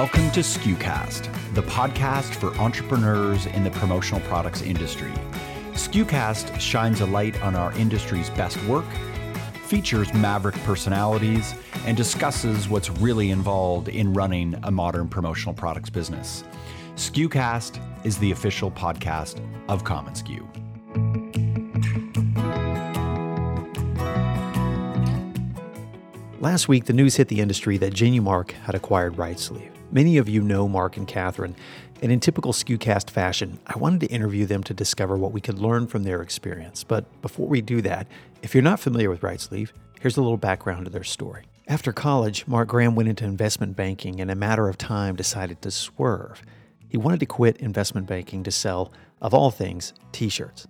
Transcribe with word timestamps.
Welcome 0.00 0.30
to 0.30 0.40
SKUcast, 0.40 1.30
the 1.52 1.62
podcast 1.62 2.34
for 2.36 2.56
entrepreneurs 2.56 3.44
in 3.44 3.64
the 3.64 3.70
promotional 3.70 4.22
products 4.22 4.62
industry. 4.62 5.12
SKUcast 5.74 6.58
shines 6.58 7.02
a 7.02 7.06
light 7.06 7.38
on 7.42 7.54
our 7.54 7.70
industry's 7.74 8.30
best 8.30 8.56
work, 8.64 8.86
features 9.66 10.10
maverick 10.14 10.54
personalities, 10.64 11.54
and 11.84 11.98
discusses 11.98 12.66
what's 12.66 12.88
really 12.88 13.28
involved 13.28 13.88
in 13.88 14.14
running 14.14 14.58
a 14.62 14.70
modern 14.70 15.06
promotional 15.06 15.54
products 15.54 15.90
business. 15.90 16.44
SKUcast 16.94 17.78
is 18.02 18.16
the 18.16 18.30
official 18.30 18.70
podcast 18.70 19.38
of 19.68 19.84
commonsku. 19.84 20.40
Last 26.40 26.68
week, 26.68 26.86
the 26.86 26.94
news 26.94 27.16
hit 27.16 27.28
the 27.28 27.40
industry 27.40 27.76
that 27.76 27.92
Genumark 27.92 28.52
had 28.52 28.74
acquired 28.74 29.16
RightSleeve. 29.16 29.72
Many 29.92 30.18
of 30.18 30.28
you 30.28 30.40
know 30.40 30.68
Mark 30.68 30.96
and 30.96 31.08
Catherine, 31.08 31.56
and 32.00 32.12
in 32.12 32.20
typical 32.20 32.52
SKUcast 32.52 33.10
fashion, 33.10 33.58
I 33.66 33.76
wanted 33.76 34.00
to 34.00 34.06
interview 34.06 34.46
them 34.46 34.62
to 34.64 34.74
discover 34.74 35.16
what 35.16 35.32
we 35.32 35.40
could 35.40 35.58
learn 35.58 35.88
from 35.88 36.04
their 36.04 36.22
experience. 36.22 36.84
But 36.84 37.04
before 37.22 37.48
we 37.48 37.60
do 37.60 37.82
that, 37.82 38.06
if 38.40 38.54
you're 38.54 38.62
not 38.62 38.78
familiar 38.78 39.10
with 39.10 39.22
RightSleeve, 39.22 39.70
here's 40.00 40.16
a 40.16 40.22
little 40.22 40.36
background 40.36 40.84
to 40.84 40.92
their 40.92 41.02
story. 41.02 41.42
After 41.66 41.92
college, 41.92 42.46
Mark 42.46 42.68
Graham 42.68 42.94
went 42.94 43.08
into 43.08 43.24
investment 43.24 43.74
banking 43.74 44.20
and, 44.20 44.30
in 44.30 44.36
a 44.36 44.38
matter 44.38 44.68
of 44.68 44.78
time, 44.78 45.16
decided 45.16 45.60
to 45.62 45.72
swerve. 45.72 46.40
He 46.88 46.96
wanted 46.96 47.18
to 47.20 47.26
quit 47.26 47.56
investment 47.56 48.06
banking 48.06 48.44
to 48.44 48.52
sell, 48.52 48.92
of 49.20 49.34
all 49.34 49.50
things, 49.50 49.92
t 50.12 50.28
shirts. 50.28 50.68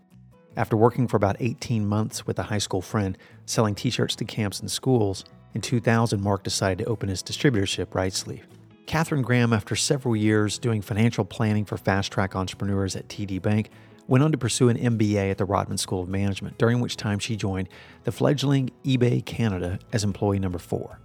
After 0.57 0.79
working 0.79 1.07
for 1.07 1.19
about 1.19 1.37
18 1.41 1.87
months 1.87 2.27
with 2.27 2.39
a 2.39 2.45
high 2.45 2.59
school 2.59 2.81
friend 2.81 3.19
selling 3.45 3.75
t 3.75 3.91
shirts 3.91 4.17
to 4.17 4.25
camps 4.25 4.61
and 4.61 4.71
schools, 4.71 5.27
in 5.53 5.61
2000, 5.61 6.23
Mark 6.23 6.43
decided 6.43 6.85
to 6.85 6.91
open 6.91 7.11
his 7.11 7.23
distributorship, 7.23 7.89
RightSleeve. 7.89 8.45
Catherine 8.91 9.23
Graham, 9.23 9.53
after 9.53 9.77
several 9.77 10.17
years 10.17 10.59
doing 10.59 10.83
financial 10.83 11.25
planning 11.25 11.65
for 11.65 11.77
fast 11.77 12.11
track 12.11 12.35
entrepreneurs 12.35 12.97
at 12.97 13.07
TD 13.07 13.41
Bank, 13.41 13.71
went 14.09 14.25
on 14.25 14.33
to 14.33 14.37
pursue 14.37 14.69
an 14.69 14.77
MBA 14.77 15.31
at 15.31 15.39
the 15.39 15.47
Rotman 15.47 15.79
School 15.79 16.03
of 16.03 16.09
Management, 16.09 16.59
during 16.59 16.81
which 16.81 16.97
time 16.97 17.21
she 17.21 17.37
joined 17.37 17.69
the 18.03 18.11
fledgling 18.11 18.69
eBay 18.85 19.25
Canada 19.25 19.79
as 19.93 20.03
employee 20.03 20.41
number 20.41 20.59
four. 20.59 20.99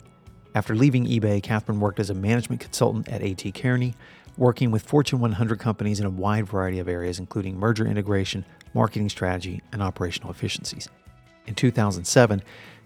After 0.55 0.73
leaving 0.73 1.05
eBay, 1.05 1.43
Catherine 1.43 1.79
worked 1.79 1.99
as 1.99 2.09
a 2.09 2.15
management 2.15 2.59
consultant 2.59 3.07
at 3.07 3.21
AT 3.21 3.53
Kearney, 3.53 3.93
working 4.35 4.71
with 4.71 4.81
Fortune 4.81 5.19
100 5.19 5.59
companies 5.59 5.99
in 5.99 6.07
a 6.07 6.09
wide 6.09 6.47
variety 6.47 6.79
of 6.79 6.89
areas, 6.89 7.19
including 7.19 7.55
merger 7.55 7.85
integration, 7.85 8.45
marketing 8.73 9.09
strategy, 9.09 9.61
and 9.71 9.83
operational 9.83 10.31
efficiencies. 10.31 10.89
In 11.45 11.53
2007, 11.53 12.41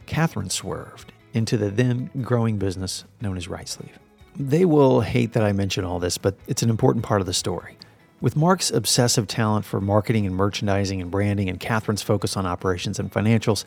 Catherine 0.08 0.50
swerved 0.50 1.13
into 1.31 1.56
the 1.56 1.69
then 1.69 2.09
growing 2.22 2.58
business 2.58 3.06
known 3.22 3.38
as 3.38 3.47
RightSleeve. 3.47 3.95
They 4.35 4.66
will 4.66 5.02
hate 5.02 5.33
that 5.33 5.44
I 5.44 5.52
mention 5.52 5.83
all 5.83 5.99
this, 5.99 6.17
but 6.17 6.35
it's 6.47 6.63
an 6.63 6.69
important 6.69 7.03
part 7.03 7.22
of 7.22 7.27
the 7.27 7.33
story. 7.33 7.77
With 8.22 8.35
Mark's 8.35 8.72
obsessive 8.72 9.27
talent 9.27 9.66
for 9.66 9.80
marketing 9.80 10.25
and 10.25 10.35
merchandising 10.35 11.02
and 11.02 11.09
branding, 11.09 11.49
and 11.49 11.59
Catherine's 11.59 12.02
focus 12.02 12.35
on 12.35 12.45
operations 12.45 13.00
and 13.00 13.11
financials, 13.11 13.63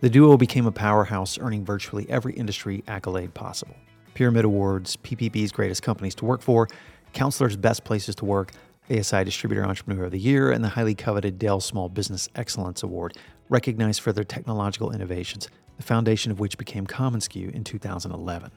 the 0.00 0.10
duo 0.10 0.36
became 0.36 0.66
a 0.66 0.72
powerhouse, 0.72 1.38
earning 1.38 1.64
virtually 1.64 2.08
every 2.08 2.34
industry 2.34 2.84
accolade 2.86 3.34
possible 3.34 3.74
Pyramid 4.14 4.44
Awards, 4.44 4.96
PPB's 4.96 5.52
Greatest 5.52 5.82
Companies 5.82 6.14
to 6.16 6.24
Work 6.24 6.40
For, 6.40 6.68
Counselor's 7.12 7.56
Best 7.56 7.84
Places 7.84 8.14
to 8.16 8.24
Work, 8.24 8.52
ASI 8.90 9.24
Distributor 9.24 9.64
Entrepreneur 9.64 10.04
of 10.04 10.12
the 10.12 10.18
Year, 10.18 10.50
and 10.52 10.62
the 10.62 10.68
highly 10.68 10.94
coveted 10.94 11.38
Dell 11.38 11.60
Small 11.60 11.88
Business 11.88 12.28
Excellence 12.34 12.82
Award, 12.82 13.16
recognized 13.48 14.00
for 14.00 14.12
their 14.12 14.24
technological 14.24 14.92
innovations, 14.92 15.48
the 15.76 15.82
foundation 15.82 16.32
of 16.32 16.40
which 16.40 16.56
became 16.56 16.86
commonsku 16.86 17.52
in 17.52 17.64
2011. 17.64 18.50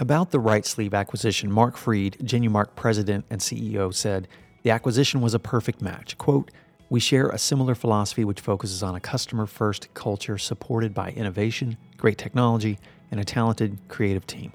About 0.00 0.30
the 0.30 0.38
RightSleeve 0.38 0.94
acquisition, 0.94 1.50
Mark 1.50 1.76
Freed, 1.76 2.18
Genumark 2.22 2.76
president 2.76 3.24
and 3.30 3.40
CEO, 3.40 3.92
said, 3.92 4.28
The 4.62 4.70
acquisition 4.70 5.20
was 5.20 5.34
a 5.34 5.40
perfect 5.40 5.82
match. 5.82 6.16
Quote, 6.18 6.52
we 6.88 7.00
share 7.00 7.28
a 7.30 7.36
similar 7.36 7.74
philosophy 7.74 8.24
which 8.24 8.40
focuses 8.40 8.80
on 8.80 8.94
a 8.94 9.00
customer 9.00 9.44
first 9.44 9.92
culture 9.94 10.38
supported 10.38 10.94
by 10.94 11.10
innovation, 11.10 11.76
great 11.96 12.16
technology, 12.16 12.78
and 13.10 13.18
a 13.18 13.24
talented, 13.24 13.76
creative 13.88 14.24
team. 14.24 14.52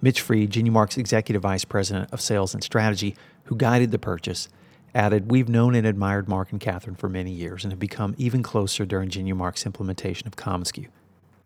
Mitch 0.00 0.20
Freed, 0.20 0.52
Genumark's 0.52 0.96
executive 0.96 1.42
vice 1.42 1.64
president 1.64 2.12
of 2.12 2.20
sales 2.20 2.54
and 2.54 2.62
strategy, 2.62 3.16
who 3.46 3.56
guided 3.56 3.90
the 3.90 3.98
purchase, 3.98 4.48
added, 4.94 5.28
We've 5.28 5.48
known 5.48 5.74
and 5.74 5.88
admired 5.88 6.28
Mark 6.28 6.52
and 6.52 6.60
Catherine 6.60 6.94
for 6.94 7.08
many 7.08 7.32
years 7.32 7.64
and 7.64 7.72
have 7.72 7.80
become 7.80 8.14
even 8.16 8.44
closer 8.44 8.86
during 8.86 9.10
Genumark's 9.10 9.66
implementation 9.66 10.28
of 10.28 10.36
commonsku. 10.36 10.86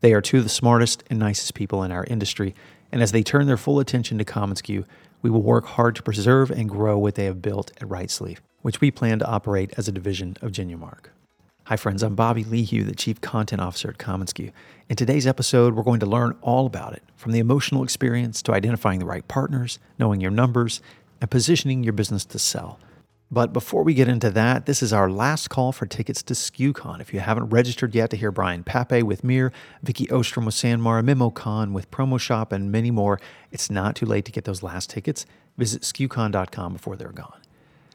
They 0.00 0.12
are 0.12 0.20
two 0.20 0.38
of 0.38 0.44
the 0.44 0.50
smartest 0.50 1.02
and 1.10 1.18
nicest 1.18 1.54
people 1.54 1.82
in 1.82 1.90
our 1.90 2.04
industry, 2.04 2.54
and 2.92 3.02
as 3.02 3.12
they 3.12 3.22
turn 3.22 3.46
their 3.46 3.56
full 3.56 3.80
attention 3.80 4.18
to 4.18 4.24
commonsku, 4.24 4.84
we 5.22 5.30
will 5.30 5.42
work 5.42 5.66
hard 5.66 5.96
to 5.96 6.02
preserve 6.02 6.50
and 6.50 6.68
grow 6.68 6.98
what 6.98 7.14
they 7.14 7.24
have 7.24 7.42
built 7.42 7.70
at 7.80 7.88
RightSleeve, 7.88 8.38
which 8.62 8.80
we 8.80 8.90
plan 8.90 9.18
to 9.18 9.26
operate 9.26 9.72
as 9.76 9.88
a 9.88 9.92
division 9.92 10.36
of 10.40 10.52
Genumark. 10.52 11.06
Hi, 11.64 11.76
friends. 11.76 12.02
I'm 12.02 12.14
Bobby 12.14 12.44
Lehew, 12.44 12.86
the 12.86 12.94
Chief 12.94 13.20
Content 13.20 13.60
Officer 13.60 13.90
at 13.90 13.98
commonsku. 13.98 14.52
In 14.88 14.96
today's 14.96 15.26
episode, 15.26 15.74
we're 15.74 15.82
going 15.82 16.00
to 16.00 16.06
learn 16.06 16.34
all 16.40 16.64
about 16.64 16.94
it 16.94 17.02
from 17.16 17.32
the 17.32 17.40
emotional 17.40 17.82
experience 17.82 18.40
to 18.42 18.54
identifying 18.54 19.00
the 19.00 19.04
right 19.04 19.28
partners, 19.28 19.78
knowing 19.98 20.20
your 20.20 20.30
numbers, 20.30 20.80
and 21.20 21.30
positioning 21.30 21.84
your 21.84 21.92
business 21.92 22.24
to 22.24 22.38
sell. 22.38 22.80
But 23.30 23.52
before 23.52 23.82
we 23.82 23.92
get 23.92 24.08
into 24.08 24.30
that, 24.30 24.64
this 24.64 24.82
is 24.82 24.90
our 24.90 25.10
last 25.10 25.50
call 25.50 25.70
for 25.72 25.84
tickets 25.84 26.22
to 26.24 26.34
SKUCon. 26.34 27.00
If 27.00 27.12
you 27.12 27.20
haven't 27.20 27.50
registered 27.50 27.94
yet 27.94 28.08
to 28.10 28.16
hear 28.16 28.30
Brian 28.30 28.64
Pape 28.64 29.02
with 29.02 29.22
Mir, 29.22 29.52
Vicky 29.82 30.10
Ostrom 30.10 30.46
with 30.46 30.54
Sanmar, 30.54 31.02
Mimo 31.04 31.32
Khan 31.32 31.74
with 31.74 31.90
Promo 31.90 32.18
Shop, 32.18 32.52
and 32.52 32.72
many 32.72 32.90
more, 32.90 33.20
it's 33.52 33.70
not 33.70 33.96
too 33.96 34.06
late 34.06 34.24
to 34.24 34.32
get 34.32 34.44
those 34.44 34.62
last 34.62 34.88
tickets. 34.88 35.26
Visit 35.58 35.82
SKUCon.com 35.82 36.72
before 36.72 36.96
they're 36.96 37.12
gone. 37.12 37.40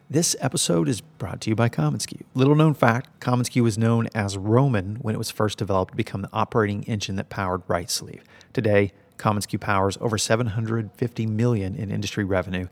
This 0.07 0.35
episode 0.39 0.87
is 0.87 1.01
brought 1.01 1.41
to 1.41 1.49
you 1.49 1.55
by 1.55 1.69
commonsku. 1.69 2.21
Little 2.35 2.53
known 2.53 2.75
fact, 2.75 3.19
commonsku 3.19 3.63
was 3.63 3.77
known 3.77 4.09
as 4.13 4.37
Roman 4.37 4.97
when 4.97 5.15
it 5.15 5.17
was 5.17 5.31
first 5.31 5.57
developed 5.57 5.93
to 5.93 5.97
become 5.97 6.21
the 6.21 6.29
operating 6.31 6.83
engine 6.83 7.15
that 7.15 7.29
powered 7.29 7.65
RightSleeve. 7.67 8.21
Today, 8.51 8.91
commonsku 9.17 9.59
powers 9.59 9.97
over 9.99 10.19
750 10.19 11.25
million 11.25 11.75
in 11.75 11.89
industry 11.89 12.23
revenue 12.23 12.67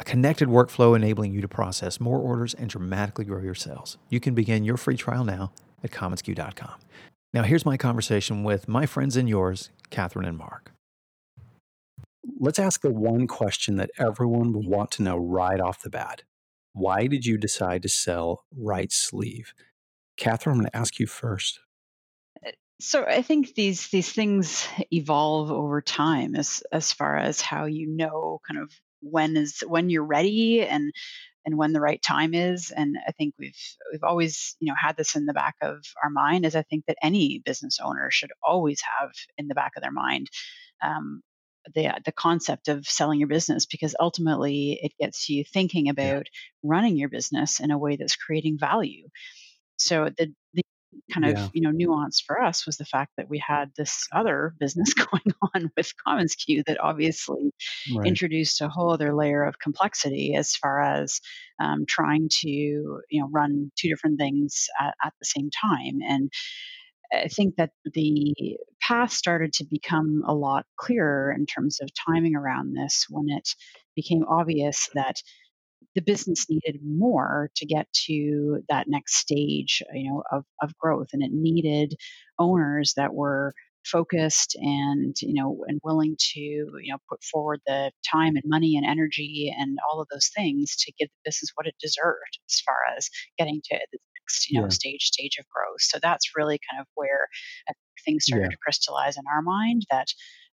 a 0.00 0.04
connected 0.04 0.48
workflow 0.48 0.96
enabling 0.96 1.32
you 1.32 1.40
to 1.40 1.48
process 1.48 2.00
more 2.00 2.18
orders 2.18 2.54
and 2.54 2.68
dramatically 2.68 3.24
grow 3.24 3.42
your 3.42 3.54
sales. 3.54 3.98
You 4.08 4.20
can 4.20 4.34
begin 4.34 4.64
your 4.64 4.76
free 4.76 4.96
trial 4.96 5.24
now 5.24 5.52
at 5.84 5.90
commonsku.com. 5.90 6.74
Now, 7.34 7.42
here's 7.42 7.64
my 7.64 7.76
conversation 7.76 8.44
with 8.44 8.68
my 8.68 8.84
friends 8.84 9.16
and 9.16 9.28
yours, 9.28 9.70
Catherine 9.90 10.26
and 10.26 10.36
Mark. 10.36 10.72
Let's 12.38 12.58
ask 12.58 12.82
the 12.82 12.90
one 12.90 13.26
question 13.26 13.76
that 13.76 13.90
everyone 13.98 14.52
will 14.52 14.68
want 14.68 14.90
to 14.92 15.02
know 15.02 15.16
right 15.16 15.60
off 15.60 15.82
the 15.82 15.90
bat. 15.90 16.22
Why 16.74 17.06
did 17.06 17.24
you 17.24 17.38
decide 17.38 17.82
to 17.82 17.88
sell 17.88 18.44
RightSleeve? 18.58 19.48
Catherine, 20.16 20.54
I'm 20.54 20.60
going 20.60 20.70
to 20.70 20.76
ask 20.76 20.98
you 20.98 21.06
first. 21.06 21.60
Uh, 22.46 22.50
so 22.80 23.04
I 23.04 23.22
think 23.22 23.54
these 23.54 23.88
these 23.88 24.12
things 24.12 24.66
evolve 24.92 25.50
over 25.50 25.80
time 25.80 26.34
as 26.34 26.62
as 26.72 26.92
far 26.92 27.16
as 27.16 27.40
how 27.40 27.64
you 27.64 27.86
know 27.86 28.40
kind 28.46 28.60
of 28.60 28.72
when 29.02 29.36
is 29.36 29.62
when 29.66 29.90
you're 29.90 30.04
ready 30.04 30.62
and 30.62 30.92
and 31.44 31.56
when 31.56 31.72
the 31.72 31.80
right 31.80 32.02
time 32.02 32.34
is 32.34 32.70
and 32.70 32.96
i 33.06 33.12
think 33.12 33.34
we've 33.38 33.58
we've 33.90 34.04
always 34.04 34.56
you 34.60 34.68
know 34.68 34.76
had 34.80 34.96
this 34.96 35.16
in 35.16 35.26
the 35.26 35.34
back 35.34 35.56
of 35.60 35.84
our 36.02 36.10
mind 36.10 36.46
as 36.46 36.56
i 36.56 36.62
think 36.62 36.84
that 36.86 36.96
any 37.02 37.42
business 37.44 37.78
owner 37.82 38.10
should 38.10 38.30
always 38.46 38.80
have 38.98 39.10
in 39.38 39.48
the 39.48 39.54
back 39.54 39.72
of 39.76 39.82
their 39.82 39.92
mind 39.92 40.28
um, 40.82 41.22
the 41.74 41.92
the 42.04 42.12
concept 42.12 42.68
of 42.68 42.86
selling 42.86 43.18
your 43.18 43.28
business 43.28 43.66
because 43.66 43.94
ultimately 43.98 44.78
it 44.82 44.92
gets 44.98 45.28
you 45.28 45.44
thinking 45.44 45.88
about 45.88 46.26
running 46.62 46.96
your 46.96 47.08
business 47.08 47.60
in 47.60 47.70
a 47.70 47.78
way 47.78 47.96
that's 47.96 48.16
creating 48.16 48.58
value. 48.58 49.08
So 49.76 50.10
the 50.16 50.32
the 50.41 50.41
kind 51.12 51.26
of 51.26 51.32
yeah. 51.32 51.48
you 51.52 51.60
know 51.60 51.70
nuance 51.70 52.20
for 52.20 52.40
us 52.40 52.66
was 52.66 52.76
the 52.76 52.84
fact 52.84 53.12
that 53.16 53.28
we 53.28 53.38
had 53.38 53.70
this 53.76 54.06
other 54.12 54.54
business 54.58 54.94
going 54.94 55.34
on 55.54 55.70
with 55.76 55.92
commonsku 56.06 56.64
that 56.66 56.80
obviously 56.80 57.52
right. 57.94 58.06
introduced 58.06 58.60
a 58.60 58.68
whole 58.68 58.92
other 58.92 59.14
layer 59.14 59.44
of 59.44 59.58
complexity 59.58 60.34
as 60.34 60.54
far 60.56 60.82
as 60.82 61.20
um, 61.60 61.84
trying 61.86 62.28
to 62.30 62.48
you 62.48 63.20
know 63.20 63.28
run 63.30 63.70
two 63.78 63.88
different 63.88 64.18
things 64.18 64.66
at, 64.80 64.94
at 65.04 65.12
the 65.18 65.26
same 65.26 65.50
time 65.50 65.98
and 66.06 66.30
I 67.12 67.28
think 67.28 67.56
that 67.56 67.72
the 67.84 68.56
path 68.80 69.12
started 69.12 69.52
to 69.54 69.64
become 69.64 70.22
a 70.26 70.34
lot 70.34 70.64
clearer 70.78 71.30
in 71.30 71.44
terms 71.44 71.78
of 71.82 71.90
timing 71.94 72.36
around 72.36 72.74
this 72.74 73.06
when 73.10 73.28
it 73.28 73.50
became 73.94 74.24
obvious 74.26 74.88
that 74.94 75.16
the 75.94 76.02
business 76.02 76.46
needed 76.48 76.80
more 76.84 77.50
to 77.56 77.66
get 77.66 77.86
to 77.92 78.62
that 78.68 78.86
next 78.88 79.16
stage 79.16 79.82
you 79.92 80.10
know 80.10 80.22
of, 80.30 80.44
of 80.62 80.76
growth 80.78 81.08
and 81.12 81.22
it 81.22 81.30
needed 81.32 81.94
owners 82.38 82.94
that 82.96 83.14
were 83.14 83.54
focused 83.84 84.56
and 84.60 85.16
you 85.20 85.34
know 85.34 85.64
and 85.66 85.80
willing 85.82 86.16
to 86.18 86.40
you 86.40 86.92
know 86.92 86.98
put 87.08 87.22
forward 87.24 87.60
the 87.66 87.90
time 88.08 88.36
and 88.36 88.44
money 88.46 88.76
and 88.76 88.86
energy 88.86 89.52
and 89.56 89.78
all 89.90 90.00
of 90.00 90.08
those 90.12 90.30
things 90.36 90.76
to 90.76 90.92
give 90.98 91.08
the 91.08 91.30
business 91.30 91.50
what 91.54 91.66
it 91.66 91.74
deserved 91.80 92.38
as 92.48 92.60
far 92.60 92.76
as 92.96 93.08
getting 93.38 93.60
to 93.64 93.78
the 93.92 93.98
next 94.20 94.48
you 94.48 94.58
know 94.58 94.66
yeah. 94.66 94.70
stage 94.70 95.02
stage 95.02 95.36
of 95.38 95.46
growth 95.48 95.80
so 95.80 95.98
that's 96.00 96.36
really 96.36 96.60
kind 96.70 96.80
of 96.80 96.86
where 96.94 97.26
things 98.04 98.24
started 98.24 98.44
yeah. 98.44 98.50
to 98.50 98.56
crystallize 98.62 99.16
in 99.16 99.24
our 99.32 99.42
mind 99.42 99.82
that 99.90 100.08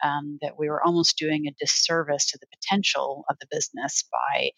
um, 0.05 0.39
that 0.43 0.59
we 0.59 0.69
were 0.69 0.83
almost 0.85 1.17
doing 1.17 1.47
a 1.47 1.55
disservice 1.59 2.31
to 2.31 2.39
the 2.39 2.47
potential 2.59 3.25
of 3.31 3.37
the 3.41 3.47
business 3.51 4.05
by 4.13 4.51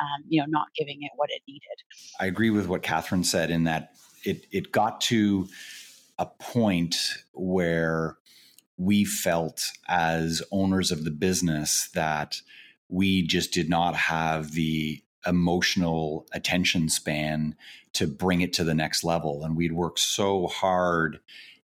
um, 0.00 0.24
you 0.28 0.40
know 0.40 0.46
not 0.48 0.68
giving 0.76 1.02
it 1.02 1.10
what 1.16 1.30
it 1.30 1.42
needed. 1.46 1.62
I 2.20 2.26
agree 2.26 2.50
with 2.50 2.68
what 2.68 2.82
Catherine 2.82 3.24
said 3.24 3.50
in 3.50 3.64
that 3.64 3.92
it 4.24 4.46
it 4.50 4.72
got 4.72 5.00
to 5.02 5.48
a 6.18 6.26
point 6.26 6.96
where 7.32 8.16
we 8.78 9.04
felt 9.04 9.62
as 9.88 10.42
owners 10.50 10.90
of 10.90 11.04
the 11.04 11.10
business 11.10 11.88
that 11.94 12.40
we 12.88 13.26
just 13.26 13.52
did 13.52 13.68
not 13.68 13.94
have 13.94 14.52
the 14.52 15.02
emotional 15.26 16.26
attention 16.32 16.88
span 16.88 17.56
to 17.92 18.06
bring 18.06 18.40
it 18.40 18.52
to 18.52 18.64
the 18.64 18.74
next 18.74 19.02
level. 19.02 19.44
And 19.44 19.56
we'd 19.56 19.72
worked 19.72 19.98
so 19.98 20.46
hard 20.46 21.18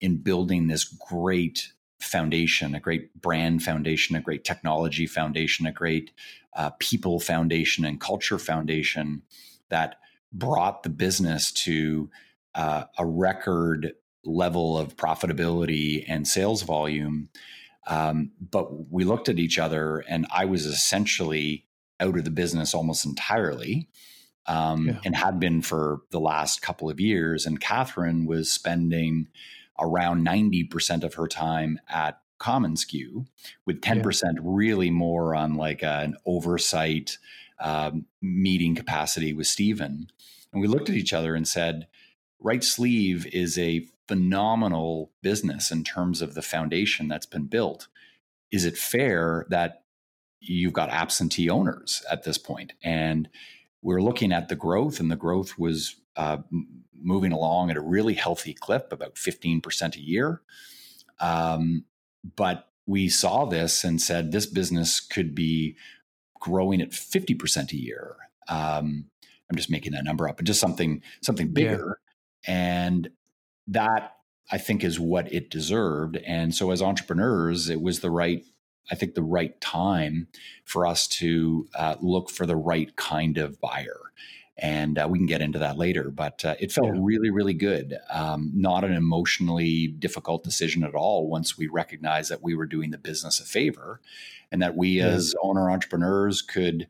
in 0.01 0.19
building 0.19 0.67
this 0.67 0.85
great 0.85 1.73
foundation, 2.00 2.75
a 2.75 2.81
great 2.81 3.21
brand 3.21 3.62
foundation, 3.62 4.17
a 4.17 4.21
great 4.21 4.45
technology 4.45 5.06
foundation, 5.06 5.67
a 5.67 5.73
great 5.73 6.12
uh, 6.55 6.71
people 6.79 7.21
foundation, 7.21 7.85
and 7.85 8.00
culture 8.00 8.39
foundation 8.39 9.23
that 9.69 9.97
brought 10.33 10.83
the 10.83 10.91
business 10.91 11.50
to 11.50 12.11
uh, 12.55 12.85
a 12.99 13.06
record 13.06 13.93
level 14.25 14.77
of 14.77 14.97
profitability 14.97 16.05
and 16.09 16.27
sales 16.27 16.62
volume. 16.62 17.29
Um, 17.87 18.33
but 18.41 18.91
we 18.91 19.05
looked 19.05 19.29
at 19.29 19.39
each 19.39 19.59
other, 19.59 20.05
and 20.09 20.27
I 20.31 20.45
was 20.45 20.67
essentially 20.67 21.65
out 22.00 22.19
of 22.19 22.25
the 22.25 22.31
business 22.31 22.75
almost 22.75 23.06
entirely. 23.06 23.89
Um, 24.47 24.87
yeah. 24.87 25.00
and 25.05 25.15
had 25.15 25.39
been 25.39 25.61
for 25.61 26.00
the 26.11 26.19
last 26.19 26.62
couple 26.62 26.89
of 26.89 26.99
years. 26.99 27.45
And 27.45 27.61
Catherine 27.61 28.25
was 28.25 28.50
spending 28.50 29.29
around 29.81 30.27
90% 30.27 31.05
of 31.05 31.15
her 31.15 31.27
time 31.27 31.81
at 31.89 32.21
commonsku 32.39 33.27
with 33.67 33.81
10% 33.81 34.23
yeah. 34.23 34.41
really 34.43 34.91
more 34.91 35.35
on 35.35 35.55
like 35.55 35.83
an 35.83 36.17
oversight 36.25 37.19
um, 37.61 38.07
meeting 38.23 38.75
capacity 38.75 39.33
with 39.33 39.47
Stephen. 39.47 40.09
And 40.53 40.63
we 40.63 40.69
looked 40.69 40.89
at 40.89 40.95
each 40.95 41.13
other 41.13 41.35
and 41.35 41.47
said, 41.47 41.89
RightSleeve 42.43 43.27
is 43.27 43.59
a 43.59 43.87
phenomenal 44.07 45.11
business 45.23 45.71
in 45.71 45.85
terms 45.85 46.23
of 46.23 46.35
the 46.35 46.43
foundation 46.43 47.09
that's 47.09 47.27
been 47.27 47.47
built. 47.47 47.89
Is 48.51 48.65
it 48.65 48.79
fair 48.79 49.45
that 49.51 49.83
you've 50.41 50.73
got 50.73 50.91
absentee 50.91 51.51
owners 51.51 52.03
at 52.11 52.23
this 52.23 52.39
point? 52.39 52.73
And 52.83 53.29
we're 53.83 54.03
looking 54.03 54.33
at 54.33 54.49
the 54.49 54.57
growth, 54.57 55.01
and 55.01 55.11
the 55.11 55.17
growth 55.17 55.59
was 55.59 55.97
uh, 56.17 56.39
moving 57.00 57.33
along 57.33 57.71
at 57.71 57.77
a 57.77 57.81
really 57.81 58.15
healthy 58.15 58.55
clip, 58.55 58.93
about 58.93 59.15
15% 59.15 59.97
a 59.97 60.00
year. 60.00 60.43
Um, 61.21 61.85
but 62.37 62.69
we 62.87 63.09
saw 63.09 63.45
this 63.45 63.85
and 63.85 64.00
said 64.00 64.33
this 64.33 64.47
business 64.47 65.00
could 65.00 65.35
be 65.35 65.77
growing 66.41 66.81
at 66.81 66.91
50% 66.91 67.73
a 67.73 67.77
year. 67.77 68.17
Um, 68.49 69.06
I'm 69.50 69.56
just 69.56 69.71
making 69.71 69.93
that 69.93 70.05
number 70.05 70.29
up, 70.29 70.37
but 70.37 70.47
just 70.47 70.61
something 70.61 71.03
something 71.23 71.53
bigger. 71.53 72.00
Yeah. 72.47 72.55
And 72.55 73.11
that 73.67 74.17
I 74.50 74.59
think 74.59 74.83
is 74.85 74.99
what 74.99 75.33
it 75.33 75.50
deserved. 75.50 76.17
And 76.19 76.55
so 76.55 76.71
as 76.71 76.81
entrepreneurs, 76.81 77.69
it 77.69 77.81
was 77.81 78.00
the 78.00 78.11
right, 78.11 78.45
I 78.91 78.95
think 78.95 79.15
the 79.15 79.23
right 79.23 79.59
time 79.61 80.29
for 80.65 80.87
us 80.87 81.06
to 81.09 81.69
uh, 81.75 81.97
look 82.00 82.31
for 82.31 82.47
the 82.47 82.56
right 82.56 82.95
kind 82.97 83.37
of 83.37 83.61
buyer. 83.61 83.99
And 84.59 84.99
uh, 84.99 85.07
we 85.09 85.19
can 85.19 85.27
get 85.27 85.41
into 85.41 85.61
that 85.61 85.79
later, 85.79 86.11
but 86.11 86.45
uh, 86.45 86.57
it 86.59 86.73
felt 86.73 86.89
yeah. 86.89 87.01
really, 87.01 87.31
really 87.31 87.55
good. 87.55 87.97
Um, 88.11 88.51
not 88.55 88.85
an 88.85 88.93
emotionally 88.93 89.87
difficult 89.87 90.43
decision 90.43 90.83
at 90.83 90.95
all 90.95 91.29
once 91.29 91.57
we 91.57 91.69
recognized 91.69 92.31
that 92.31 92.43
we 92.43 92.55
were 92.55 92.67
doing 92.67 92.91
the 92.91 92.99
business 92.99 93.41
a 93.41 93.45
favor 93.45 94.01
and 94.51 94.61
that 94.61 94.77
we 94.77 94.89
yeah. 94.89 95.07
as 95.07 95.35
owner 95.43 95.71
entrepreneurs 95.71 96.43
could 96.43 96.89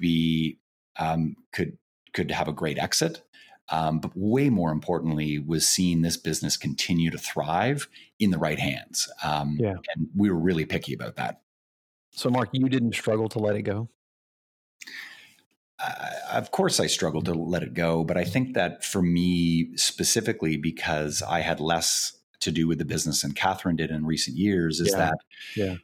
be, 0.00 0.58
um, 0.96 1.36
could, 1.52 1.76
could 2.14 2.30
have 2.30 2.48
a 2.48 2.52
great 2.52 2.78
exit 2.78 3.22
um, 3.70 4.00
but 4.00 4.10
way 4.14 4.50
more 4.50 4.72
importantly, 4.72 5.38
was 5.38 5.66
seeing 5.66 6.02
this 6.02 6.16
business 6.16 6.56
continue 6.56 7.10
to 7.10 7.18
thrive 7.18 7.88
in 8.18 8.30
the 8.30 8.38
right 8.38 8.58
hands. 8.58 9.08
Um, 9.22 9.56
yeah. 9.60 9.76
And 9.94 10.08
we 10.16 10.30
were 10.30 10.38
really 10.38 10.64
picky 10.64 10.92
about 10.92 11.16
that. 11.16 11.42
So, 12.12 12.28
Mark, 12.30 12.48
you 12.52 12.68
didn't 12.68 12.94
struggle 12.94 13.28
to 13.28 13.38
let 13.38 13.54
it 13.54 13.62
go? 13.62 13.88
Uh, 15.82 16.10
of 16.32 16.50
course, 16.50 16.80
I 16.80 16.86
struggled 16.86 17.24
to 17.26 17.34
let 17.34 17.62
it 17.62 17.74
go. 17.74 18.04
But 18.04 18.16
I 18.16 18.24
think 18.24 18.54
that 18.54 18.84
for 18.84 19.02
me 19.02 19.76
specifically, 19.76 20.56
because 20.56 21.22
I 21.22 21.40
had 21.40 21.60
less 21.60 22.12
to 22.40 22.50
do 22.50 22.66
with 22.66 22.78
the 22.78 22.84
business 22.84 23.22
than 23.22 23.32
Catherine 23.32 23.76
did 23.76 23.90
in 23.90 24.06
recent 24.06 24.36
years, 24.36 24.80
is 24.80 24.90
yeah. 24.90 24.96
that 24.96 25.18
yeah. 25.56 25.76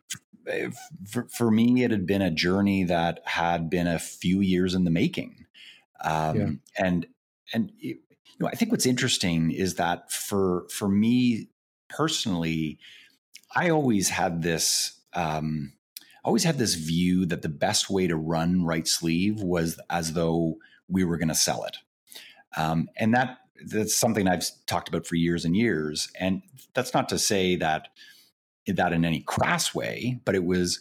For, 1.08 1.26
for, 1.28 1.50
me, 1.50 1.82
it 1.82 1.90
had 1.90 2.06
been 2.06 2.22
a 2.22 2.30
journey 2.30 2.84
that 2.84 3.20
had 3.24 3.68
been 3.68 3.88
a 3.88 3.98
few 3.98 4.40
years 4.40 4.74
in 4.74 4.84
the 4.84 4.92
making. 4.92 5.46
Um, 6.04 6.36
yeah. 6.36 6.50
And 6.78 7.06
and 7.52 7.72
you 7.78 7.98
know, 8.38 8.46
I 8.46 8.52
think 8.52 8.70
what's 8.70 8.86
interesting 8.86 9.50
is 9.50 9.74
that 9.76 10.12
for 10.12 10.66
for 10.70 10.88
me 10.88 11.48
personally, 11.88 12.78
I 13.54 13.70
always 13.70 14.08
had 14.08 14.42
this 14.42 15.00
um, 15.14 15.72
always 16.26 16.44
had 16.44 16.58
this 16.58 16.74
view 16.74 17.24
that 17.26 17.42
the 17.42 17.48
best 17.48 17.88
way 17.88 18.06
to 18.06 18.16
run 18.16 18.62
RightSleeve 18.62 19.42
was 19.42 19.80
as 19.88 20.12
though 20.12 20.56
we 20.88 21.04
were 21.04 21.16
going 21.16 21.28
to 21.28 21.34
sell 21.34 21.64
it, 21.64 21.78
um, 22.56 22.88
and 22.96 23.14
that 23.14 23.38
that's 23.64 23.94
something 23.94 24.28
I've 24.28 24.44
talked 24.66 24.88
about 24.88 25.06
for 25.06 25.14
years 25.14 25.44
and 25.44 25.56
years. 25.56 26.10
And 26.20 26.42
that's 26.74 26.92
not 26.92 27.08
to 27.10 27.18
say 27.18 27.56
that 27.56 27.88
that 28.66 28.92
in 28.92 29.04
any 29.04 29.20
crass 29.20 29.74
way, 29.74 30.20
but 30.24 30.34
it 30.34 30.44
was 30.44 30.80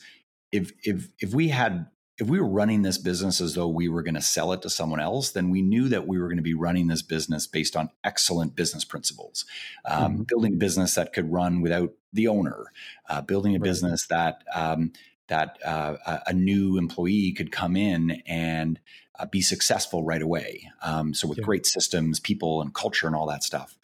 if 0.51 0.71
if 0.83 1.09
if 1.19 1.33
we 1.33 1.49
had 1.49 1.87
if 2.17 2.27
we 2.27 2.39
were 2.39 2.47
running 2.47 2.81
this 2.81 2.97
business 2.97 3.41
as 3.41 3.55
though 3.55 3.67
we 3.67 3.89
were 3.89 4.01
going 4.01 4.15
to 4.15 4.21
sell 4.21 4.53
it 4.53 4.61
to 4.61 4.69
someone 4.69 5.01
else, 5.01 5.31
then 5.31 5.49
we 5.49 5.61
knew 5.61 5.89
that 5.89 6.07
we 6.07 6.17
were 6.17 6.27
going 6.27 6.37
to 6.37 6.43
be 6.43 6.53
running 6.53 6.87
this 6.87 7.01
business 7.01 7.45
based 7.45 7.75
on 7.75 7.89
excellent 8.05 8.55
business 8.55 8.85
principles, 8.85 9.45
um, 9.83 10.13
mm-hmm. 10.13 10.23
building 10.23 10.53
a 10.53 10.57
business 10.57 10.95
that 10.95 11.11
could 11.11 11.29
run 11.31 11.61
without 11.61 11.91
the 12.13 12.27
owner, 12.29 12.71
uh, 13.09 13.19
building 13.21 13.53
a 13.53 13.59
right. 13.59 13.63
business 13.63 14.07
that 14.07 14.43
um, 14.53 14.93
that 15.27 15.57
uh, 15.65 15.95
a 16.27 16.33
new 16.33 16.77
employee 16.77 17.31
could 17.31 17.51
come 17.51 17.75
in 17.75 18.21
and 18.27 18.79
uh, 19.17 19.25
be 19.25 19.41
successful 19.41 20.03
right 20.03 20.21
away. 20.21 20.69
Um, 20.81 21.13
so 21.13 21.27
with 21.27 21.39
yeah. 21.39 21.45
great 21.45 21.65
systems, 21.65 22.19
people, 22.19 22.61
and 22.61 22.73
culture, 22.73 23.07
and 23.07 23.15
all 23.15 23.27
that 23.27 23.43
stuff. 23.43 23.77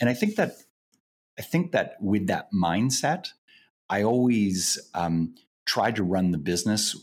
And 0.00 0.08
I 0.08 0.14
think 0.14 0.36
that 0.36 0.52
I 1.38 1.42
think 1.42 1.72
that 1.72 1.96
with 2.00 2.28
that 2.28 2.48
mindset, 2.52 3.28
I 3.90 4.02
always 4.02 4.78
um, 4.94 5.34
tried 5.66 5.96
to 5.96 6.02
run 6.02 6.30
the 6.30 6.38
business 6.38 6.96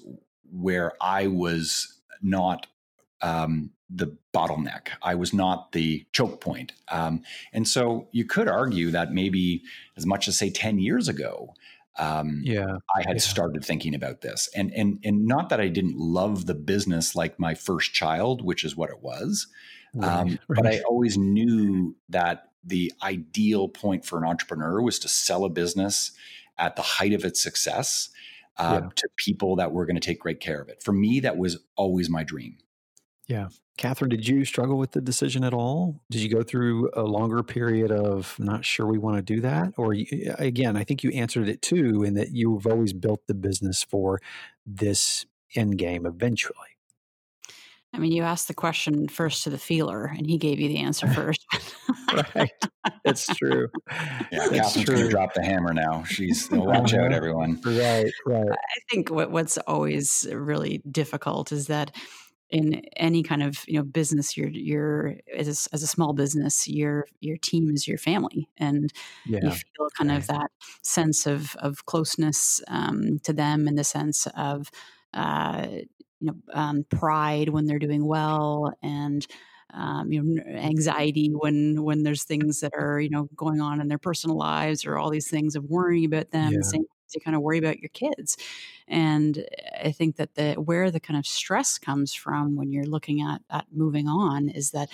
where 0.52 0.94
I 1.02 1.28
was 1.28 2.00
not 2.22 2.68
um, 3.22 3.72
the 3.90 4.18
bottleneck. 4.34 4.88
I 5.02 5.16
was 5.16 5.34
not 5.34 5.72
the 5.72 6.06
choke 6.12 6.42
point. 6.42 6.74
Um, 6.90 7.22
and 7.52 7.68
so 7.68 8.08
you 8.12 8.26
could 8.26 8.48
argue 8.48 8.92
that 8.92 9.14
maybe 9.14 9.64
as 9.96 10.06
much 10.06 10.28
as 10.28 10.38
say 10.38 10.50
10 10.50 10.80
years 10.80 11.08
ago, 11.08 11.54
um, 11.98 12.42
yeah, 12.44 12.78
I 12.96 13.02
had 13.06 13.18
yeah. 13.18 13.22
started 13.22 13.64
thinking 13.64 13.94
about 13.94 14.22
this. 14.22 14.50
And, 14.56 14.74
and, 14.74 15.00
and 15.04 15.26
not 15.26 15.50
that 15.50 15.60
I 15.60 15.68
didn't 15.68 15.98
love 15.98 16.46
the 16.46 16.56
business 16.56 17.16
like 17.16 17.40
my 17.40 17.54
first 17.54 17.94
child, 17.94 18.44
which 18.44 18.64
is 18.64 18.76
what 18.76 18.90
it 18.90 19.02
was. 19.02 19.48
Right, 19.94 20.08
um, 20.08 20.28
right. 20.28 20.40
But 20.48 20.68
I 20.68 20.82
always 20.82 21.18
knew 21.18 21.96
that 22.10 22.50
the 22.64 22.92
ideal 23.04 23.68
point 23.68 24.06
for 24.06 24.18
an 24.18 24.24
entrepreneur 24.24 24.82
was 24.82 25.00
to 25.00 25.08
sell 25.08 25.46
a 25.46 25.50
business 25.50 26.12
at 26.58 26.76
the 26.76 26.82
height 26.82 27.14
of 27.14 27.26
its 27.26 27.42
success 27.42 28.10
uh, 28.58 28.82
yeah. 28.84 28.90
to 28.96 29.10
people 29.18 29.58
that 29.58 29.72
were 29.72 29.86
going 29.86 29.96
to 29.96 30.02
take 30.02 30.20
great 30.20 30.40
care 30.40 30.62
of 30.62 30.70
it. 30.70 30.82
For 30.82 30.94
me, 30.94 31.20
that 31.22 31.38
was 31.38 31.58
always 31.76 32.10
my 32.10 32.24
dream. 32.24 32.58
Yeah. 33.28 33.48
Catherine, 33.78 34.10
did 34.10 34.28
you 34.28 34.46
struggle 34.46 34.78
with 34.78 34.92
the 34.92 35.02
decision 35.02 35.44
at 35.44 35.54
all? 35.54 36.00
Did 36.12 36.22
you 36.22 36.30
go 36.30 36.44
through 36.44 36.92
a 36.94 37.04
longer 37.04 37.42
period 37.42 37.92
of 37.92 38.36
not 38.38 38.64
sure 38.66 38.86
we 38.86 39.00
want 39.00 39.18
to 39.18 39.22
do 39.22 39.42
that? 39.42 39.74
Or 39.78 39.94
you, 39.94 40.06
again, 40.38 40.78
I 40.78 40.84
think 40.84 41.04
you 41.04 41.12
answered 41.12 41.50
it 41.50 41.62
too, 41.62 42.04
in 42.04 42.14
that 42.16 42.32
you've 42.32 42.68
always 42.68 42.94
built 42.94 43.26
the 43.28 43.34
business 43.34 43.84
for 43.84 44.22
this 44.66 45.26
end 45.56 45.78
game 45.78 46.06
eventually. 46.06 46.58
I 47.96 48.00
mean, 48.00 48.12
you 48.12 48.24
asked 48.24 48.48
the 48.48 48.56
question 48.56 49.08
first 49.08 49.44
to 49.44 49.52
the 49.52 49.58
feeler, 49.60 50.06
and 50.06 50.26
he 50.26 50.40
gave 50.40 50.60
you 50.60 50.68
the 50.68 50.80
answer 50.80 51.08
first. 51.08 51.46
right. 52.36 52.52
It's 53.06 53.28
true. 53.36 53.68
Yeah, 54.32 54.48
Catherine's 54.50 54.86
going 54.86 55.04
to 55.04 55.10
drop 55.10 55.36
the 55.36 55.44
hammer 55.44 55.74
now. 55.74 56.04
She's 56.04 56.50
watch 56.50 56.96
out, 56.96 57.08
uh-huh. 57.08 57.16
everyone. 57.16 57.62
Right, 57.64 58.12
right. 58.26 58.50
I 58.50 58.80
think 58.90 59.12
what, 59.12 59.30
what's 59.30 59.60
always 59.60 60.28
really 60.32 60.82
difficult 60.90 61.52
is 61.52 61.68
that 61.68 61.96
in 62.54 62.84
any 62.96 63.24
kind 63.24 63.42
of 63.42 63.68
you 63.68 63.80
know 63.80 63.84
business, 63.84 64.38
you're 64.38 64.50
you're 64.50 65.16
as 65.36 65.48
a, 65.48 65.74
as 65.74 65.82
a 65.82 65.88
small 65.88 66.14
business, 66.14 66.68
your 66.68 67.08
your 67.20 67.36
team 67.38 67.72
is 67.72 67.88
your 67.88 67.98
family, 67.98 68.48
and 68.58 68.94
yeah. 69.26 69.40
you 69.44 69.50
feel 69.50 69.88
kind 69.98 70.12
right. 70.12 70.20
of 70.20 70.28
that 70.28 70.52
sense 70.84 71.26
of 71.26 71.56
of 71.56 71.86
closeness 71.88 72.62
um, 72.68 73.20
to 73.24 73.34
them, 73.34 73.68
in 73.68 73.76
the 73.76 73.84
sense 73.84 74.28
of 74.38 74.70
uh, 75.16 75.66
you 76.20 76.28
know 76.28 76.36
um, 76.54 76.86
pride 76.90 77.50
when 77.50 77.66
they're 77.66 77.80
doing 77.80 78.06
well 78.06 78.72
and 78.84 79.26
um, 79.74 80.12
you 80.12 80.22
know 80.22 80.44
anxiety 80.52 81.32
when 81.34 81.84
when 81.84 82.04
there's 82.04 82.24
things 82.24 82.60
that 82.60 82.74
are 82.78 83.00
you 83.00 83.10
know 83.10 83.28
going 83.36 83.62
on 83.62 83.82
in 83.82 83.88
their 83.88 83.98
personal 83.98 84.38
lives 84.38 84.86
or 84.86 85.00
all 85.00 85.10
these 85.10 85.28
things 85.28 85.56
of 85.56 85.66
worrying 85.66 86.06
about 86.06 86.30
them 86.30 86.54
yeah. 86.54 86.62
saying 86.62 86.86
to 87.14 87.20
kind 87.20 87.36
of 87.36 87.42
worry 87.42 87.58
about 87.58 87.80
your 87.80 87.90
kids. 87.90 88.38
And 88.88 89.46
I 89.84 89.92
think 89.92 90.18
that 90.18 90.36
the 90.36 90.54
where 90.56 90.92
the 90.92 91.00
kind 91.00 91.18
of 91.18 91.26
stress 91.26 91.78
comes 91.78 92.14
from 92.14 92.56
when 92.56 92.72
you're 92.72 92.86
looking 92.86 93.22
at 93.22 93.42
at 93.50 93.66
moving 93.72 94.08
on 94.08 94.50
is 94.50 94.72
that 94.72 94.90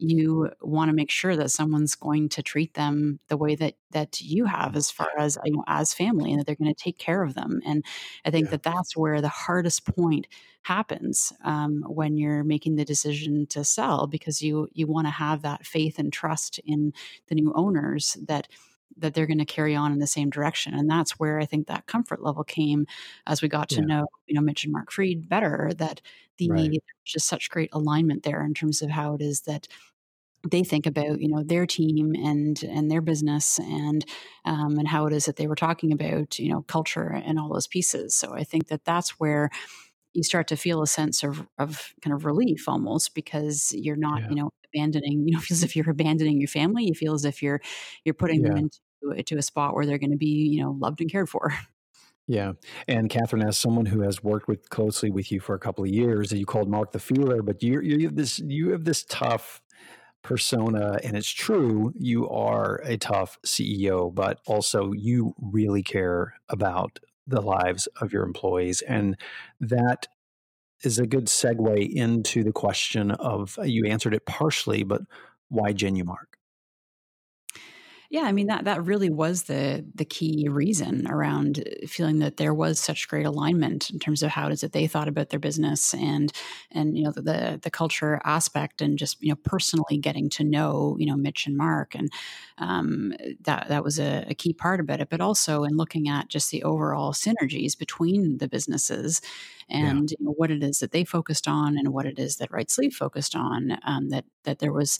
you 0.00 0.50
want 0.62 0.88
to 0.88 0.94
make 0.94 1.10
sure 1.10 1.36
that 1.36 1.50
someone's 1.50 1.94
going 1.94 2.28
to 2.30 2.42
treat 2.42 2.72
them 2.72 3.20
the 3.28 3.36
way 3.36 3.54
that 3.54 3.74
that 3.90 4.20
you 4.20 4.46
have 4.46 4.74
as 4.74 4.90
far 4.90 5.10
as 5.18 5.36
you 5.44 5.52
know 5.52 5.64
as 5.66 5.92
family 5.92 6.30
and 6.30 6.40
that 6.40 6.46
they're 6.46 6.54
going 6.54 6.72
to 6.72 6.82
take 6.82 6.96
care 6.96 7.22
of 7.22 7.34
them 7.34 7.60
and 7.66 7.84
i 8.24 8.30
think 8.30 8.46
yeah. 8.46 8.52
that 8.52 8.62
that's 8.62 8.96
where 8.96 9.20
the 9.20 9.28
hardest 9.28 9.84
point 9.84 10.26
happens 10.62 11.32
um, 11.44 11.82
when 11.86 12.16
you're 12.16 12.44
making 12.44 12.76
the 12.76 12.84
decision 12.84 13.46
to 13.46 13.62
sell 13.62 14.06
because 14.06 14.40
you 14.40 14.68
you 14.72 14.86
want 14.86 15.06
to 15.06 15.10
have 15.10 15.42
that 15.42 15.66
faith 15.66 15.98
and 15.98 16.12
trust 16.12 16.58
in 16.64 16.92
the 17.28 17.34
new 17.34 17.52
owners 17.54 18.16
that 18.26 18.48
that 18.96 19.14
they're 19.14 19.26
going 19.26 19.38
to 19.38 19.44
carry 19.44 19.74
on 19.74 19.92
in 19.92 19.98
the 19.98 20.06
same 20.06 20.30
direction 20.30 20.74
and 20.74 20.90
that's 20.90 21.12
where 21.12 21.38
i 21.38 21.44
think 21.44 21.66
that 21.66 21.86
comfort 21.86 22.22
level 22.22 22.44
came 22.44 22.86
as 23.26 23.42
we 23.42 23.48
got 23.48 23.68
to 23.68 23.76
yeah. 23.76 23.86
know 23.86 24.06
you 24.26 24.34
know 24.34 24.40
mitch 24.40 24.64
and 24.64 24.72
mark 24.72 24.90
Freed 24.90 25.28
better 25.28 25.70
that 25.76 26.00
the 26.38 26.50
right. 26.50 26.82
just 27.04 27.28
such 27.28 27.50
great 27.50 27.70
alignment 27.72 28.22
there 28.22 28.44
in 28.44 28.54
terms 28.54 28.82
of 28.82 28.90
how 28.90 29.14
it 29.14 29.20
is 29.20 29.42
that 29.42 29.68
they 30.48 30.64
think 30.64 30.86
about 30.86 31.20
you 31.20 31.28
know 31.28 31.42
their 31.42 31.66
team 31.66 32.14
and 32.14 32.62
and 32.62 32.90
their 32.90 33.02
business 33.02 33.58
and 33.58 34.04
um, 34.44 34.78
and 34.78 34.88
how 34.88 35.06
it 35.06 35.12
is 35.12 35.26
that 35.26 35.36
they 35.36 35.46
were 35.46 35.54
talking 35.54 35.92
about 35.92 36.38
you 36.38 36.50
know 36.50 36.62
culture 36.62 37.08
and 37.24 37.38
all 37.38 37.52
those 37.52 37.66
pieces 37.66 38.14
so 38.14 38.32
i 38.34 38.42
think 38.42 38.68
that 38.68 38.84
that's 38.84 39.20
where 39.20 39.50
you 40.14 40.22
start 40.22 40.48
to 40.48 40.56
feel 40.56 40.82
a 40.82 40.86
sense 40.86 41.22
of 41.22 41.46
of 41.58 41.92
kind 42.02 42.14
of 42.14 42.24
relief 42.24 42.68
almost 42.68 43.14
because 43.14 43.72
you're 43.76 43.96
not 43.96 44.22
yeah. 44.22 44.28
you 44.30 44.34
know 44.36 44.50
abandoning 44.74 45.26
you 45.26 45.34
know 45.34 45.40
feels 45.40 45.60
as 45.60 45.64
if 45.64 45.76
you're 45.76 45.90
abandoning 45.90 46.40
your 46.40 46.48
family 46.48 46.84
you 46.84 46.94
feel 46.94 47.14
as 47.14 47.24
if 47.24 47.42
you're 47.42 47.60
you're 48.04 48.14
putting 48.14 48.42
yeah. 48.42 48.48
them 48.48 48.56
into 48.58 48.78
into 49.16 49.38
a 49.38 49.42
spot 49.42 49.74
where 49.74 49.86
they're 49.86 49.98
going 49.98 50.10
to 50.10 50.16
be 50.16 50.48
you 50.48 50.62
know 50.62 50.76
loved 50.78 51.00
and 51.00 51.10
cared 51.10 51.28
for 51.28 51.52
yeah. 52.26 52.52
And 52.86 53.10
Catherine, 53.10 53.42
as 53.42 53.58
someone 53.58 53.86
who 53.86 54.02
has 54.02 54.22
worked 54.22 54.46
with 54.46 54.70
closely 54.70 55.10
with 55.10 55.32
you 55.32 55.40
for 55.40 55.56
a 55.56 55.58
couple 55.58 55.82
of 55.82 55.90
years, 55.90 56.30
you 56.30 56.46
called 56.46 56.68
Mark 56.68 56.92
the 56.92 57.00
feeler, 57.00 57.42
but 57.42 57.60
you 57.60 57.80
you 57.80 58.06
have 58.06 58.14
this 58.14 58.38
you 58.38 58.70
have 58.70 58.84
this 58.84 59.02
tough 59.02 59.60
persona 60.22 60.98
and 61.02 61.16
it's 61.16 61.30
true 61.30 61.92
you 61.98 62.28
are 62.28 62.80
a 62.84 62.96
tough 62.98 63.38
CEO 63.46 64.14
but 64.14 64.38
also 64.46 64.92
you 64.92 65.34
really 65.40 65.82
care 65.82 66.34
about 66.48 66.98
the 67.26 67.40
lives 67.40 67.86
of 68.00 68.12
your 68.12 68.24
employees 68.24 68.82
and 68.82 69.16
that 69.60 70.08
is 70.82 70.98
a 70.98 71.06
good 71.06 71.26
segue 71.26 71.92
into 71.92 72.42
the 72.42 72.52
question 72.52 73.10
of 73.12 73.58
uh, 73.58 73.62
you 73.62 73.86
answered 73.86 74.14
it 74.14 74.26
partially 74.26 74.82
but 74.82 75.02
why 75.48 75.72
Genumark 75.72 76.29
yeah, 78.10 78.22
I 78.22 78.32
mean 78.32 78.48
that 78.48 78.64
that 78.64 78.84
really 78.84 79.08
was 79.08 79.44
the 79.44 79.84
the 79.94 80.04
key 80.04 80.48
reason 80.50 81.06
around 81.06 81.60
uh, 81.60 81.86
feeling 81.86 82.18
that 82.18 82.38
there 82.38 82.52
was 82.52 82.80
such 82.80 83.06
great 83.06 83.24
alignment 83.24 83.88
in 83.88 84.00
terms 84.00 84.24
of 84.24 84.30
how 84.30 84.48
it 84.48 84.72
they 84.72 84.88
thought 84.88 85.06
about 85.06 85.28
their 85.28 85.38
business 85.38 85.94
and 85.94 86.32
and 86.72 86.98
you 86.98 87.04
know 87.04 87.12
the 87.12 87.60
the 87.62 87.70
culture 87.70 88.20
aspect 88.24 88.82
and 88.82 88.98
just 88.98 89.22
you 89.22 89.30
know 89.30 89.38
personally 89.44 89.96
getting 89.96 90.28
to 90.30 90.42
know 90.42 90.96
you 90.98 91.06
know 91.06 91.16
Mitch 91.16 91.46
and 91.46 91.56
Mark 91.56 91.94
and 91.94 92.10
um, 92.58 93.12
that 93.42 93.68
that 93.68 93.84
was 93.84 94.00
a, 94.00 94.24
a 94.28 94.34
key 94.34 94.52
part 94.52 94.80
about 94.80 95.00
it. 95.00 95.08
But 95.08 95.20
also 95.20 95.62
in 95.62 95.76
looking 95.76 96.08
at 96.08 96.26
just 96.26 96.50
the 96.50 96.64
overall 96.64 97.12
synergies 97.12 97.78
between 97.78 98.38
the 98.38 98.48
businesses 98.48 99.20
and 99.68 100.10
yeah. 100.10 100.16
you 100.18 100.26
know, 100.26 100.32
what 100.32 100.50
it 100.50 100.64
is 100.64 100.80
that 100.80 100.90
they 100.90 101.04
focused 101.04 101.46
on 101.46 101.78
and 101.78 101.92
what 101.92 102.06
it 102.06 102.18
is 102.18 102.36
that 102.36 102.50
RightSleeve 102.50 102.92
focused 102.92 103.36
on. 103.36 103.78
Um, 103.84 104.08
that 104.08 104.24
that 104.42 104.58
there 104.58 104.72
was 104.72 104.98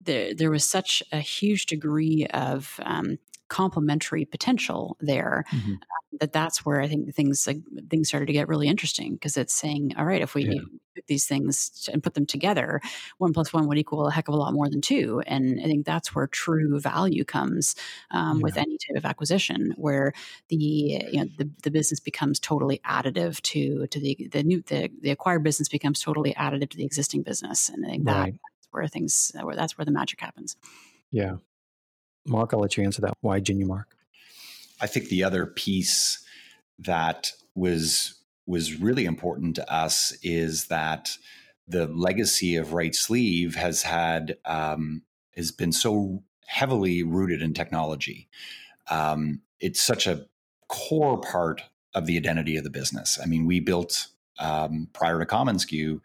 there, 0.00 0.34
there 0.34 0.50
was 0.50 0.68
such 0.68 1.02
a 1.12 1.18
huge 1.18 1.66
degree 1.66 2.26
of 2.32 2.80
um, 2.82 3.18
complementary 3.50 4.24
potential 4.24 4.96
there 5.00 5.44
mm-hmm. 5.52 5.74
uh, 5.74 6.16
that 6.20 6.32
that's 6.32 6.64
where 6.64 6.80
I 6.80 6.88
think 6.88 7.14
things 7.14 7.46
like 7.46 7.58
things 7.90 8.08
started 8.08 8.26
to 8.26 8.32
get 8.32 8.48
really 8.48 8.68
interesting 8.68 9.14
because 9.14 9.36
it's 9.36 9.52
saying, 9.52 9.94
all 9.98 10.04
right, 10.04 10.22
if 10.22 10.34
we 10.34 10.44
yeah. 10.44 10.60
put 10.94 11.06
these 11.08 11.26
things 11.26 11.88
and 11.92 12.02
put 12.02 12.14
them 12.14 12.26
together, 12.26 12.80
one 13.18 13.32
plus 13.32 13.52
one 13.52 13.66
would 13.68 13.78
equal 13.78 14.06
a 14.06 14.12
heck 14.12 14.28
of 14.28 14.34
a 14.34 14.36
lot 14.36 14.54
more 14.54 14.68
than 14.68 14.80
two, 14.80 15.22
and 15.26 15.60
I 15.60 15.64
think 15.64 15.84
that's 15.84 16.14
where 16.14 16.26
true 16.26 16.78
value 16.80 17.24
comes 17.24 17.74
um, 18.10 18.38
yeah. 18.38 18.42
with 18.42 18.56
any 18.56 18.78
type 18.88 18.96
of 18.96 19.04
acquisition, 19.04 19.74
where 19.76 20.12
the 20.48 20.56
you 20.56 21.18
know 21.18 21.26
the, 21.36 21.50
the 21.62 21.70
business 21.70 22.00
becomes 22.00 22.38
totally 22.38 22.80
additive 22.86 23.40
to 23.42 23.86
to 23.88 24.00
the 24.00 24.28
the 24.30 24.42
new 24.42 24.62
the, 24.62 24.90
the 25.00 25.10
acquired 25.10 25.42
business 25.42 25.68
becomes 25.68 26.00
totally 26.00 26.34
additive 26.34 26.70
to 26.70 26.76
the 26.76 26.84
existing 26.84 27.22
business, 27.22 27.68
and 27.68 27.84
I 27.84 27.88
think 27.90 28.08
right. 28.08 28.32
that 28.32 28.49
where 28.70 28.86
things 28.86 29.32
where 29.40 29.56
that's 29.56 29.76
where 29.76 29.84
the 29.84 29.90
magic 29.90 30.20
happens. 30.20 30.56
Yeah, 31.10 31.36
Mark, 32.26 32.52
I'll 32.52 32.60
let 32.60 32.76
you 32.76 32.84
answer 32.84 33.02
that. 33.02 33.14
Why 33.20 33.40
Genumark? 33.40 33.84
I 34.80 34.86
think 34.86 35.08
the 35.08 35.24
other 35.24 35.46
piece 35.46 36.24
that 36.78 37.32
was 37.54 38.14
was 38.46 38.74
really 38.80 39.04
important 39.04 39.56
to 39.56 39.72
us 39.72 40.16
is 40.22 40.66
that 40.66 41.16
the 41.68 41.86
legacy 41.86 42.56
of 42.56 42.68
RightSleeve 42.68 43.54
has 43.54 43.82
had 43.82 44.38
um, 44.44 45.02
has 45.36 45.52
been 45.52 45.72
so 45.72 46.22
heavily 46.46 47.02
rooted 47.02 47.42
in 47.42 47.54
technology. 47.54 48.28
Um, 48.90 49.42
it's 49.60 49.80
such 49.80 50.06
a 50.06 50.26
core 50.68 51.20
part 51.20 51.62
of 51.94 52.06
the 52.06 52.16
identity 52.16 52.56
of 52.56 52.64
the 52.64 52.70
business. 52.70 53.18
I 53.22 53.26
mean, 53.26 53.46
we 53.46 53.60
built 53.60 54.08
um, 54.40 54.88
prior 54.92 55.18
to 55.18 55.26
commonsku 55.26 56.00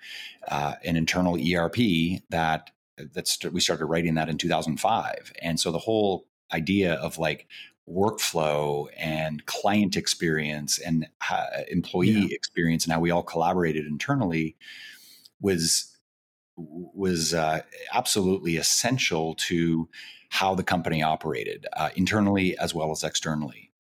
uh, 0.48 0.74
an 0.84 0.96
internal 0.96 1.36
ERP 1.36 2.22
that 2.30 2.70
that 2.98 3.28
st- 3.28 3.54
we 3.54 3.60
started 3.60 3.86
writing 3.86 4.16
that 4.16 4.30
in 4.30 4.38
2005, 4.38 5.34
and 5.42 5.60
so 5.60 5.72
the 5.72 5.80
whole 5.80 6.28
idea 6.54 6.94
of 6.94 7.18
like 7.18 7.48
workflow 7.90 8.88
and 8.98 9.46
client 9.46 9.96
experience 9.96 10.80
and 10.80 11.08
uh, 11.30 11.46
employee 11.70 12.10
yeah. 12.10 12.28
experience 12.32 12.84
and 12.84 12.94
how 12.94 13.00
we 13.00 13.12
all 13.12 13.24
collaborated 13.24 13.86
internally 13.86 14.56
was 15.40 15.92
was 16.58 17.34
uh, 17.34 17.62
absolutely 17.94 18.56
essential 18.58 19.36
to 19.36 19.90
how 20.30 20.56
the 20.56 20.64
company 20.64 21.04
operated 21.04 21.68
uh, 21.74 21.90
internally 21.96 22.58
as 22.58 22.74
well 22.74 22.92
as 22.92 23.04
externally 23.04 23.72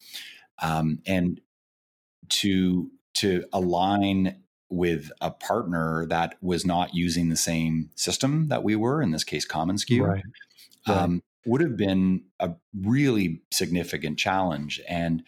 um, 0.61 0.99
and 1.05 1.41
to 2.29 2.91
to 3.13 3.45
align 3.53 4.35
with 4.69 5.11
a 5.21 5.31
partner 5.31 6.05
that 6.07 6.35
was 6.41 6.65
not 6.65 6.95
using 6.95 7.29
the 7.29 7.35
same 7.35 7.89
system 7.95 8.47
that 8.47 8.63
we 8.63 8.75
were, 8.75 9.01
in 9.01 9.11
this 9.11 9.23
case, 9.23 9.45
right. 10.07 10.23
right. 10.87 10.97
Um, 10.97 11.21
would 11.45 11.61
have 11.61 11.77
been 11.77 12.23
a 12.39 12.51
really 12.73 13.41
significant 13.51 14.17
challenge. 14.17 14.81
And 14.89 15.23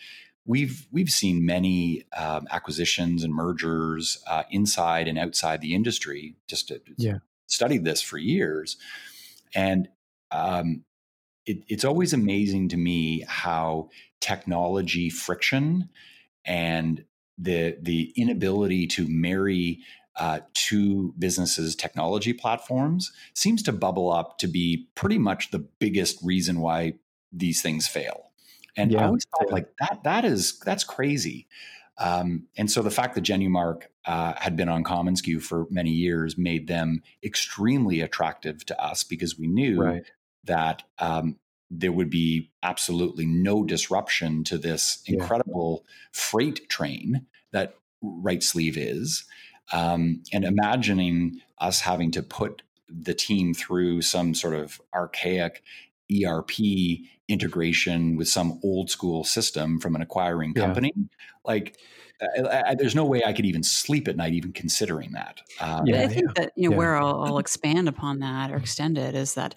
we've 0.45 0.87
we've 0.91 1.09
seen 1.09 1.45
many 1.45 2.05
um, 2.15 2.47
acquisitions 2.49 3.23
and 3.23 3.33
mergers 3.33 4.17
uh, 4.27 4.43
inside 4.49 5.07
and 5.07 5.19
outside 5.19 5.61
the 5.61 5.75
industry. 5.75 6.35
Just 6.47 6.69
to, 6.69 6.81
yeah. 6.97 7.19
studied 7.45 7.85
this 7.85 8.01
for 8.01 8.17
years, 8.17 8.77
and 9.53 9.89
um, 10.31 10.83
it, 11.45 11.63
it's 11.67 11.85
always 11.85 12.13
amazing 12.13 12.69
to 12.69 12.77
me 12.77 13.23
how 13.27 13.89
technology 14.19 15.09
friction 15.09 15.89
and 16.45 17.03
the 17.37 17.77
the 17.81 18.13
inability 18.15 18.87
to 18.87 19.07
marry 19.07 19.79
uh, 20.15 20.39
two 20.53 21.13
businesses' 21.19 21.75
technology 21.75 22.33
platforms 22.33 23.11
seems 23.33 23.61
to 23.63 23.71
bubble 23.71 24.11
up 24.11 24.39
to 24.39 24.47
be 24.47 24.87
pretty 24.95 25.17
much 25.17 25.51
the 25.51 25.59
biggest 25.59 26.17
reason 26.23 26.59
why 26.59 26.93
these 27.31 27.61
things 27.61 27.87
fail. 27.87 28.31
And 28.75 28.91
yeah. 28.91 29.03
I 29.03 29.05
always 29.05 29.25
thought 29.25 29.51
like 29.51 29.69
that 29.79 30.01
that 30.03 30.25
is 30.25 30.59
that's 30.59 30.83
crazy. 30.83 31.47
Um, 31.99 32.47
and 32.55 32.69
so 32.69 32.81
the 32.81 32.91
fact 32.91 33.15
that 33.15 33.23
Genumark 33.23 33.83
uh, 34.05 34.33
had 34.37 34.55
been 34.55 34.69
on 34.69 34.83
commonsku 34.83 35.41
for 35.41 35.65
many 35.69 35.89
years 35.89 36.37
made 36.37 36.67
them 36.67 37.01
extremely 37.23 38.01
attractive 38.01 38.65
to 38.67 38.83
us 38.83 39.03
because 39.03 39.37
we 39.37 39.47
knew 39.47 39.81
right. 39.81 40.03
that 40.43 40.83
um, 40.99 41.37
there 41.69 41.91
would 41.91 42.09
be 42.09 42.49
absolutely 42.63 43.25
no 43.25 43.63
disruption 43.63 44.43
to 44.45 44.57
this 44.57 45.01
incredible 45.05 45.83
yeah. 45.83 45.93
freight 46.11 46.69
train 46.69 47.25
that 47.51 47.75
RightSleeve 48.03 48.75
is. 48.77 49.25
Um, 49.73 50.23
and 50.31 50.45
imagining 50.45 51.41
us 51.57 51.81
having 51.81 52.11
to 52.11 52.23
put 52.23 52.61
the 52.87 53.13
team 53.13 53.53
through 53.53 54.01
some 54.01 54.33
sort 54.33 54.55
of 54.55 54.79
archaic 54.93 55.61
ERP 56.09 56.51
integration 57.27 58.15
with 58.15 58.29
some 58.29 58.59
old 58.63 58.89
school 58.89 59.25
system 59.25 59.79
from 59.79 59.95
an 59.95 60.01
acquiring 60.01 60.53
company, 60.53 60.93
yeah. 60.95 61.03
like 61.43 61.77
I, 62.21 62.63
I, 62.67 62.75
there's 62.75 62.95
no 62.95 63.05
way 63.05 63.23
I 63.25 63.33
could 63.33 63.45
even 63.45 63.63
sleep 63.63 64.07
at 64.07 64.15
night, 64.15 64.33
even 64.33 64.53
considering 64.53 65.11
that. 65.11 65.41
Um, 65.59 65.85
yeah, 65.85 66.01
I 66.01 66.07
think 66.07 66.27
yeah. 66.27 66.43
that 66.43 66.53
you 66.55 66.69
know 66.69 66.77
where 66.77 66.95
I'll, 66.95 67.21
I'll 67.23 67.37
expand 67.37 67.87
upon 67.87 68.19
that 68.19 68.51
or 68.51 68.57
extend 68.57 68.97
it 68.97 69.15
is 69.15 69.35
that 69.35 69.55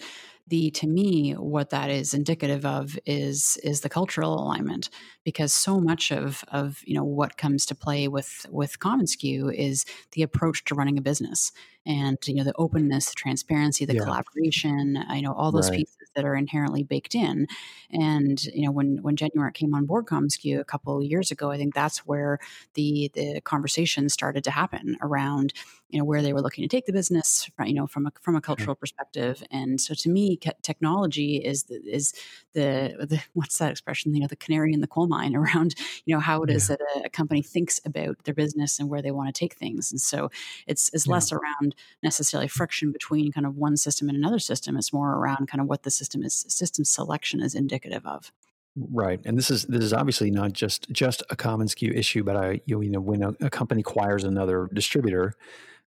the 0.51 0.69
to 0.69 0.85
me 0.85 1.31
what 1.31 1.69
that 1.69 1.89
is 1.89 2.13
indicative 2.13 2.65
of 2.65 2.99
is 3.05 3.57
is 3.63 3.81
the 3.81 3.89
cultural 3.89 4.33
alignment 4.33 4.89
because 5.23 5.53
so 5.53 5.79
much 5.79 6.11
of 6.11 6.43
of 6.49 6.81
you 6.85 6.93
know 6.93 7.05
what 7.05 7.37
comes 7.37 7.65
to 7.65 7.73
play 7.73 8.09
with 8.09 8.45
with 8.49 8.77
commonsku 8.79 9.53
is 9.55 9.85
the 10.11 10.21
approach 10.21 10.65
to 10.65 10.75
running 10.75 10.97
a 10.97 11.01
business 11.01 11.53
and 11.85 12.17
you 12.27 12.35
know 12.35 12.43
the 12.43 12.55
openness, 12.57 13.09
the 13.09 13.15
transparency, 13.15 13.85
the 13.85 13.95
yeah. 13.95 14.03
collaboration, 14.03 15.03
you 15.13 15.21
know 15.21 15.33
all 15.33 15.51
those 15.51 15.69
right. 15.69 15.79
pieces 15.79 15.97
that 16.15 16.25
are 16.25 16.35
inherently 16.35 16.83
baked 16.83 17.15
in. 17.15 17.47
And 17.91 18.43
you 18.45 18.65
know 18.65 18.71
when 18.71 19.01
when 19.01 19.15
Genumark 19.15 19.53
came 19.53 19.73
on 19.73 19.85
board 19.85 20.05
commonsku 20.05 20.59
a 20.59 20.63
couple 20.63 20.97
of 20.97 21.03
years 21.03 21.31
ago, 21.31 21.51
I 21.51 21.57
think 21.57 21.73
that's 21.73 21.99
where 21.99 22.39
the 22.75 23.11
the 23.13 23.41
conversation 23.41 24.09
started 24.09 24.43
to 24.45 24.51
happen 24.51 24.97
around 25.01 25.53
you 25.91 25.99
know 25.99 26.05
where 26.05 26.21
they 26.21 26.33
were 26.33 26.41
looking 26.41 26.63
to 26.63 26.67
take 26.67 26.85
the 26.85 26.93
business, 26.93 27.49
you 27.65 27.73
know 27.73 27.87
from 27.87 28.07
a 28.07 28.11
from 28.21 28.35
a 28.35 28.37
uh-huh. 28.37 28.45
cultural 28.45 28.75
perspective. 28.75 29.43
And 29.51 29.79
so 29.79 29.93
to 29.93 30.09
me, 30.09 30.37
technology 30.61 31.37
is 31.37 31.63
the, 31.63 31.75
is 31.83 32.13
the, 32.53 32.95
the 32.99 33.21
what's 33.33 33.57
that 33.57 33.71
expression? 33.71 34.13
You 34.13 34.21
know 34.21 34.27
the 34.27 34.35
canary 34.35 34.73
in 34.73 34.81
the 34.81 34.87
coal 34.87 35.07
mine 35.07 35.35
around 35.41 35.75
you 36.05 36.15
know 36.15 36.21
how 36.21 36.43
it 36.43 36.49
is 36.49 36.69
yeah. 36.69 36.77
that 36.77 37.01
a, 37.01 37.05
a, 37.05 37.09
company 37.09 37.41
thinks 37.41 37.79
about 37.85 38.23
their 38.23 38.33
business 38.33 38.79
and 38.79 38.89
where 38.89 39.01
they 39.01 39.11
want 39.11 39.33
to 39.33 39.37
take 39.37 39.53
things. 39.53 39.91
And 39.91 39.99
so 39.99 40.31
it's 40.65 40.89
it's 40.93 41.07
yeah. 41.07 41.13
less 41.13 41.31
around 41.31 41.70
necessarily 42.03 42.47
friction 42.47 42.91
between 42.91 43.31
kind 43.31 43.45
of 43.45 43.57
one 43.57 43.77
system 43.77 44.09
and 44.09 44.17
another 44.17 44.39
system. 44.39 44.77
It's 44.77 44.93
more 44.93 45.15
around 45.15 45.47
kind 45.47 45.61
of 45.61 45.67
what 45.67 45.83
the 45.83 45.91
system 45.91 46.23
is 46.23 46.45
system 46.47 46.85
selection 46.85 47.41
is 47.41 47.55
indicative 47.55 48.05
of. 48.05 48.31
Right, 48.75 49.19
and 49.25 49.37
this 49.37 49.51
is 49.51 49.65
this 49.65 49.83
is 49.83 49.93
obviously 49.93 50.31
not 50.31 50.53
just 50.53 50.89
just 50.91 51.23
a 51.29 51.35
commonsku 51.35 51.93
issue, 51.93 52.23
but 52.23 52.37
I 52.37 52.61
you 52.65 52.89
know 52.89 53.01
when 53.01 53.21
a, 53.23 53.33
a 53.41 53.49
company 53.49 53.81
acquires 53.81 54.23
another 54.23 54.69
distributor, 54.73 55.35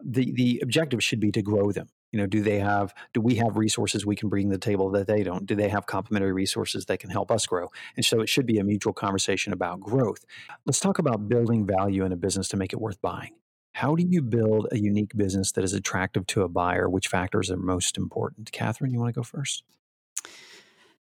the 0.04 0.32
the 0.32 0.60
objective 0.62 1.02
should 1.02 1.20
be 1.20 1.32
to 1.32 1.42
grow 1.42 1.72
them 1.72 1.88
you 2.12 2.18
know 2.18 2.26
do 2.26 2.42
they 2.42 2.58
have 2.58 2.94
do 3.12 3.20
we 3.20 3.36
have 3.36 3.56
resources 3.56 4.06
we 4.06 4.16
can 4.16 4.28
bring 4.28 4.48
to 4.48 4.56
the 4.56 4.58
table 4.58 4.90
that 4.90 5.06
they 5.06 5.22
don't 5.22 5.46
do 5.46 5.54
they 5.54 5.68
have 5.68 5.86
complementary 5.86 6.32
resources 6.32 6.86
that 6.86 6.98
can 6.98 7.10
help 7.10 7.30
us 7.30 7.46
grow 7.46 7.68
and 7.96 8.04
so 8.04 8.20
it 8.20 8.28
should 8.28 8.46
be 8.46 8.58
a 8.58 8.64
mutual 8.64 8.92
conversation 8.92 9.52
about 9.52 9.80
growth 9.80 10.24
let's 10.66 10.80
talk 10.80 10.98
about 10.98 11.28
building 11.28 11.66
value 11.66 12.04
in 12.04 12.12
a 12.12 12.16
business 12.16 12.48
to 12.48 12.56
make 12.56 12.72
it 12.72 12.80
worth 12.80 13.00
buying 13.02 13.32
how 13.78 13.94
do 13.94 14.04
you 14.04 14.20
build 14.20 14.66
a 14.72 14.78
unique 14.78 15.16
business 15.16 15.52
that 15.52 15.62
is 15.62 15.72
attractive 15.72 16.26
to 16.26 16.42
a 16.42 16.48
buyer? 16.48 16.88
Which 16.88 17.06
factors 17.06 17.48
are 17.48 17.56
most 17.56 17.96
important? 17.96 18.50
Catherine 18.50 18.90
you 18.90 18.98
want 18.98 19.14
to 19.14 19.20
go 19.20 19.22
first? 19.22 19.62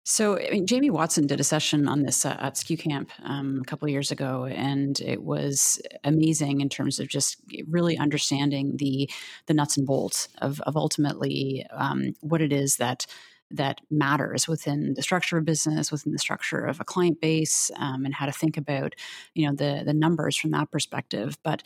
So, 0.03 0.37
I 0.37 0.51
mean, 0.51 0.67
Jamie 0.67 0.91
Watson 0.91 1.29
did 1.29 1.39
a 1.39 1.45
session 1.45 1.87
on 1.87 2.03
this 2.03 2.27
uh, 2.27 2.37
at 2.41 2.57
SKU 2.57 2.77
Camp 2.81 3.11
um, 3.23 3.61
a 3.63 3.65
couple 3.65 3.89
years 3.89 4.11
ago, 4.11 4.47
and 4.47 5.01
it 5.01 5.23
was 5.23 5.81
amazing 6.03 6.61
in 6.63 6.69
terms 6.69 6.99
of 6.99 7.07
just 7.07 7.37
really 7.69 7.97
understanding 7.97 8.77
the 8.77 9.09
the 9.47 9.55
nuts 9.55 9.77
and 9.77 9.87
bolts 9.87 10.29
of, 10.43 10.61
of 10.63 10.77
ultimately 10.77 11.65
um, 11.71 12.15
what 12.23 12.43
it 12.43 12.53
is 12.53 12.79
that 12.79 13.07
that 13.53 13.81
matters 13.89 14.49
within 14.49 14.95
the 14.95 15.03
structure 15.03 15.39
of 15.39 15.45
business, 15.45 15.93
within 15.93 16.13
the 16.13 16.19
structure 16.19 16.65
of 16.65 16.81
a 16.81 16.85
client 16.85 17.21
base, 17.21 17.71
um, 17.77 18.05
and 18.05 18.15
how 18.15 18.27
to 18.27 18.33
think 18.33 18.57
about 18.57 18.95
you 19.33 19.47
know 19.47 19.55
the 19.55 19.85
the 19.87 19.95
numbers 19.95 20.37
from 20.37 20.51
that 20.51 20.73
perspective. 20.73 21.39
But 21.45 21.63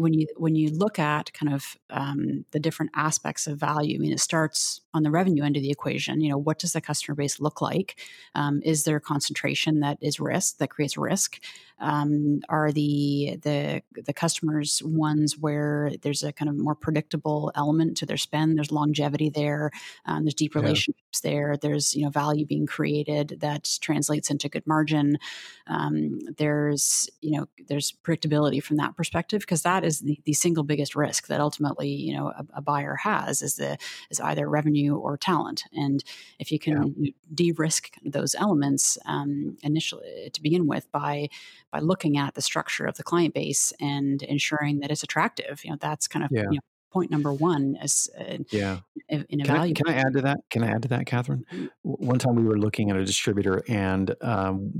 when 0.00 0.12
you 0.12 0.26
when 0.36 0.54
you 0.54 0.70
look 0.70 0.98
at 0.98 1.32
kind 1.32 1.52
of 1.52 1.76
um, 1.90 2.44
the 2.52 2.60
different 2.60 2.92
aspects 2.94 3.46
of 3.46 3.58
value, 3.58 3.96
I 3.96 3.98
mean, 3.98 4.12
it 4.12 4.20
starts 4.20 4.80
on 4.94 5.02
the 5.02 5.10
revenue 5.10 5.44
end 5.44 5.56
of 5.56 5.62
the 5.62 5.70
equation. 5.70 6.20
You 6.20 6.30
know, 6.30 6.38
what 6.38 6.58
does 6.58 6.72
the 6.72 6.80
customer 6.80 7.14
base 7.14 7.40
look 7.40 7.60
like? 7.60 8.00
Um, 8.34 8.60
is 8.64 8.84
there 8.84 8.96
a 8.96 9.00
concentration 9.00 9.80
that 9.80 9.98
is 10.00 10.20
risk 10.20 10.58
that 10.58 10.70
creates 10.70 10.96
risk? 10.96 11.40
Um, 11.80 12.40
are 12.48 12.72
the 12.72 13.38
the 13.42 13.82
the 13.94 14.12
customers 14.12 14.82
ones 14.84 15.36
where 15.38 15.92
there's 16.02 16.22
a 16.22 16.32
kind 16.32 16.48
of 16.48 16.56
more 16.56 16.74
predictable 16.74 17.52
element 17.54 17.96
to 17.98 18.06
their 18.06 18.16
spend? 18.16 18.56
There's 18.56 18.72
longevity 18.72 19.30
there. 19.30 19.70
Um, 20.06 20.24
there's 20.24 20.34
deep 20.34 20.54
relationships 20.54 21.20
yeah. 21.22 21.30
there. 21.30 21.56
There's 21.60 21.94
you 21.94 22.04
know 22.04 22.10
value 22.10 22.46
being 22.46 22.66
created 22.66 23.38
that 23.40 23.78
translates 23.80 24.30
into 24.30 24.48
good 24.48 24.66
margin. 24.66 25.18
Um, 25.66 26.18
there's 26.36 27.08
you 27.20 27.38
know 27.38 27.48
there's 27.68 27.92
predictability 28.04 28.62
from 28.62 28.76
that 28.76 28.96
perspective 28.96 29.40
because 29.40 29.62
that 29.62 29.84
is 29.84 30.00
the, 30.00 30.18
the 30.24 30.32
single 30.32 30.64
biggest 30.64 30.96
risk 30.96 31.26
that 31.28 31.40
ultimately 31.40 31.88
you 31.88 32.16
know 32.16 32.28
a, 32.28 32.44
a 32.54 32.60
buyer 32.60 32.96
has 32.96 33.42
is 33.42 33.56
the 33.56 33.78
is 34.10 34.20
either 34.20 34.48
revenue 34.48 34.96
or 34.96 35.16
talent. 35.16 35.64
And 35.72 36.02
if 36.38 36.50
you 36.50 36.58
can 36.58 36.94
yeah. 36.96 37.10
de-risk 37.34 37.94
those 38.04 38.34
elements 38.34 38.98
um, 39.06 39.56
initially 39.62 40.30
to 40.32 40.42
begin 40.42 40.66
with 40.66 40.90
by 40.92 41.28
by 41.72 41.80
looking 41.80 42.16
at 42.16 42.34
the 42.34 42.42
structure 42.42 42.86
of 42.86 42.96
the 42.96 43.02
client 43.02 43.34
base 43.34 43.72
and 43.80 44.22
ensuring 44.22 44.80
that 44.80 44.90
it's 44.90 45.02
attractive. 45.02 45.64
You 45.64 45.72
know, 45.72 45.78
that's 45.80 46.08
kind 46.08 46.24
of 46.24 46.30
yeah. 46.32 46.42
you 46.50 46.56
know, 46.56 46.60
point 46.90 47.10
number 47.10 47.32
one 47.32 47.76
as 47.80 48.08
uh, 48.18 48.38
yeah 48.50 48.78
in 49.08 49.40
a 49.40 49.44
can. 49.44 49.56
I, 49.56 49.72
can 49.72 49.88
I 49.88 49.94
add 49.94 50.12
to 50.14 50.22
that? 50.22 50.38
Can 50.50 50.62
I 50.62 50.68
add 50.68 50.82
to 50.82 50.88
that, 50.88 51.06
Catherine? 51.06 51.44
Mm-hmm. 51.52 51.66
One 51.82 52.18
time 52.18 52.34
we 52.34 52.44
were 52.44 52.58
looking 52.58 52.90
at 52.90 52.96
a 52.96 53.04
distributor 53.04 53.62
and 53.68 54.14
um, 54.20 54.70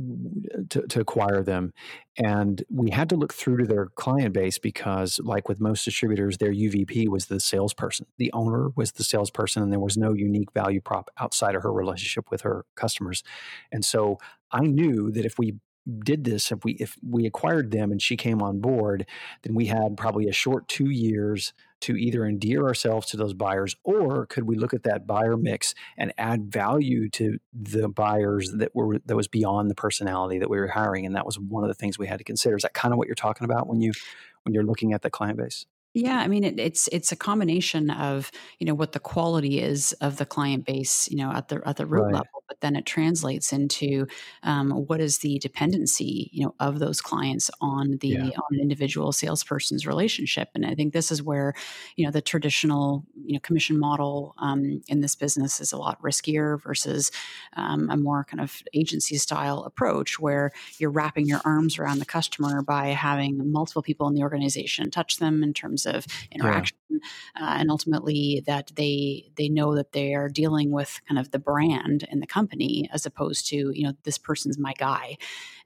to, 0.70 0.83
to, 0.87 1.01
acquire 1.01 1.42
them, 1.42 1.72
and 2.16 2.62
we 2.70 2.90
had 2.90 3.09
to 3.11 3.16
look 3.16 3.33
through 3.33 3.59
to 3.59 3.66
their 3.66 3.87
client 3.87 4.35
base 4.35 4.59
because, 4.59 5.18
like 5.22 5.48
with 5.48 5.61
most 5.61 5.85
distributors, 5.85 6.38
their 6.38 6.53
UVP 6.53 7.09
was 7.09 7.27
the 7.27 7.40
salesperson. 7.40 8.07
The 8.18 8.31
owner 8.33 8.68
was 8.77 8.92
the 8.92 9.05
salesperson, 9.05 9.62
and 9.62 9.72
there 9.72 9.81
was 9.81 9.96
no 9.96 10.12
unique 10.12 10.53
value 10.53 10.81
prop 10.81 11.11
outside 11.18 11.55
of 11.55 11.62
her 11.62 11.72
relationship 11.72 12.31
with 12.31 12.42
her 12.42 12.64
customers. 12.74 13.22
And 13.72 13.85
so 13.85 14.18
I 14.51 14.61
knew 14.61 15.11
that 15.12 15.24
if 15.24 15.38
we 15.38 15.57
did 16.05 16.24
this 16.24 16.53
if 16.53 16.64
we 16.64 16.72
if 16.74 16.96
we 17.09 17.27
acquired 17.27 17.70
them 17.70 17.90
and 17.90 18.03
she 18.03 18.16
came 18.16 18.42
on 18.42 18.61
board 18.61 19.07
then 19.42 19.55
we 19.55 19.66
had 19.66 19.96
probably 19.96 20.29
a 20.29 20.33
short 20.33 20.68
two 20.68 20.90
years 20.90 21.53
to 21.81 21.96
either 21.96 22.27
endear 22.27 22.64
ourselves 22.64 23.07
to 23.07 23.16
those 23.16 23.35
buyers 23.35 23.77
or 23.85 24.27
could 24.27 24.44
we 24.44 24.57
look 24.57 24.74
at 24.74 24.83
that 24.83 25.07
buyer 25.07 25.37
mix 25.37 25.74
and 25.96 26.12
add 26.18 26.53
value 26.53 27.09
to 27.09 27.38
the 27.53 27.88
buyers 27.88 28.53
that 28.53 28.74
were 28.74 28.98
that 29.07 29.16
was 29.16 29.29
beyond 29.29 29.70
the 29.70 29.74
personality 29.74 30.38
that 30.38 30.51
we 30.51 30.59
were 30.59 30.66
hiring? 30.66 31.07
And 31.07 31.14
that 31.14 31.27
was 31.27 31.38
one 31.38 31.62
of 31.62 31.68
the 31.68 31.74
things 31.74 31.98
we 31.98 32.07
had 32.07 32.18
to 32.18 32.24
consider. 32.24 32.57
Is 32.57 32.62
that 32.62 32.74
kind 32.74 32.92
of 32.92 32.98
what 32.98 33.07
you're 33.07 33.14
talking 33.14 33.44
about 33.44 33.68
when 33.68 33.81
you 33.81 33.92
when 34.42 34.55
you're 34.55 34.64
looking 34.64 34.92
at 34.92 35.03
the 35.03 35.11
client 35.11 35.38
base? 35.38 35.66
Yeah, 35.94 36.18
I 36.18 36.29
mean 36.29 36.44
it, 36.44 36.59
it's 36.59 36.88
it's 36.88 37.12
a 37.12 37.16
combination 37.16 37.90
of 37.90 38.31
you 38.59 38.66
know 38.66 38.74
what 38.74 38.92
the 38.92 39.01
quality 39.01 39.61
is 39.61 39.92
of 39.94 40.16
the 40.16 40.27
client 40.27 40.64
base, 40.64 41.09
you 41.11 41.16
know, 41.16 41.31
at 41.33 41.48
the 41.48 41.61
at 41.66 41.77
the 41.77 41.87
root 41.87 42.03
right. 42.03 42.14
level, 42.14 42.38
but 42.48 42.61
then 42.61 42.74
it 42.74 42.87
translates 42.87 43.52
into 43.52 44.06
um, 44.42 44.70
what 44.70 45.00
is 45.00 45.18
the 45.18 45.38
dependency, 45.38 46.30
you 46.32 46.44
know, 46.44 46.54
of 46.58 46.78
those 46.78 47.00
clients 47.00 47.50
on 47.61 47.98
the 48.00 48.08
yeah. 48.08 48.22
on 48.22 48.52
an 48.52 48.61
individual 48.61 49.12
salesperson's 49.12 49.87
relationship, 49.87 50.48
and 50.54 50.66
I 50.66 50.74
think 50.74 50.92
this 50.92 51.12
is 51.12 51.22
where 51.22 51.54
you 51.96 52.04
know 52.04 52.11
the 52.11 52.22
traditional 52.22 53.04
you 53.24 53.34
know 53.34 53.40
commission 53.40 53.78
model 53.78 54.34
um, 54.38 54.82
in 54.88 55.00
this 55.00 55.14
business 55.14 55.61
is 55.61 55.72
a 55.72 55.76
lot 55.76 56.00
riskier 56.02 56.61
versus 56.62 57.11
um, 57.56 57.90
a 57.90 57.96
more 57.96 58.24
kind 58.24 58.40
of 58.40 58.62
agency 58.72 59.16
style 59.18 59.62
approach 59.64 60.18
where 60.18 60.50
you're 60.78 60.90
wrapping 60.90 61.26
your 61.26 61.40
arms 61.44 61.78
around 61.78 61.98
the 61.98 62.06
customer 62.06 62.62
by 62.62 62.88
having 62.88 63.52
multiple 63.52 63.82
people 63.82 64.08
in 64.08 64.14
the 64.14 64.22
organization 64.22 64.90
touch 64.90 65.18
them 65.18 65.42
in 65.42 65.52
terms 65.52 65.84
of 65.84 66.06
interaction 66.32 66.78
yeah. 66.88 66.98
uh, 67.37 67.56
and 67.58 67.70
ultimately 67.70 68.42
that 68.46 68.72
they 68.76 69.30
they 69.37 69.48
know 69.48 69.74
that 69.74 69.92
they 69.92 70.14
are 70.14 70.28
dealing 70.28 70.70
with 70.70 71.00
kind 71.06 71.18
of 71.18 71.30
the 71.30 71.38
brand 71.38 72.06
and 72.11 72.22
the 72.22 72.26
company 72.26 72.38
as 72.92 73.07
opposed 73.07 73.48
to 73.48 73.70
you 73.74 73.83
know 73.83 73.92
this 74.05 74.18
person's 74.18 74.59
my 74.59 74.72
guy 74.79 75.16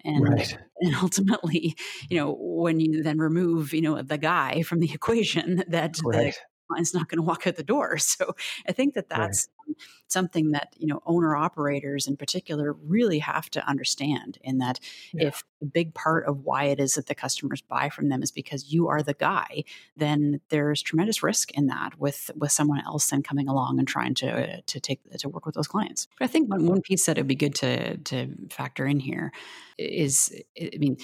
and 0.04 0.28
right. 0.28 0.58
and 0.80 0.94
ultimately 0.96 1.76
you 2.08 2.18
know 2.18 2.36
when 2.38 2.80
you 2.80 3.02
then 3.02 3.18
remove 3.18 3.72
you 3.72 3.82
know 3.82 4.00
the 4.02 4.18
guy 4.18 4.62
from 4.62 4.80
the 4.80 4.90
equation 4.94 5.62
that 5.68 5.98
right. 6.04 6.16
the 6.26 6.34
client's 6.74 6.94
not 6.94 7.08
going 7.08 7.18
to 7.18 7.22
walk 7.22 7.46
out 7.46 7.56
the 7.56 7.62
door. 7.62 7.98
So 7.98 8.34
i 8.68 8.72
think 8.72 8.94
that 8.94 9.08
that's 9.08 9.48
right 9.48 9.76
something 10.08 10.50
that 10.50 10.74
you 10.76 10.86
know 10.86 11.00
owner 11.06 11.34
operators 11.34 12.06
in 12.06 12.16
particular 12.16 12.74
really 12.84 13.18
have 13.18 13.48
to 13.50 13.66
understand 13.66 14.38
in 14.42 14.58
that 14.58 14.78
yeah. 15.12 15.28
if 15.28 15.44
a 15.60 15.64
big 15.64 15.94
part 15.94 16.26
of 16.26 16.40
why 16.44 16.64
it 16.64 16.78
is 16.78 16.94
that 16.94 17.06
the 17.06 17.14
customers 17.14 17.62
buy 17.62 17.88
from 17.88 18.08
them 18.08 18.22
is 18.22 18.30
because 18.30 18.72
you 18.72 18.88
are 18.88 19.02
the 19.02 19.14
guy 19.14 19.64
then 19.96 20.40
there's 20.50 20.82
tremendous 20.82 21.22
risk 21.22 21.50
in 21.52 21.66
that 21.66 21.98
with 21.98 22.30
with 22.36 22.52
someone 22.52 22.82
else 22.84 23.08
then 23.08 23.22
coming 23.22 23.48
along 23.48 23.78
and 23.78 23.88
trying 23.88 24.14
to 24.14 24.60
to 24.62 24.80
take 24.80 25.00
to 25.18 25.28
work 25.28 25.46
with 25.46 25.54
those 25.54 25.68
clients. 25.68 26.08
But 26.18 26.26
i 26.26 26.28
think 26.28 26.50
one, 26.50 26.66
one 26.66 26.82
piece 26.82 27.06
that 27.06 27.16
it 27.16 27.22
would 27.22 27.28
be 27.28 27.34
good 27.34 27.54
to 27.56 27.96
to 27.96 28.28
factor 28.50 28.86
in 28.86 29.00
here 29.00 29.32
is 29.78 30.34
i 30.60 30.76
mean 30.78 30.96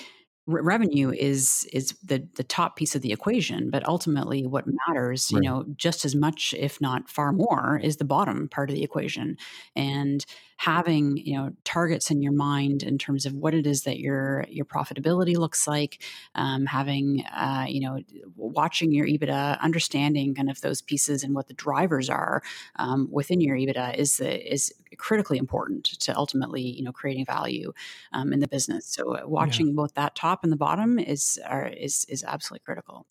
revenue 0.49 1.11
is 1.11 1.69
is 1.73 1.95
the 2.03 2.27
the 2.37 2.43
top 2.43 2.77
piece 2.77 2.95
of 2.95 3.03
the 3.03 3.13
equation 3.13 3.69
but 3.69 3.87
ultimately 3.87 4.47
what 4.47 4.65
matters 4.89 5.31
right. 5.33 5.43
you 5.43 5.49
know 5.49 5.65
just 5.77 6.05
as 6.05 6.15
much 6.15 6.55
if 6.59 6.81
not 6.81 7.09
far 7.09 7.33
more 7.33 7.79
is 7.83 7.99
the 7.99 8.05
bottom 8.05 8.49
part 8.49 8.71
of 8.71 8.75
the 8.75 8.83
equation 8.83 9.37
and 9.77 10.25
having 10.59 11.16
you 11.16 11.37
know 11.37 11.51
targets 11.62 12.11
in 12.11 12.21
your 12.21 12.33
mind 12.33 12.83
in 12.83 12.99
terms 12.99 13.25
of 13.25 13.33
what 13.33 13.55
it 13.55 13.64
is 13.64 13.85
that 13.85 14.01
your 14.01 14.44
your 14.49 14.64
profitability 14.64 15.37
looks 15.37 15.68
like 15.68 16.03
um, 16.35 16.66
having 16.66 17.25
uh, 17.27 17.64
you 17.68 17.81
know 17.81 18.01
watching 18.37 18.92
your 18.92 19.07
ebitda 19.07 19.59
understanding 19.61 20.35
kind 20.35 20.51
of 20.51 20.61
those 20.61 20.83
pieces 20.83 21.23
and 21.23 21.33
what 21.33 21.47
the 21.47 21.55
drivers 21.55 22.11
are 22.11 22.42
um, 22.77 23.09
within 23.11 23.40
your 23.40 23.57
ebitda 23.57 23.97
is 23.97 24.16
the, 24.16 24.53
is 24.53 24.75
critically 24.97 25.38
important 25.38 25.85
to 25.85 26.14
ultimately 26.16 26.62
you 26.62 26.83
know 26.83 26.92
creating 26.92 27.25
value 27.25 27.73
um, 28.12 28.33
in 28.33 28.40
the 28.40 28.49
business 28.49 28.85
so 28.85 29.14
uh, 29.14 29.21
watching 29.25 29.68
yeah. 29.68 29.75
both 29.77 29.94
that 29.94 30.16
top 30.16 30.42
and 30.42 30.53
the 30.53 30.57
bottom 30.57 30.99
is 30.99 31.38
are, 31.47 31.68
is 31.68 32.05
is 32.09 32.25
absolutely 32.25 32.64
critical 32.64 33.07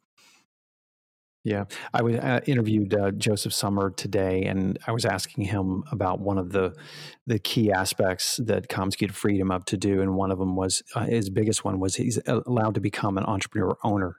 yeah, 1.47 1.63
I 1.93 2.01
was 2.01 2.17
uh, 2.17 2.41
interviewed 2.45 2.93
uh, 2.93 3.11
Joseph 3.11 3.53
Sommer 3.53 3.89
today, 3.91 4.43
and 4.43 4.77
I 4.85 4.91
was 4.91 5.05
asking 5.05 5.45
him 5.45 5.85
about 5.93 6.19
one 6.19 6.37
of 6.37 6.51
the 6.51 6.75
the 7.25 7.39
key 7.39 7.71
aspects 7.71 8.35
that 8.43 8.67
commonsku 8.67 9.09
freed 9.11 9.39
him 9.39 9.49
up 9.49 9.63
to 9.67 9.77
do, 9.77 10.01
and 10.01 10.15
one 10.15 10.29
of 10.29 10.39
them 10.39 10.57
was 10.57 10.83
uh, 10.93 11.05
his 11.05 11.29
biggest 11.29 11.63
one 11.63 11.79
was 11.79 11.95
he's 11.95 12.19
allowed 12.27 12.73
to 12.75 12.81
become 12.81 13.17
an 13.17 13.23
entrepreneur 13.23 13.77
owner. 13.81 14.17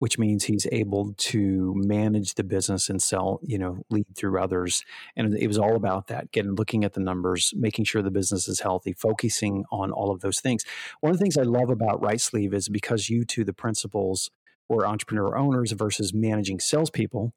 which 0.00 0.18
means 0.18 0.44
he's 0.44 0.66
able 0.72 1.12
to 1.18 1.74
manage 1.76 2.34
the 2.34 2.42
business 2.42 2.88
and 2.88 3.02
sell, 3.02 3.38
you 3.42 3.58
know, 3.58 3.82
lead 3.90 4.06
through 4.16 4.40
others. 4.40 4.82
And 5.14 5.34
it 5.34 5.46
was 5.46 5.58
all 5.58 5.76
about 5.76 6.06
that, 6.06 6.32
getting 6.32 6.54
looking 6.54 6.84
at 6.84 6.94
the 6.94 7.00
numbers, 7.00 7.52
making 7.54 7.84
sure 7.84 8.00
the 8.02 8.10
business 8.10 8.48
is 8.48 8.60
healthy, 8.60 8.94
focusing 8.94 9.64
on 9.70 9.92
all 9.92 10.10
of 10.10 10.22
those 10.22 10.40
things. 10.40 10.64
One 11.00 11.12
of 11.12 11.18
the 11.18 11.22
things 11.22 11.36
I 11.36 11.42
love 11.42 11.68
about 11.68 12.00
RightSleeve 12.00 12.54
is 12.54 12.70
because 12.70 13.10
you 13.10 13.26
two, 13.26 13.44
the 13.44 13.52
principals, 13.52 14.30
were 14.76 14.86
entrepreneur 14.86 15.36
owners 15.36 15.72
versus 15.72 16.14
managing 16.14 16.60
salespeople 16.60 17.34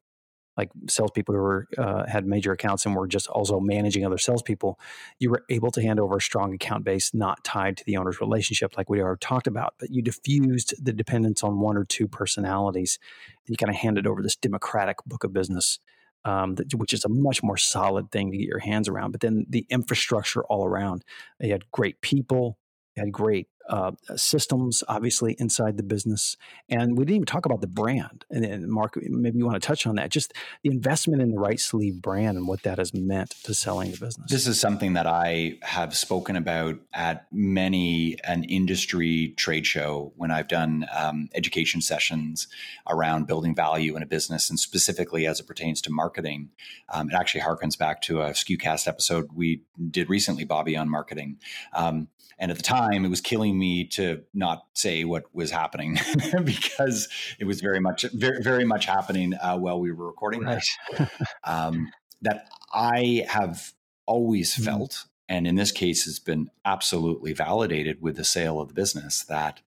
like 0.56 0.70
salespeople 0.88 1.34
who 1.34 1.40
were, 1.40 1.66
uh, 1.78 2.06
had 2.06 2.26
major 2.26 2.52
accounts 2.52 2.86
and 2.86 2.94
were 2.94 3.08
just 3.08 3.26
also 3.28 3.58
managing 3.60 4.06
other 4.06 4.18
salespeople, 4.18 4.78
you 5.18 5.30
were 5.30 5.44
able 5.50 5.70
to 5.70 5.82
hand 5.82 5.98
over 5.98 6.16
a 6.16 6.20
strong 6.20 6.54
account 6.54 6.84
base 6.84 7.12
not 7.12 7.42
tied 7.44 7.76
to 7.76 7.84
the 7.84 7.96
owner's 7.96 8.20
relationship, 8.20 8.76
like 8.76 8.88
we 8.88 9.00
already 9.00 9.18
talked 9.20 9.46
about. 9.46 9.74
But 9.78 9.90
you 9.90 10.02
diffused 10.02 10.74
the 10.82 10.92
dependence 10.92 11.42
on 11.42 11.60
one 11.60 11.76
or 11.76 11.84
two 11.84 12.06
personalities, 12.06 12.98
and 13.46 13.52
you 13.52 13.56
kind 13.56 13.70
of 13.70 13.76
handed 13.76 14.06
over 14.06 14.22
this 14.22 14.36
democratic 14.36 14.98
book 15.06 15.24
of 15.24 15.32
business, 15.32 15.80
um, 16.24 16.56
which 16.76 16.92
is 16.92 17.04
a 17.04 17.08
much 17.08 17.42
more 17.42 17.56
solid 17.56 18.10
thing 18.12 18.30
to 18.30 18.38
get 18.38 18.46
your 18.46 18.60
hands 18.60 18.88
around. 18.88 19.10
But 19.10 19.20
then 19.22 19.46
the 19.48 19.66
infrastructure 19.70 20.44
all 20.44 20.64
around, 20.64 21.04
you 21.40 21.50
had 21.50 21.70
great 21.72 22.00
people, 22.00 22.58
you 22.96 23.02
had 23.02 23.12
great 23.12 23.48
uh, 23.68 23.92
systems, 24.16 24.84
obviously, 24.88 25.36
inside 25.38 25.76
the 25.76 25.82
business. 25.82 26.36
And 26.68 26.98
we 26.98 27.04
didn't 27.04 27.16
even 27.16 27.26
talk 27.26 27.46
about 27.46 27.60
the 27.60 27.66
brand. 27.66 28.24
And, 28.30 28.44
and, 28.44 28.68
Mark, 28.68 28.96
maybe 28.96 29.38
you 29.38 29.46
want 29.46 29.60
to 29.60 29.66
touch 29.66 29.86
on 29.86 29.96
that. 29.96 30.10
Just 30.10 30.32
the 30.62 30.70
investment 30.70 31.22
in 31.22 31.30
the 31.30 31.36
RightSleeve 31.36 32.00
brand 32.00 32.36
and 32.36 32.46
what 32.46 32.62
that 32.62 32.78
has 32.78 32.92
meant 32.92 33.30
to 33.44 33.54
selling 33.54 33.90
the 33.92 33.98
business. 33.98 34.30
This 34.30 34.46
is 34.46 34.60
something 34.60 34.94
that 34.94 35.06
I 35.06 35.58
have 35.62 35.96
spoken 35.96 36.36
about 36.36 36.76
at 36.92 37.26
many 37.32 38.18
an 38.24 38.44
industry 38.44 39.34
trade 39.36 39.66
show 39.66 40.12
when 40.16 40.30
I've 40.30 40.48
done 40.48 40.86
um, 40.94 41.28
education 41.34 41.80
sessions 41.80 42.48
around 42.88 43.26
building 43.26 43.54
value 43.54 43.96
in 43.96 44.02
a 44.02 44.06
business 44.06 44.50
and 44.50 44.58
specifically 44.58 45.26
as 45.26 45.40
it 45.40 45.46
pertains 45.46 45.80
to 45.82 45.90
marketing. 45.90 46.50
Um, 46.92 47.10
it 47.10 47.14
actually 47.14 47.42
harkens 47.42 47.78
back 47.78 48.02
to 48.02 48.20
a 48.20 48.30
SKUcast 48.30 48.86
episode 48.86 49.28
we 49.34 49.62
did 49.90 50.10
recently, 50.10 50.44
Bobby, 50.44 50.76
on 50.76 50.88
marketing. 50.88 51.38
Um, 51.72 52.08
and 52.38 52.50
at 52.50 52.56
the 52.56 52.62
time, 52.62 53.04
it 53.04 53.08
was 53.08 53.20
killing 53.20 53.53
me 53.58 53.84
to 53.84 54.22
not 54.32 54.66
say 54.74 55.04
what 55.04 55.24
was 55.32 55.50
happening 55.50 55.98
because 56.44 57.08
it 57.38 57.44
was 57.44 57.60
very 57.60 57.80
much, 57.80 58.04
very, 58.12 58.42
very 58.42 58.64
much 58.64 58.86
happening 58.86 59.34
uh, 59.34 59.56
while 59.56 59.80
we 59.80 59.92
were 59.92 60.06
recording 60.06 60.42
right. 60.42 60.62
this. 60.90 61.08
um, 61.44 61.90
that 62.22 62.48
I 62.72 63.24
have 63.28 63.72
always 64.06 64.54
mm-hmm. 64.54 64.64
felt, 64.64 65.04
and 65.28 65.46
in 65.46 65.54
this 65.54 65.72
case, 65.72 66.04
has 66.04 66.18
been 66.18 66.50
absolutely 66.64 67.32
validated 67.32 68.00
with 68.02 68.16
the 68.16 68.24
sale 68.24 68.60
of 68.60 68.68
the 68.68 68.74
business 68.74 69.24
that. 69.24 69.60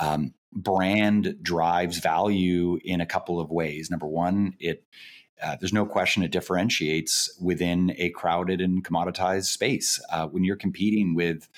Um, 0.00 0.34
brand 0.52 1.36
drives 1.42 1.98
value 1.98 2.78
in 2.82 3.00
a 3.00 3.06
couple 3.06 3.38
of 3.38 3.50
ways. 3.50 3.90
Number 3.90 4.06
one, 4.06 4.54
it 4.58 4.84
uh, 5.42 5.56
there's 5.60 5.72
no 5.72 5.86
question 5.86 6.22
it 6.22 6.32
differentiates 6.32 7.30
within 7.40 7.94
a 7.96 8.10
crowded 8.10 8.60
and 8.60 8.84
commoditized 8.84 9.46
space. 9.46 10.00
Uh, 10.10 10.26
when 10.26 10.44
you're 10.44 10.56
competing 10.56 11.14
with 11.14 11.48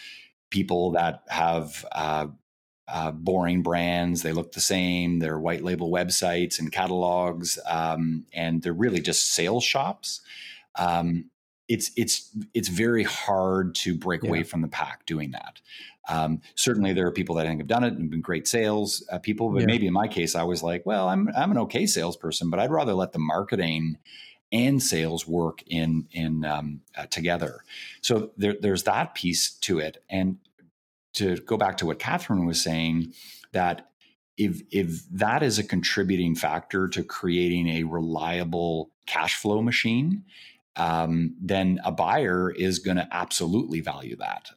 people 0.50 0.92
that 0.92 1.22
have 1.28 1.84
uh, 1.92 2.26
uh, 2.88 3.12
boring 3.12 3.62
brands. 3.62 4.22
They 4.22 4.32
look 4.32 4.52
the 4.52 4.60
same. 4.60 5.20
They're 5.20 5.38
white 5.38 5.62
label 5.62 5.90
websites 5.90 6.58
and 6.58 6.72
catalogs, 6.72 7.58
um, 7.68 8.26
and 8.32 8.62
they're 8.62 8.72
really 8.72 9.00
just 9.00 9.32
sales 9.32 9.64
shops. 9.64 10.20
Um, 10.76 11.30
it's 11.68 11.92
it's 11.96 12.36
it's 12.52 12.68
very 12.68 13.04
hard 13.04 13.76
to 13.76 13.94
break 13.96 14.24
yeah. 14.24 14.30
away 14.30 14.42
from 14.42 14.60
the 14.60 14.68
pack 14.68 15.06
doing 15.06 15.30
that. 15.30 15.60
Um, 16.08 16.40
certainly, 16.56 16.92
there 16.92 17.06
are 17.06 17.12
people 17.12 17.36
that 17.36 17.46
I 17.46 17.48
think 17.48 17.60
have 17.60 17.68
done 17.68 17.84
it 17.84 17.94
and 17.94 18.10
been 18.10 18.20
great 18.20 18.48
sales 18.48 19.06
uh, 19.12 19.18
people, 19.20 19.50
but 19.50 19.60
yeah. 19.60 19.66
maybe 19.66 19.86
in 19.86 19.92
my 19.92 20.08
case, 20.08 20.34
I 20.34 20.42
was 20.42 20.64
like, 20.64 20.84
well, 20.84 21.08
I'm 21.08 21.28
I'm 21.36 21.52
an 21.52 21.58
okay 21.58 21.86
salesperson, 21.86 22.50
but 22.50 22.58
I'd 22.58 22.72
rather 22.72 22.94
let 22.94 23.12
the 23.12 23.20
marketing 23.20 23.98
and 24.52 24.82
sales 24.82 25.26
work 25.26 25.62
in 25.66 26.06
in 26.12 26.44
um, 26.44 26.80
uh, 26.96 27.06
together. 27.06 27.62
So 28.00 28.30
there, 28.36 28.56
there's 28.60 28.84
that 28.84 29.14
piece 29.14 29.50
to 29.50 29.78
it. 29.78 30.02
And 30.08 30.38
to 31.14 31.36
go 31.38 31.56
back 31.56 31.76
to 31.78 31.86
what 31.86 31.98
Catherine 31.98 32.46
was 32.46 32.62
saying, 32.62 33.12
that 33.52 33.90
if 34.36 34.62
if 34.70 35.08
that 35.10 35.42
is 35.42 35.58
a 35.58 35.64
contributing 35.64 36.34
factor 36.34 36.88
to 36.88 37.02
creating 37.02 37.68
a 37.68 37.84
reliable 37.84 38.90
cash 39.06 39.36
flow 39.36 39.60
machine, 39.60 40.24
um, 40.76 41.34
then 41.40 41.80
a 41.84 41.92
buyer 41.92 42.50
is 42.50 42.78
going 42.78 42.96
to 42.96 43.08
absolutely 43.12 43.80
value 43.80 44.16
that 44.16 44.50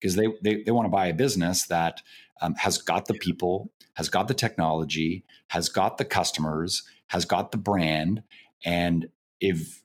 because 0.00 0.16
um, 0.16 0.22
they, 0.22 0.26
they, 0.42 0.62
they 0.62 0.70
want 0.70 0.86
to 0.86 0.90
buy 0.90 1.06
a 1.06 1.14
business 1.14 1.66
that 1.66 2.02
um, 2.40 2.54
has 2.56 2.78
got 2.78 3.06
the 3.06 3.14
people, 3.14 3.70
has 3.94 4.08
got 4.08 4.28
the 4.28 4.34
technology, 4.34 5.24
has 5.48 5.68
got 5.68 5.98
the 5.98 6.04
customers, 6.04 6.82
has 7.08 7.24
got 7.24 7.50
the 7.50 7.58
brand, 7.58 8.22
and 8.64 9.08
if 9.40 9.80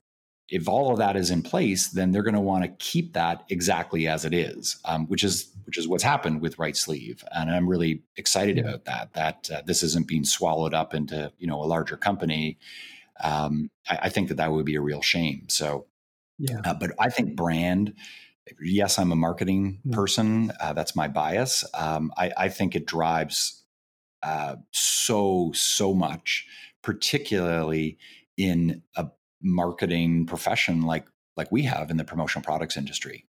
if 0.50 0.70
all 0.70 0.92
of 0.92 1.00
that 1.00 1.16
is 1.16 1.32
in 1.32 1.42
place, 1.42 1.88
then 1.88 2.12
they're 2.12 2.24
going 2.24 2.36
to 2.36 2.40
want 2.40 2.64
to 2.64 2.70
keep 2.70 3.14
that 3.14 3.44
exactly 3.50 4.08
as 4.08 4.26
it 4.26 4.34
is, 4.34 4.78
um, 4.86 5.08
which 5.08 5.24
is 5.24 5.52
which 5.66 5.78
is 5.78 5.88
what's 5.88 6.04
happened 6.04 6.42
with 6.42 6.58
RightSleeve, 6.58 7.24
and 7.32 7.50
I'm 7.50 7.68
really 7.68 8.04
excited 8.18 8.58
yeah. 8.58 8.64
about 8.64 8.86
that. 8.86 9.14
That 9.14 9.50
uh, 9.52 9.62
this 9.66 9.82
isn't 9.82 10.08
being 10.08 10.24
swallowed 10.24 10.74
up 10.74 10.94
into 10.94 11.32
you 11.40 11.48
know 11.48 11.62
a 11.62 11.66
larger 11.66 11.98
company. 11.98 12.60
Um, 13.22 13.72
I, 13.90 14.00
I, 14.04 14.10
think 14.10 14.28
that 14.28 14.36
that 14.36 14.52
would 14.52 14.66
be 14.66 14.76
a 14.76 14.82
real 14.82 15.02
shame. 15.02 15.46
So, 15.48 15.86
yeah. 16.38 16.60
Uh, 16.66 16.74
but 16.74 16.92
I 17.00 17.10
think 17.10 17.36
brand. 17.36 17.94
Yes, 18.62 19.00
I'm 19.00 19.12
a 19.12 19.16
marketing 19.16 19.80
mm. 19.88 19.94
person. 19.94 20.52
Uh, 20.60 20.74
that's 20.74 20.96
my 20.96 21.08
bias. 21.08 21.64
Um, 21.74 22.12
I, 22.18 22.32
I, 22.38 22.50
think 22.50 22.76
it 22.76 22.86
drives 22.86 23.64
uh, 24.22 24.58
so 24.72 25.52
so 25.56 25.96
much, 25.96 26.46
particularly 26.84 27.98
in 28.38 28.82
a 28.95 29.08
marketing 29.41 30.26
profession 30.26 30.82
like 30.82 31.06
like 31.38 31.52
we 31.52 31.63
have 31.63 31.91
in 31.91 31.98
the 31.98 32.06
promotional 32.06 32.43
products 32.43 32.78
industry. 32.78 33.26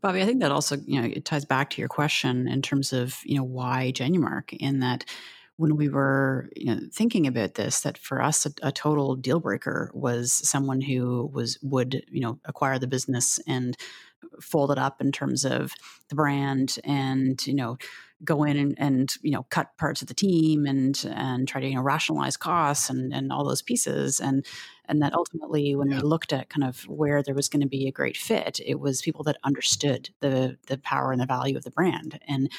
Bobby, 0.00 0.22
I 0.22 0.26
think 0.26 0.40
that 0.40 0.50
also, 0.50 0.76
you 0.84 1.00
know, 1.00 1.08
it 1.08 1.24
ties 1.24 1.44
back 1.44 1.70
to 1.70 1.80
your 1.80 1.88
question 1.88 2.48
in 2.48 2.62
terms 2.62 2.92
of, 2.92 3.18
you 3.24 3.36
know, 3.36 3.44
why 3.44 3.92
Genumark 3.94 4.52
in 4.52 4.80
that 4.80 5.04
when 5.56 5.76
we 5.76 5.88
were 5.88 6.48
you 6.56 6.74
know, 6.74 6.80
thinking 6.92 7.26
about 7.26 7.54
this, 7.54 7.80
that 7.80 7.98
for 7.98 8.20
us, 8.20 8.46
a, 8.46 8.52
a, 8.62 8.72
total 8.72 9.14
deal 9.14 9.38
breaker 9.38 9.92
was 9.94 10.32
someone 10.32 10.80
who 10.80 11.30
was 11.32 11.58
would 11.62 12.04
you 12.10 12.20
know 12.20 12.40
acquire 12.46 12.78
the 12.78 12.86
business 12.86 13.38
and 13.46 13.76
fold 14.40 14.72
it 14.72 14.78
up 14.78 15.00
in 15.00 15.12
terms 15.12 15.44
of 15.44 15.72
the 16.08 16.14
brand 16.14 16.78
and 16.84 17.46
you 17.46 17.54
know 17.54 17.76
go 18.24 18.44
in 18.44 18.56
and, 18.56 18.74
and 18.78 19.12
you 19.22 19.30
know 19.30 19.44
cut 19.50 19.76
parts 19.78 20.02
of 20.02 20.08
the 20.08 20.14
team 20.14 20.66
and 20.66 21.04
and 21.14 21.48
try 21.48 21.60
to 21.60 21.68
you 21.68 21.74
know 21.74 21.82
rationalize 21.82 22.36
costs 22.36 22.88
and 22.88 23.12
and 23.12 23.32
all 23.32 23.44
those 23.44 23.62
pieces 23.62 24.20
and 24.20 24.44
and 24.86 25.02
that 25.02 25.14
ultimately 25.14 25.74
when 25.74 25.90
yeah. 25.90 25.96
we 25.96 26.02
looked 26.02 26.32
at 26.32 26.48
kind 26.48 26.64
of 26.64 26.82
where 26.88 27.22
there 27.22 27.34
was 27.34 27.48
going 27.48 27.62
to 27.62 27.68
be 27.68 27.86
a 27.86 27.92
great 27.92 28.16
fit 28.16 28.60
it 28.64 28.80
was 28.80 29.02
people 29.02 29.24
that 29.24 29.38
understood 29.44 30.10
the 30.20 30.56
the 30.66 30.78
power 30.78 31.12
and 31.12 31.20
the 31.20 31.26
value 31.26 31.56
of 31.56 31.64
the 31.64 31.70
brand 31.70 32.18
and 32.28 32.50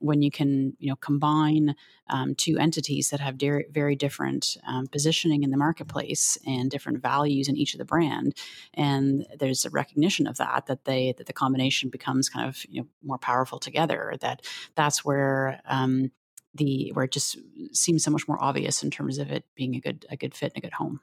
when 0.00 0.22
you 0.22 0.30
can 0.30 0.76
you 0.78 0.88
know 0.88 0.96
combine 0.96 1.74
um, 2.08 2.34
two 2.34 2.58
entities 2.58 3.10
that 3.10 3.20
have 3.20 3.36
very, 3.36 3.66
very 3.70 3.94
different 3.94 4.56
um, 4.66 4.86
positioning 4.88 5.42
in 5.42 5.50
the 5.50 5.56
marketplace 5.56 6.36
and 6.46 6.70
different 6.70 7.00
values 7.00 7.48
in 7.48 7.56
each 7.56 7.74
of 7.74 7.78
the 7.78 7.84
brand 7.84 8.34
and 8.74 9.26
there's 9.38 9.64
a 9.64 9.70
recognition 9.70 10.26
of 10.26 10.36
that 10.36 10.66
that 10.66 10.84
they 10.84 11.14
that 11.16 11.26
the 11.26 11.32
combination 11.32 11.88
becomes 11.88 12.28
kind 12.28 12.48
of 12.48 12.64
you 12.68 12.80
know 12.80 12.88
more 13.02 13.18
powerful 13.18 13.58
together 13.58 14.14
that 14.20 14.42
that's 14.74 15.04
where 15.04 15.60
um, 15.66 16.10
the 16.54 16.90
where 16.94 17.04
it 17.04 17.12
just 17.12 17.38
seems 17.72 18.04
so 18.04 18.10
much 18.10 18.26
more 18.26 18.42
obvious 18.42 18.82
in 18.82 18.90
terms 18.90 19.18
of 19.18 19.30
it 19.30 19.44
being 19.54 19.74
a 19.76 19.80
good 19.80 20.06
a 20.10 20.16
good 20.16 20.34
fit 20.34 20.52
and 20.54 20.64
a 20.64 20.66
good 20.66 20.74
home. 20.74 21.00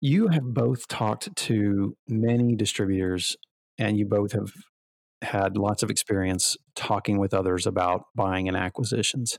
You 0.00 0.28
have 0.28 0.44
both 0.44 0.86
talked 0.88 1.34
to 1.34 1.96
many 2.08 2.54
distributors 2.54 3.36
and 3.78 3.96
you 3.98 4.06
both 4.06 4.32
have 4.32 4.52
had 5.24 5.56
lots 5.56 5.82
of 5.82 5.90
experience 5.90 6.56
talking 6.74 7.18
with 7.18 7.34
others 7.34 7.66
about 7.66 8.04
buying 8.14 8.48
and 8.48 8.56
acquisitions. 8.56 9.38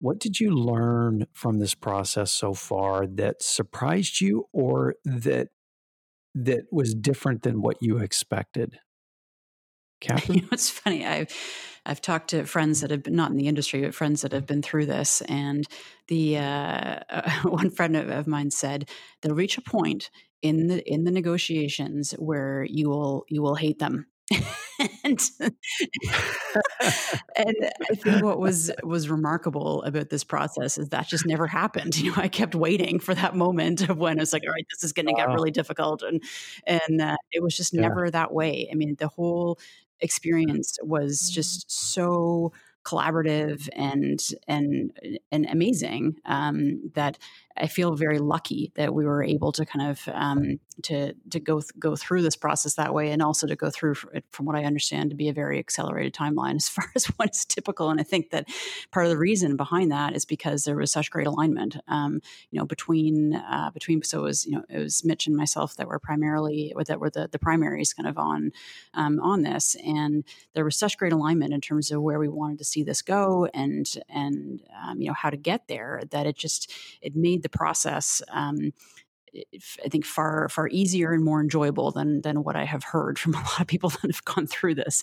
What 0.00 0.18
did 0.18 0.40
you 0.40 0.50
learn 0.50 1.26
from 1.32 1.58
this 1.58 1.74
process 1.74 2.30
so 2.30 2.52
far 2.52 3.06
that 3.06 3.42
surprised 3.42 4.20
you 4.20 4.46
or 4.52 4.96
that 5.04 5.48
that 6.34 6.64
was 6.70 6.94
different 6.94 7.42
than 7.42 7.62
what 7.62 7.78
you 7.80 7.98
expected? 7.98 8.78
Catherine? 10.00 10.38
You 10.38 10.42
know, 10.42 10.48
it's 10.52 10.68
funny. 10.68 11.06
I've 11.06 11.32
I've 11.86 12.02
talked 12.02 12.30
to 12.30 12.44
friends 12.44 12.80
that 12.80 12.90
have 12.90 13.04
been 13.04 13.14
not 13.14 13.30
in 13.30 13.36
the 13.36 13.48
industry, 13.48 13.80
but 13.80 13.94
friends 13.94 14.22
that 14.22 14.32
have 14.32 14.46
been 14.46 14.60
through 14.60 14.86
this. 14.86 15.22
And 15.22 15.64
the 16.08 16.38
uh, 16.38 17.00
one 17.44 17.70
friend 17.70 17.96
of 17.96 18.26
mine 18.26 18.50
said 18.50 18.90
they'll 19.22 19.34
reach 19.34 19.56
a 19.56 19.62
point 19.62 20.10
in 20.42 20.66
the 20.66 20.82
in 20.92 21.04
the 21.04 21.10
negotiations 21.10 22.12
where 22.12 22.66
you 22.68 22.90
will 22.90 23.24
you 23.28 23.40
will 23.40 23.54
hate 23.54 23.78
them 23.78 24.06
and, 25.04 25.30
and 27.36 27.70
I 27.90 27.94
think 27.94 28.24
what 28.24 28.40
was 28.40 28.72
was 28.82 29.08
remarkable 29.08 29.82
about 29.84 30.10
this 30.10 30.24
process 30.24 30.78
is 30.78 30.88
that 30.88 31.06
just 31.06 31.26
never 31.26 31.46
happened. 31.46 31.96
You 31.96 32.10
know, 32.10 32.16
I 32.22 32.28
kept 32.28 32.54
waiting 32.54 32.98
for 32.98 33.14
that 33.14 33.36
moment 33.36 33.88
of 33.88 33.98
when 33.98 34.18
it's 34.18 34.32
like, 34.32 34.42
all 34.44 34.52
right, 34.52 34.66
this 34.72 34.82
is 34.82 34.92
going 34.92 35.06
to 35.06 35.12
get 35.12 35.28
really 35.28 35.52
difficult, 35.52 36.02
and 36.02 36.22
and 36.66 37.00
uh, 37.00 37.16
it 37.30 37.42
was 37.42 37.56
just 37.56 37.72
yeah. 37.72 37.82
never 37.82 38.10
that 38.10 38.32
way. 38.32 38.68
I 38.70 38.74
mean, 38.74 38.96
the 38.98 39.08
whole 39.08 39.58
experience 40.00 40.76
was 40.82 41.30
just 41.30 41.70
so 41.70 42.52
collaborative 42.84 43.68
and 43.74 44.20
and 44.46 44.92
and 45.32 45.46
amazing 45.46 46.16
um, 46.24 46.90
that 46.94 47.18
I 47.58 47.66
feel 47.66 47.94
very 47.94 48.18
lucky 48.18 48.72
that 48.74 48.94
we 48.94 49.04
were 49.04 49.22
able 49.22 49.52
to 49.52 49.64
kind 49.64 49.90
of 49.90 50.08
um, 50.12 50.60
to 50.82 51.14
to 51.30 51.40
go 51.40 51.60
th- 51.60 51.72
go 51.78 51.96
through 51.96 52.22
this 52.22 52.36
process 52.36 52.74
that 52.74 52.92
way, 52.92 53.10
and 53.10 53.22
also 53.22 53.46
to 53.46 53.56
go 53.56 53.70
through, 53.70 53.94
from 54.30 54.46
what 54.46 54.56
I 54.56 54.64
understand, 54.64 55.10
to 55.10 55.16
be 55.16 55.28
a 55.28 55.32
very 55.32 55.58
accelerated 55.58 56.14
timeline 56.14 56.56
as 56.56 56.68
far 56.76 56.90
as 56.94 57.06
what 57.06 57.30
is 57.30 57.44
typical. 57.44 57.90
And 57.90 58.00
I 58.00 58.02
think 58.02 58.30
that 58.30 58.48
part 58.92 59.06
of 59.06 59.10
the 59.10 59.18
reason 59.18 59.56
behind 59.56 59.90
that 59.92 60.14
is 60.14 60.24
because 60.24 60.64
there 60.64 60.76
was 60.76 60.92
such 60.92 61.10
great 61.10 61.26
alignment, 61.26 61.76
um, 61.88 62.20
you 62.50 62.58
know, 62.58 62.66
between 62.66 63.34
uh, 63.34 63.70
between. 63.72 64.02
So 64.02 64.20
it 64.20 64.22
was 64.22 64.46
you 64.46 64.52
know 64.52 64.64
it 64.68 64.78
was 64.78 65.04
Mitch 65.04 65.26
and 65.26 65.36
myself 65.36 65.76
that 65.76 65.88
were 65.88 65.98
primarily 65.98 66.74
that 66.86 67.00
were 67.00 67.10
the 67.10 67.28
the 67.30 67.38
primaries 67.38 67.94
kind 67.94 68.08
of 68.08 68.18
on 68.18 68.52
um, 68.94 69.18
on 69.20 69.42
this, 69.42 69.76
and 69.84 70.24
there 70.54 70.64
was 70.64 70.76
such 70.76 70.98
great 70.98 71.12
alignment 71.12 71.54
in 71.54 71.60
terms 71.60 71.90
of 71.90 72.02
where 72.02 72.18
we 72.18 72.28
wanted 72.28 72.58
to 72.58 72.64
see 72.64 72.82
this 72.82 73.02
go, 73.02 73.48
and 73.54 73.94
and 74.08 74.62
um, 74.84 75.00
you 75.00 75.08
know 75.08 75.14
how 75.14 75.30
to 75.30 75.36
get 75.36 75.68
there 75.68 76.02
that 76.10 76.26
it 76.26 76.36
just 76.36 76.70
it 77.00 77.16
made 77.16 77.42
the 77.46 77.58
process 77.58 78.22
um, 78.32 78.72
I 79.84 79.88
think 79.88 80.04
far 80.04 80.48
far 80.48 80.68
easier 80.68 81.12
and 81.12 81.24
more 81.24 81.40
enjoyable 81.40 81.90
than 81.90 82.22
than 82.22 82.42
what 82.42 82.56
I 82.56 82.64
have 82.64 82.84
heard 82.84 83.18
from 83.18 83.34
a 83.34 83.38
lot 83.38 83.60
of 83.60 83.66
people 83.66 83.90
that 83.90 84.02
have 84.02 84.24
gone 84.24 84.46
through 84.46 84.76
this. 84.76 85.02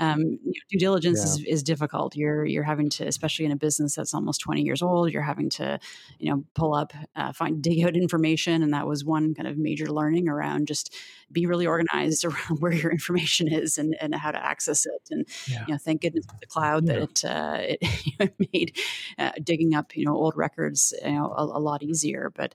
Um, 0.00 0.38
due 0.70 0.78
diligence 0.78 1.18
yeah. 1.18 1.24
is, 1.24 1.58
is 1.58 1.62
difficult. 1.62 2.16
You're 2.16 2.44
you're 2.44 2.64
having 2.64 2.90
to, 2.90 3.06
especially 3.06 3.44
in 3.44 3.52
a 3.52 3.56
business 3.56 3.94
that's 3.94 4.14
almost 4.14 4.40
20 4.40 4.62
years 4.62 4.82
old, 4.82 5.12
you're 5.12 5.22
having 5.22 5.50
to, 5.50 5.78
you 6.18 6.30
know, 6.30 6.44
pull 6.54 6.74
up, 6.74 6.92
uh, 7.16 7.32
find, 7.32 7.62
dig 7.68 7.84
out 7.84 7.96
information, 7.96 8.62
and 8.62 8.72
that 8.72 8.86
was 8.86 9.04
one 9.04 9.34
kind 9.34 9.48
of 9.48 9.56
major 9.58 9.86
learning 9.86 10.28
around 10.28 10.66
just 10.68 10.94
be 11.30 11.46
really 11.46 11.66
organized 11.66 12.24
around 12.24 12.60
where 12.60 12.72
your 12.72 12.90
information 12.90 13.48
is 13.48 13.78
and, 13.78 13.96
and 14.00 14.14
how 14.14 14.30
to 14.30 14.44
access 14.44 14.86
it. 14.86 15.08
And 15.10 15.26
yeah. 15.48 15.64
you 15.66 15.74
know, 15.74 15.78
thank 15.78 16.02
goodness 16.02 16.26
for 16.26 16.36
the 16.40 16.46
cloud 16.46 16.86
yeah. 16.86 16.92
that 16.94 17.02
it 17.02 17.24
uh, 17.24 17.58
it, 18.20 18.34
made 18.52 18.76
uh, 19.18 19.32
digging 19.42 19.74
up 19.74 19.96
you 19.96 20.04
know 20.04 20.14
old 20.14 20.36
records 20.36 20.94
you 21.04 21.12
know 21.12 21.32
a, 21.36 21.42
a 21.42 21.60
lot 21.60 21.82
easier, 21.82 22.32
but 22.34 22.54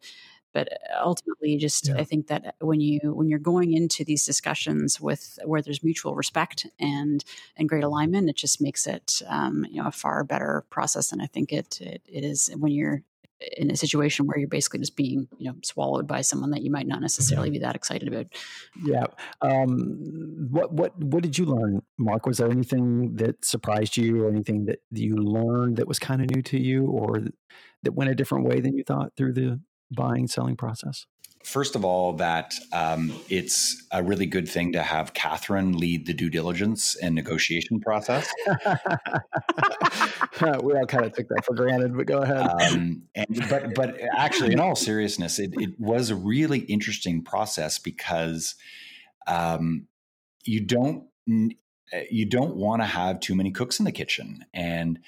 but 0.54 0.70
ultimately 1.04 1.58
just 1.58 1.88
yeah. 1.88 1.96
i 1.98 2.04
think 2.04 2.28
that 2.28 2.56
when 2.60 2.80
you 2.80 3.00
when 3.14 3.28
you're 3.28 3.40
going 3.40 3.74
into 3.74 4.04
these 4.04 4.26
discussions 4.26 5.00
with 5.02 5.40
where 5.46 5.62
there's 5.62 5.84
mutual 5.84 6.16
respect 6.16 6.66
and 6.80 7.24
and 7.58 7.70
great 7.70 7.84
alignment 7.84 8.30
it 8.30 8.36
just 8.36 8.62
makes 8.62 8.88
it 8.88 9.22
um, 9.28 9.66
you 9.70 9.82
know 9.82 9.88
a 9.88 9.92
far 9.92 10.24
better 10.24 10.64
process 10.70 11.12
and 11.12 11.22
i 11.22 11.26
think 11.26 11.52
it, 11.52 11.80
it, 11.82 12.02
it 12.08 12.24
is 12.24 12.50
when 12.58 12.72
you're 12.72 13.04
in 13.58 13.72
a 13.72 13.76
situation 13.76 14.26
where 14.26 14.38
you're 14.38 14.48
basically 14.48 14.80
just 14.80 14.96
being 14.96 15.28
you 15.38 15.50
know 15.50 15.56
swallowed 15.64 16.08
by 16.08 16.22
someone 16.22 16.52
that 16.52 16.62
you 16.62 16.72
might 16.72 16.88
not 16.88 17.02
necessarily 17.02 17.50
be 17.50 17.60
that 17.60 17.76
excited 17.76 18.08
about. 18.08 18.28
Yeah 18.84 19.06
um, 19.42 20.48
what 20.50 20.72
what 20.74 20.98
what 20.98 21.24
did 21.24 21.38
you 21.38 21.46
learn 21.46 21.82
mark? 21.98 22.26
Was 22.26 22.38
there 22.38 22.52
anything 22.52 23.16
that 23.16 23.44
surprised 23.44 23.98
you 23.98 24.24
or 24.24 24.30
anything 24.30 24.66
that 24.66 24.80
you 24.92 25.16
learned 25.16 25.78
that 25.78 25.88
was 25.88 26.00
kind 26.00 26.22
of 26.22 26.30
new 26.30 26.42
to 26.44 26.60
you 26.60 26.86
or 26.86 27.22
that 27.84 27.94
went 27.94 28.12
a 28.12 28.16
different 28.16 28.46
way 28.46 28.60
than 28.60 28.76
you 28.76 28.84
thought 28.84 29.14
through 29.18 29.34
the 29.34 29.60
buying 29.92 30.28
selling 30.28 30.56
process? 30.56 31.06
First 31.44 31.76
of 31.76 31.84
all, 31.84 32.14
that 32.14 32.54
um, 32.72 33.14
it's 33.28 33.86
a 33.92 34.02
really 34.02 34.26
good 34.26 34.48
thing 34.48 34.72
to 34.74 34.82
have 34.82 35.14
Catherine 35.14 35.78
lead 35.78 36.08
the 36.08 36.14
due 36.14 36.30
diligence 36.30 36.96
and 36.96 37.14
negotiation 37.14 37.82
process. 37.82 38.32
we 40.42 40.74
all 40.74 40.86
kind 40.88 41.06
of 41.06 41.12
took 41.12 41.28
that 41.28 41.44
for 41.46 41.54
granted, 41.54 41.98
but 41.98 42.06
go 42.06 42.20
ahead. 42.20 42.50
Um, 42.50 43.04
and, 43.14 43.46
but 43.50 43.76
but 43.76 44.00
actually, 44.16 44.54
in 44.54 44.62
all 44.62 44.76
seriousness, 44.76 45.38
it, 45.38 45.52
it 45.56 45.78
was 45.78 46.10
a 46.12 46.16
really 46.16 46.60
interesting 46.60 47.22
process 47.22 47.78
because 47.78 48.56
um, 49.28 49.88
you 50.46 50.62
don't 50.62 51.04
you 51.28 52.26
don't 52.26 52.56
want 52.56 52.82
to 52.82 52.86
have 52.86 53.20
too 53.20 53.36
many 53.36 53.52
cooks 53.52 53.80
in 53.80 53.86
the 53.86 53.92
kitchen, 53.92 54.46
and 54.54 55.00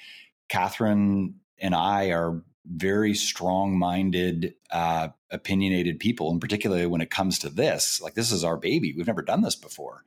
Catherine 0.50 1.36
and 1.58 1.74
I 1.74 2.10
are 2.10 2.42
very 2.68 3.14
strong 3.14 3.78
minded, 3.78 4.54
uh, 4.70 5.08
opinionated 5.30 5.98
people, 5.98 6.30
and 6.30 6.40
particularly 6.40 6.86
when 6.86 7.00
it 7.00 7.10
comes 7.10 7.38
to 7.40 7.48
this, 7.48 8.00
like 8.00 8.14
this 8.14 8.32
is 8.32 8.44
our 8.44 8.56
baby. 8.56 8.92
We've 8.96 9.06
never 9.06 9.22
done 9.22 9.42
this 9.42 9.56
before. 9.56 10.04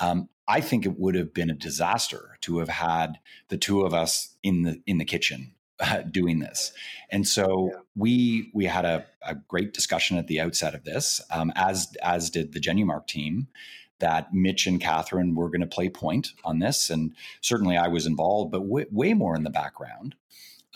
Um, 0.00 0.28
I 0.46 0.60
think 0.60 0.84
it 0.84 0.98
would 0.98 1.14
have 1.14 1.32
been 1.32 1.50
a 1.50 1.54
disaster 1.54 2.36
to 2.42 2.58
have 2.58 2.68
had 2.68 3.18
the 3.48 3.56
two 3.56 3.82
of 3.82 3.94
us 3.94 4.36
in 4.42 4.62
the 4.62 4.82
in 4.86 4.98
the 4.98 5.04
kitchen 5.04 5.54
uh, 5.80 6.02
doing 6.02 6.38
this. 6.38 6.72
And 7.10 7.26
so 7.26 7.70
yeah. 7.72 7.80
we 7.96 8.50
we 8.54 8.66
had 8.66 8.84
a, 8.84 9.06
a, 9.22 9.34
great 9.34 9.72
discussion 9.72 10.18
at 10.18 10.26
the 10.26 10.40
outset 10.40 10.74
of 10.74 10.84
this, 10.84 11.20
um, 11.30 11.52
as 11.56 11.94
as 12.02 12.30
did 12.30 12.52
the 12.52 12.60
Genumark 12.60 13.06
team. 13.06 13.48
That 14.00 14.34
Mitch 14.34 14.66
and 14.66 14.80
Catherine 14.80 15.34
were 15.34 15.48
going 15.48 15.60
to 15.60 15.66
play 15.66 15.88
point 15.88 16.32
on 16.44 16.58
this, 16.58 16.90
and 16.90 17.14
certainly 17.40 17.76
I 17.76 17.88
was 17.88 18.06
involved, 18.06 18.50
but 18.50 18.58
w- 18.58 18.86
way 18.90 19.14
more 19.14 19.36
in 19.36 19.44
the 19.44 19.50
background. 19.50 20.16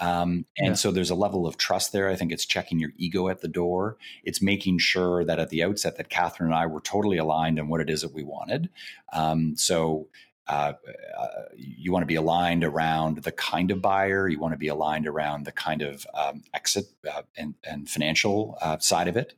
Um, 0.00 0.46
and 0.56 0.68
yeah. 0.68 0.74
so 0.74 0.90
there's 0.90 1.10
a 1.10 1.14
level 1.14 1.46
of 1.46 1.56
trust 1.56 1.92
there. 1.92 2.08
I 2.08 2.16
think 2.16 2.32
it's 2.32 2.46
checking 2.46 2.78
your 2.78 2.92
ego 2.96 3.28
at 3.28 3.40
the 3.40 3.48
door. 3.48 3.96
It's 4.24 4.40
making 4.40 4.78
sure 4.78 5.24
that 5.24 5.38
at 5.38 5.50
the 5.50 5.62
outset 5.62 5.96
that 5.96 6.08
Catherine 6.08 6.50
and 6.50 6.58
I 6.58 6.66
were 6.66 6.80
totally 6.80 7.18
aligned 7.18 7.58
on 7.58 7.68
what 7.68 7.80
it 7.80 7.90
is 7.90 8.02
that 8.02 8.14
we 8.14 8.22
wanted. 8.22 8.68
Um, 9.12 9.56
so 9.56 10.08
uh, 10.48 10.72
uh, 11.18 11.26
you 11.56 11.92
want 11.92 12.02
to 12.02 12.06
be 12.06 12.14
aligned 12.14 12.64
around 12.64 13.18
the 13.18 13.32
kind 13.32 13.70
of 13.70 13.82
buyer. 13.82 14.28
You 14.28 14.40
want 14.40 14.54
to 14.54 14.58
be 14.58 14.68
aligned 14.68 15.06
around 15.06 15.44
the 15.44 15.52
kind 15.52 15.82
of 15.82 16.06
um, 16.14 16.42
exit 16.54 16.86
uh, 17.10 17.22
and, 17.36 17.54
and, 17.64 17.88
financial 17.88 18.56
uh, 18.62 18.78
side 18.78 19.08
of 19.08 19.16
it. 19.18 19.34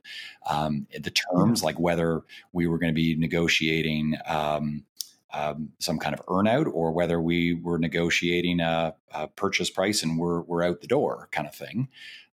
Um, 0.49 0.87
the 0.97 1.11
terms, 1.11 1.63
like 1.63 1.77
whether 1.77 2.21
we 2.53 2.65
were 2.65 2.77
going 2.77 2.93
to 2.93 2.95
be 2.95 3.15
negotiating 3.17 4.15
um, 4.25 4.85
um, 5.33 5.69
some 5.79 5.97
kind 5.97 6.13
of 6.17 6.25
earnout 6.25 6.69
or 6.73 6.91
whether 6.91 7.21
we 7.21 7.53
were 7.53 7.77
negotiating 7.77 8.59
a, 8.59 8.95
a, 9.13 9.27
purchase 9.27 9.69
price 9.69 10.03
and 10.03 10.19
we're, 10.19 10.41
we're 10.41 10.63
out 10.63 10.81
the 10.81 10.87
door 10.87 11.29
kind 11.31 11.47
of 11.47 11.55
thing. 11.55 11.87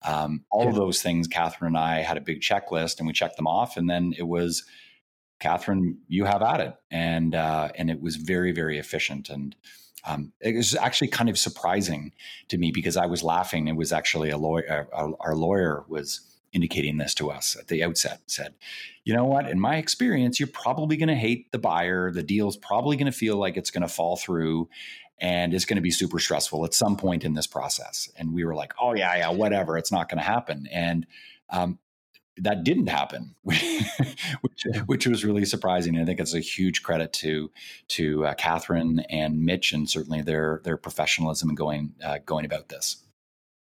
Um, 0.02 0.44
all 0.50 0.64
yeah. 0.64 0.70
of 0.70 0.74
those 0.76 1.02
things, 1.02 1.26
Catherine 1.26 1.68
and 1.68 1.78
I 1.78 2.02
had 2.02 2.16
a 2.16 2.20
big 2.20 2.40
checklist 2.40 2.98
and 2.98 3.06
we 3.06 3.12
checked 3.12 3.36
them 3.36 3.46
off. 3.46 3.76
And 3.76 3.88
then 3.88 4.14
it 4.16 4.28
was, 4.28 4.64
Catherine, 5.40 5.98
you 6.08 6.24
have 6.24 6.42
at 6.42 6.60
it. 6.60 6.74
And, 6.90 7.34
uh, 7.34 7.70
and 7.74 7.90
it 7.90 8.00
was 8.00 8.16
very, 8.16 8.52
very 8.52 8.78
efficient. 8.78 9.28
And 9.28 9.56
um, 10.06 10.32
it 10.40 10.54
was 10.54 10.74
actually 10.74 11.08
kind 11.08 11.30
of 11.30 11.38
surprising 11.38 12.12
to 12.48 12.58
me 12.58 12.70
because 12.70 12.96
I 12.96 13.06
was 13.06 13.22
laughing. 13.22 13.66
It 13.66 13.76
was 13.76 13.92
actually 13.92 14.30
a 14.30 14.36
lawyer, 14.36 14.88
uh, 14.92 15.12
our 15.20 15.34
lawyer 15.34 15.84
was 15.88 16.20
indicating 16.54 16.96
this 16.96 17.14
to 17.14 17.30
us 17.30 17.56
at 17.58 17.68
the 17.68 17.82
outset 17.82 18.20
said, 18.26 18.54
you 19.04 19.14
know 19.14 19.24
what, 19.24 19.48
in 19.48 19.60
my 19.60 19.76
experience, 19.76 20.40
you're 20.40 20.46
probably 20.46 20.96
going 20.96 21.08
to 21.08 21.14
hate 21.14 21.52
the 21.52 21.58
buyer. 21.58 22.10
The 22.10 22.22
deal's 22.22 22.56
probably 22.56 22.96
going 22.96 23.10
to 23.10 23.12
feel 23.12 23.36
like 23.36 23.56
it's 23.56 23.70
going 23.70 23.82
to 23.82 23.88
fall 23.88 24.16
through 24.16 24.68
and 25.20 25.52
it's 25.52 25.64
going 25.64 25.76
to 25.76 25.82
be 25.82 25.90
super 25.90 26.18
stressful 26.18 26.64
at 26.64 26.74
some 26.74 26.96
point 26.96 27.24
in 27.24 27.34
this 27.34 27.46
process. 27.46 28.08
And 28.16 28.32
we 28.32 28.44
were 28.44 28.54
like, 28.54 28.72
oh, 28.80 28.94
yeah, 28.94 29.16
yeah, 29.16 29.30
whatever. 29.30 29.76
It's 29.76 29.92
not 29.92 30.08
going 30.08 30.18
to 30.18 30.24
happen. 30.24 30.66
And 30.72 31.06
um, 31.50 31.78
that 32.38 32.64
didn't 32.64 32.88
happen, 32.88 33.34
which, 33.42 34.66
which, 34.86 35.06
was 35.06 35.24
really 35.24 35.44
surprising. 35.44 35.98
I 35.98 36.04
think 36.04 36.18
it's 36.18 36.34
a 36.34 36.40
huge 36.40 36.82
credit 36.82 37.12
to 37.14 37.50
to 37.88 38.26
uh, 38.26 38.34
Catherine 38.34 39.00
and 39.08 39.44
Mitch, 39.44 39.72
and 39.72 39.88
certainly 39.88 40.22
their 40.22 40.60
their 40.64 40.76
professionalism 40.76 41.50
in 41.50 41.54
going 41.54 41.94
uh, 42.02 42.18
going 42.24 42.44
about 42.44 42.68
this. 42.68 43.03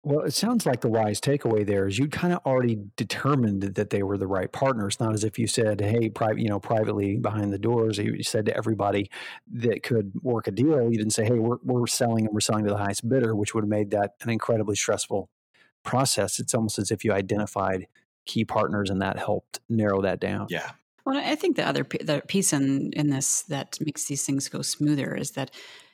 Well, 0.05 0.25
it 0.27 0.33
sounds 0.33 0.67
like 0.67 0.81
the 0.81 0.89
wise 0.89 1.21
takeaway 1.21 1.65
there 1.65 1.87
is 1.87 1.97
you'd 1.97 2.11
kind 2.11 2.33
of 2.33 2.41
already 2.45 2.77
determined 2.97 3.63
that 3.63 3.91
they 3.91 4.03
were 4.03 4.19
the 4.19 4.27
right 4.27 4.51
partners. 4.51 4.99
Not 4.99 5.15
as 5.15 5.23
if 5.23 5.39
you 5.39 5.47
said, 5.47 5.81
"Hey, 5.81 6.09
private, 6.09 6.41
you 6.41 6.49
know, 6.49 6.59
privately 6.59 7.19
behind 7.19 7.53
the 7.53 7.59
doors." 7.59 7.99
You 7.99 8.23
said 8.25 8.47
to 8.47 8.57
everybody 8.57 9.11
that 9.53 9.85
could 9.85 10.13
work 10.23 10.49
a 10.49 10.51
deal. 10.51 10.91
You 10.91 10.99
didn't 10.99 11.13
say, 11.13 11.25
"Hey, 11.25 11.39
we're 11.39 11.59
we're 11.63 11.87
selling 11.87 12.27
and 12.27 12.35
we're 12.35 12.41
selling 12.41 12.65
to 12.65 12.71
the 12.71 12.79
highest 12.79 13.09
bidder," 13.09 13.37
which 13.37 13.55
would 13.55 13.63
have 13.63 13.69
made 13.71 13.93
that 13.93 14.15
an 14.23 14.31
incredibly 14.31 14.75
stressful 14.75 15.31
process. 15.85 16.41
It's 16.41 16.55
almost 16.55 16.81
as 16.81 16.91
if 16.91 17.05
you 17.05 17.13
identified 17.13 17.87
key 18.25 18.45
partners 18.45 18.91
and 18.91 19.01
that 19.03 19.19
helped 19.19 19.61
narrow 19.69 20.03
that 20.03 20.21
down. 20.21 20.47
Yeah. 20.51 20.73
Well, 21.05 21.17
I 21.17 21.35
think 21.35 21.57
the 21.57 21.67
other 21.67 21.85
the 21.85 22.23
piece 22.27 22.53
in 22.53 22.93
in 22.93 23.11
this 23.11 23.43
that 23.43 23.79
makes 23.81 24.07
these 24.07 24.25
things 24.25 24.49
go 24.49 24.63
smoother 24.63 25.15
is 25.15 25.33
that 25.33 25.51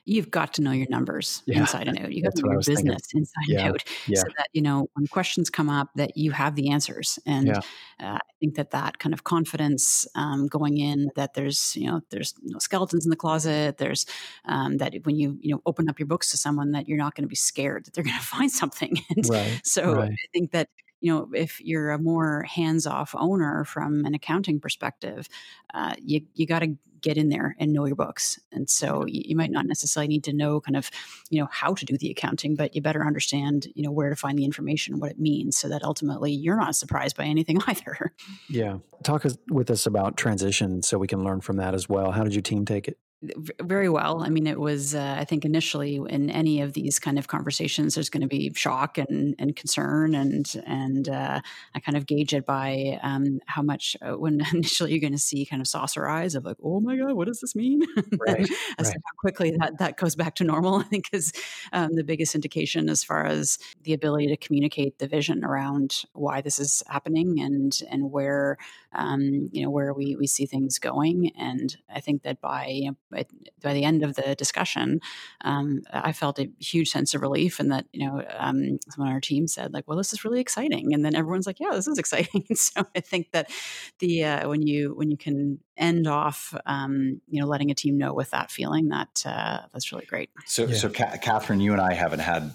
you've 0.08 0.30
got 0.30 0.54
to 0.54 0.62
know 0.62 0.72
your 0.72 0.86
numbers 0.88 1.42
yeah. 1.46 1.58
inside 1.58 1.86
and 1.86 1.98
out. 1.98 2.12
You've 2.12 2.24
got 2.24 2.34
to 2.36 2.42
know 2.42 2.52
your 2.52 2.58
business 2.60 2.76
thinking. 2.78 3.20
inside 3.20 3.44
yeah. 3.46 3.60
and 3.60 3.68
out, 3.68 3.84
yeah. 4.06 4.20
so 4.20 4.26
that 4.36 4.48
you 4.52 4.62
know 4.62 4.88
when 4.94 5.06
questions 5.06 5.50
come 5.50 5.68
up 5.68 5.90
that 5.96 6.16
you 6.16 6.30
have 6.32 6.54
the 6.54 6.70
answers. 6.70 7.18
And 7.26 7.50
uh, 7.50 7.60
I 8.00 8.20
think 8.40 8.54
that 8.56 8.70
that 8.70 8.98
kind 8.98 9.12
of 9.12 9.24
confidence 9.24 10.06
um, 10.14 10.46
going 10.46 10.78
in 10.78 11.10
that 11.16 11.34
there's 11.34 11.76
you 11.76 11.86
know 11.86 12.00
there's 12.10 12.34
no 12.42 12.58
skeletons 12.58 13.04
in 13.04 13.10
the 13.10 13.16
closet. 13.16 13.78
There's 13.78 14.06
um, 14.46 14.78
that 14.78 14.94
when 15.04 15.16
you 15.16 15.38
you 15.40 15.54
know 15.54 15.60
open 15.66 15.88
up 15.88 15.98
your 15.98 16.06
books 16.06 16.30
to 16.30 16.36
someone 16.36 16.72
that 16.72 16.88
you're 16.88 16.98
not 16.98 17.14
going 17.14 17.24
to 17.24 17.28
be 17.28 17.36
scared 17.36 17.84
that 17.84 17.94
they're 17.94 18.04
going 18.04 18.16
to 18.18 18.24
find 18.24 18.50
something. 18.50 18.96
And 19.10 19.28
right. 19.28 19.60
so 19.62 19.94
right. 19.94 20.12
I 20.12 20.26
think 20.32 20.52
that 20.52 20.68
you 21.00 21.12
know, 21.12 21.28
if 21.32 21.60
you're 21.60 21.90
a 21.90 21.98
more 21.98 22.42
hands-off 22.42 23.14
owner 23.16 23.64
from 23.64 24.04
an 24.04 24.14
accounting 24.14 24.60
perspective, 24.60 25.28
uh, 25.74 25.94
you 26.00 26.22
you 26.34 26.46
got 26.46 26.60
to 26.60 26.76
get 27.00 27.16
in 27.16 27.28
there 27.28 27.56
and 27.58 27.72
know 27.72 27.84
your 27.84 27.96
books. 27.96 28.38
And 28.52 28.68
so 28.68 29.06
you, 29.06 29.22
you, 29.26 29.36
might 29.36 29.50
not 29.50 29.66
necessarily 29.66 30.08
need 30.08 30.24
to 30.24 30.32
know 30.32 30.60
kind 30.60 30.76
of, 30.76 30.90
you 31.30 31.40
know, 31.40 31.48
how 31.50 31.74
to 31.74 31.84
do 31.84 31.96
the 31.96 32.10
accounting, 32.10 32.56
but 32.56 32.74
you 32.74 32.82
better 32.82 33.04
understand, 33.06 33.68
you 33.74 33.82
know, 33.82 33.90
where 33.90 34.10
to 34.10 34.16
find 34.16 34.38
the 34.38 34.44
information 34.44 34.94
and 34.94 35.00
what 35.00 35.10
it 35.10 35.18
means, 35.18 35.56
so 35.56 35.68
that 35.68 35.82
ultimately 35.82 36.32
you're 36.32 36.56
not 36.56 36.74
surprised 36.74 37.16
by 37.16 37.24
anything 37.24 37.60
either. 37.66 38.12
Yeah, 38.48 38.78
talk 39.02 39.24
with 39.48 39.70
us 39.70 39.86
about 39.86 40.16
transition 40.16 40.82
so 40.82 40.98
we 40.98 41.06
can 41.06 41.22
learn 41.24 41.40
from 41.40 41.56
that 41.56 41.74
as 41.74 41.88
well. 41.88 42.12
How 42.12 42.24
did 42.24 42.34
your 42.34 42.42
team 42.42 42.64
take 42.64 42.88
it? 42.88 42.98
Very 43.22 43.88
well. 43.88 44.22
I 44.22 44.28
mean, 44.28 44.46
it 44.46 44.60
was, 44.60 44.94
uh, 44.94 45.16
I 45.18 45.24
think 45.24 45.44
initially 45.44 45.96
in 45.96 46.30
any 46.30 46.60
of 46.60 46.74
these 46.74 47.00
kind 47.00 47.18
of 47.18 47.26
conversations, 47.26 47.94
there's 47.94 48.10
going 48.10 48.20
to 48.20 48.28
be 48.28 48.52
shock 48.54 48.96
and, 48.96 49.34
and 49.40 49.56
concern. 49.56 50.14
And, 50.14 50.46
and 50.64 51.08
uh, 51.08 51.40
I 51.74 51.80
kind 51.80 51.96
of 51.96 52.06
gauge 52.06 52.32
it 52.32 52.46
by 52.46 53.00
um, 53.02 53.40
how 53.46 53.62
much, 53.62 53.96
uh, 54.02 54.12
when 54.12 54.40
initially 54.52 54.92
you're 54.92 55.00
going 55.00 55.12
to 55.12 55.18
see 55.18 55.44
kind 55.44 55.60
of 55.60 55.66
saucer 55.66 56.06
eyes 56.06 56.36
of 56.36 56.44
like, 56.44 56.58
oh 56.62 56.80
my 56.80 56.96
God, 56.96 57.14
what 57.14 57.26
does 57.26 57.40
this 57.40 57.54
mean? 57.54 57.82
Right. 58.26 58.48
As 58.78 58.88
right. 58.88 58.96
how 58.96 59.12
quickly 59.18 59.52
that, 59.58 59.78
that 59.78 59.96
goes 59.96 60.16
back 60.16 60.34
to 60.36 60.44
normal, 60.44 60.76
I 60.76 60.82
think 60.82 61.06
is 61.12 61.32
um, 61.72 61.94
the 61.94 62.02
biggest 62.02 62.34
indication 62.34 62.88
as 62.88 63.04
far 63.04 63.26
as 63.26 63.58
the 63.84 63.92
ability 63.92 64.28
to 64.28 64.36
communicate 64.36 64.98
the 64.98 65.06
vision 65.06 65.44
around 65.44 66.02
why 66.14 66.40
this 66.40 66.58
is 66.58 66.82
happening 66.88 67.40
and, 67.40 67.80
and 67.90 68.10
where, 68.10 68.56
um, 68.92 69.50
you 69.52 69.62
know, 69.62 69.70
where 69.70 69.92
we, 69.92 70.16
we 70.16 70.26
see 70.26 70.46
things 70.46 70.78
going. 70.78 71.30
And 71.38 71.76
I 71.94 72.00
think 72.00 72.22
that 72.22 72.40
by, 72.40 72.66
you 72.66 72.90
know, 72.90 72.96
by, 73.10 73.26
by 73.62 73.74
the 73.74 73.84
end 73.84 74.02
of 74.02 74.14
the 74.14 74.34
discussion, 74.34 75.00
um, 75.42 75.82
I 75.92 76.12
felt 76.12 76.38
a 76.38 76.50
huge 76.58 76.90
sense 76.90 77.14
of 77.14 77.22
relief, 77.22 77.60
and 77.60 77.70
that 77.72 77.86
you 77.92 78.06
know, 78.06 78.24
um, 78.36 78.78
someone 78.90 79.08
on 79.08 79.14
our 79.14 79.20
team 79.20 79.46
said 79.46 79.72
like, 79.72 79.86
"Well, 79.86 79.98
this 79.98 80.12
is 80.12 80.24
really 80.24 80.40
exciting," 80.40 80.92
and 80.92 81.04
then 81.04 81.14
everyone's 81.14 81.46
like, 81.46 81.60
"Yeah, 81.60 81.70
this 81.72 81.86
is 81.88 81.98
exciting." 81.98 82.46
so 82.54 82.86
I 82.94 83.00
think 83.00 83.32
that 83.32 83.50
the 83.98 84.24
uh, 84.24 84.48
when 84.48 84.66
you 84.66 84.94
when 84.94 85.10
you 85.10 85.16
can 85.16 85.60
end 85.76 86.06
off, 86.06 86.54
um, 86.66 87.20
you 87.28 87.40
know, 87.40 87.46
letting 87.46 87.70
a 87.70 87.74
team 87.74 87.96
know 87.96 88.12
with 88.12 88.30
that 88.30 88.50
feeling, 88.50 88.88
that 88.88 89.22
uh, 89.24 89.60
that's 89.72 89.92
really 89.92 90.06
great. 90.06 90.30
So, 90.46 90.66
yeah. 90.66 90.76
so 90.76 90.88
Catherine, 90.90 91.60
you 91.60 91.72
and 91.72 91.80
I 91.80 91.94
haven't 91.94 92.20
had 92.20 92.52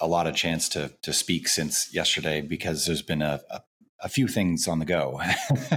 a 0.00 0.06
lot 0.06 0.26
of 0.26 0.34
chance 0.34 0.68
to 0.70 0.92
to 1.02 1.12
speak 1.12 1.48
since 1.48 1.92
yesterday 1.94 2.40
because 2.40 2.86
there's 2.86 3.02
been 3.02 3.22
a, 3.22 3.40
a 3.50 3.62
a 4.00 4.08
few 4.08 4.28
things 4.28 4.68
on 4.68 4.78
the 4.78 4.84
go, 4.84 5.20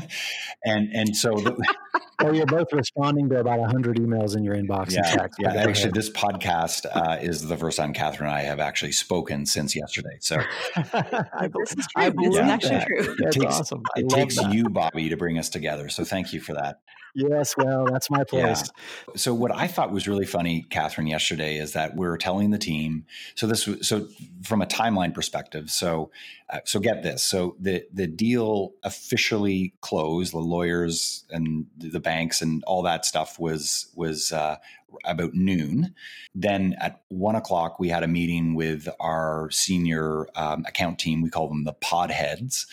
and 0.65 0.89
and 0.93 1.15
so. 1.15 1.36
The, 1.36 1.56
well, 2.23 2.36
you're 2.36 2.45
both 2.45 2.71
responding 2.73 3.29
to 3.29 3.39
about 3.39 3.60
hundred 3.71 3.97
emails 3.97 4.36
in 4.36 4.43
your 4.43 4.55
inbox. 4.55 4.91
Yeah, 4.91 5.27
yeah. 5.39 5.53
Actually, 5.53 5.91
this 5.91 6.10
podcast 6.10 6.86
uh, 6.93 7.17
is 7.21 7.47
the 7.47 7.57
first 7.57 7.77
time 7.77 7.93
Catherine 7.93 8.29
and 8.29 8.38
I 8.38 8.41
have 8.41 8.60
actually 8.60 8.91
spoken 8.91 9.45
since 9.45 9.75
yesterday. 9.75 10.17
So 10.19 10.38
I, 10.75 11.49
this 11.53 11.73
is 11.77 11.88
true. 11.95 12.13
This 12.17 12.36
yeah, 12.36 12.45
is 12.45 12.49
actually 12.49 12.86
true. 12.86 13.15
It 13.19 13.31
takes, 13.31 13.60
awesome. 13.60 13.84
It 13.95 14.10
takes 14.10 14.38
you, 14.38 14.69
Bobby, 14.69 15.10
to 15.10 15.17
bring 15.17 15.38
us 15.38 15.49
together. 15.49 15.89
So 15.89 16.03
thank 16.03 16.34
you 16.34 16.39
for 16.39 16.53
that. 16.53 16.81
Yes, 17.13 17.55
well, 17.57 17.86
that's 17.86 18.10
my 18.10 18.23
place. 18.23 18.63
Yeah. 18.63 19.13
So 19.15 19.34
what 19.34 19.53
I 19.53 19.67
thought 19.67 19.91
was 19.91 20.07
really 20.07 20.25
funny, 20.25 20.65
Catherine, 20.69 21.07
yesterday 21.07 21.57
is 21.57 21.73
that 21.73 21.95
we 21.95 22.07
are 22.07 22.17
telling 22.17 22.51
the 22.51 22.57
team. 22.57 23.05
So 23.36 23.47
this, 23.47 23.67
so 23.81 24.07
from 24.43 24.62
a 24.62 24.65
timeline 24.65 25.13
perspective, 25.13 25.69
so 25.69 26.12
uh, 26.49 26.60
so 26.65 26.79
get 26.79 27.03
this. 27.03 27.23
So 27.23 27.55
the 27.60 27.84
the 27.93 28.07
deal 28.07 28.73
officially 28.84 29.73
closed. 29.81 30.34
The 30.34 30.39
lawyers 30.39 31.25
and 31.29 31.65
the 31.77 31.99
banks 32.12 32.41
and 32.41 32.63
all 32.65 32.82
that 32.84 33.06
stuff 33.06 33.39
was 33.39 33.88
was 33.95 34.32
uh, 34.34 34.58
about 35.06 35.34
noon. 35.34 35.95
Then 36.36 36.76
at 36.80 37.02
one 37.08 37.36
o'clock, 37.36 37.80
we 37.80 37.89
had 37.89 38.04
a 38.04 38.08
meeting 38.08 38.54
with 38.54 38.88
our 39.00 39.50
senior 39.52 40.28
um, 40.36 40.65
account 40.67 41.00
team. 41.00 41.21
We 41.21 41.30
call 41.30 41.47
them 41.47 41.63
the 41.63 41.74
pod 41.74 42.12
heads. 42.12 42.67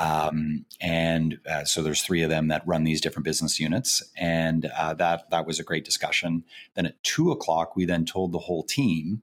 Um, 0.00 0.64
and 0.80 1.38
uh, 1.48 1.64
so 1.64 1.82
there's 1.82 2.02
three 2.02 2.22
of 2.22 2.30
them 2.30 2.48
that 2.48 2.66
run 2.66 2.84
these 2.84 3.00
different 3.00 3.24
business 3.24 3.60
units. 3.60 4.02
And 4.16 4.66
uh, 4.76 4.94
that, 4.94 5.30
that 5.30 5.46
was 5.46 5.60
a 5.60 5.64
great 5.64 5.84
discussion. 5.84 6.44
Then 6.74 6.86
at 6.86 7.02
two 7.04 7.30
o'clock, 7.30 7.76
we 7.76 7.84
then 7.84 8.04
told 8.04 8.32
the 8.32 8.38
whole 8.38 8.62
team. 8.62 9.22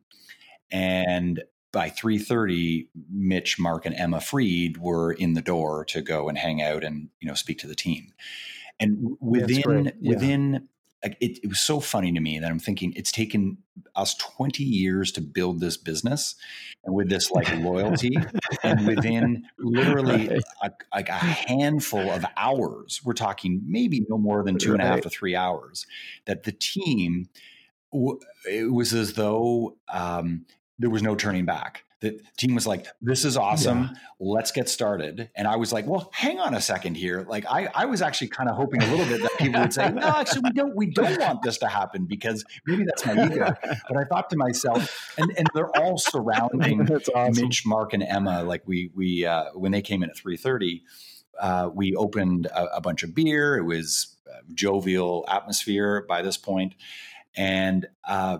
And 0.72 1.44
by 1.72 1.90
3.30 1.90 2.88
mitch 3.12 3.60
mark 3.60 3.86
and 3.86 3.96
emma 3.96 4.22
freed 4.22 4.78
were 4.78 5.12
in 5.12 5.34
the 5.34 5.42
door 5.42 5.86
to 5.86 6.02
go 6.02 6.30
and 6.30 6.38
hang 6.38 6.62
out 6.62 6.84
and 6.84 7.10
you 7.20 7.28
know 7.28 7.36
speak 7.36 7.60
to 7.60 7.68
the 7.68 7.76
team 7.76 8.12
and 8.80 9.18
within 9.20 9.92
yeah. 10.00 10.14
within 10.14 10.68
it, 11.02 11.40
it, 11.44 11.48
was 11.48 11.60
so 11.60 11.80
funny 11.80 12.12
to 12.12 12.20
me 12.20 12.40
that 12.40 12.50
I'm 12.50 12.60
thinking 12.60 12.94
it's 12.96 13.12
taken 13.12 13.58
us 13.96 14.16
20 14.16 14.64
years 14.64 15.12
to 15.14 15.22
build 15.22 15.62
this 15.62 15.78
business 15.78 16.36
and 16.84 16.94
with 16.94 17.10
this 17.10 17.32
like 17.32 17.50
loyalty 17.60 18.18
and 18.64 18.86
within 18.86 19.46
literally 19.58 20.28
right. 20.28 20.42
a, 20.62 20.72
like 20.94 21.10
a 21.10 21.14
handful 21.14 22.10
of 22.10 22.26
hours, 22.36 23.02
we're 23.06 23.14
talking 23.14 23.62
maybe 23.66 24.06
no 24.10 24.18
more 24.18 24.44
than 24.44 24.58
two 24.58 24.72
right. 24.72 24.82
and 24.82 24.90
a 24.90 24.92
half 24.92 25.02
to 25.02 25.10
three 25.10 25.36
hours 25.36 25.88
that 26.26 26.44
the 26.44 26.52
team, 26.52 27.30
it 28.46 28.72
was 28.72 28.94
as 28.94 29.14
though 29.14 29.78
um, 29.92 30.46
there 30.80 30.90
was 30.90 31.02
no 31.02 31.16
turning 31.16 31.46
back 31.46 31.84
the 32.02 32.20
team 32.38 32.56
was 32.56 32.66
like, 32.66 32.88
"This 33.02 33.26
is 33.26 33.36
awesome. 33.36 33.82
Yeah. 33.82 34.00
Let's 34.20 34.52
get 34.52 34.70
started." 34.70 35.30
And 35.36 35.48
I 35.48 35.58
was 35.58 35.74
like, 35.74 35.86
"Well, 35.86 36.10
hang 36.14 36.40
on 36.40 36.54
a 36.54 36.62
second 36.62 36.96
here." 36.96 37.26
Like 37.28 37.46
I, 37.50 37.68
I 37.76 37.86
was 37.86 38.02
actually 38.02 38.30
kind 38.30 38.50
of 38.50 38.56
hoping 38.56 38.82
a 38.82 38.88
little 38.88 39.06
bit 39.06 39.22
that 39.22 39.32
people 39.38 39.60
would 39.60 39.74
say, 39.74 39.92
"No, 39.92 40.02
actually, 40.02 40.42
we 40.46 40.52
don't. 40.52 40.76
We 40.76 40.86
don't 40.88 41.20
want 41.20 41.42
this 41.42 41.58
to 41.60 41.68
happen 41.68 42.06
because 42.06 42.46
maybe 42.66 42.86
that's 42.86 43.06
my 43.06 43.26
ego." 43.26 43.54
But 43.88 43.98
I 43.98 44.06
thought 44.06 44.30
to 44.30 44.38
myself, 44.38 45.14
and 45.18 45.32
and 45.38 45.48
they're 45.54 45.76
all 45.78 45.98
surrounding 45.98 46.90
awesome. 47.16 47.44
Mitch, 47.44 47.66
Mark, 47.66 47.94
and 47.94 48.04
Emma. 48.04 48.44
Like 48.44 48.64
we 48.66 48.92
we 48.96 49.26
uh, 49.26 49.46
when 49.54 49.72
they 49.72 49.82
came 49.82 50.02
in 50.04 50.10
at 50.10 50.18
three 50.18 50.38
thirty. 50.38 50.84
Uh, 51.40 51.70
we 51.74 51.96
opened 51.96 52.48
a, 52.48 52.76
a, 52.76 52.82
bunch 52.82 53.02
of 53.02 53.16
beer. 53.16 53.56
It 53.56 53.64
was 53.64 54.18
jovial 54.54 55.24
atmosphere 55.30 56.06
by 56.06 56.22
this 56.22 56.36
point, 56.36 56.76
and 57.36 57.88
uh, 58.06 58.40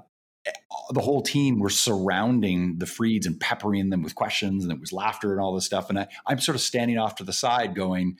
the 0.92 1.02
whole 1.02 1.22
team 1.22 1.60
were 1.60 1.70
surrounding 1.70 2.78
the 2.78 2.86
Freeds 2.86 3.26
and 3.26 3.40
peppering 3.40 3.90
them 3.90 4.02
with 4.02 4.16
questions, 4.16 4.64
and 4.64 4.74
it 4.74 4.80
was 4.80 4.94
laughter 4.94 5.32
and 5.32 5.42
all 5.42 5.54
this 5.54 5.66
stuff. 5.66 5.90
And 5.90 6.00
I, 6.00 6.08
I'm 6.26 6.40
sort 6.40 6.56
of 6.56 6.62
standing 6.62 6.98
off 6.98 7.16
to 7.16 7.24
the 7.24 7.34
side, 7.34 7.76
going, 7.76 8.18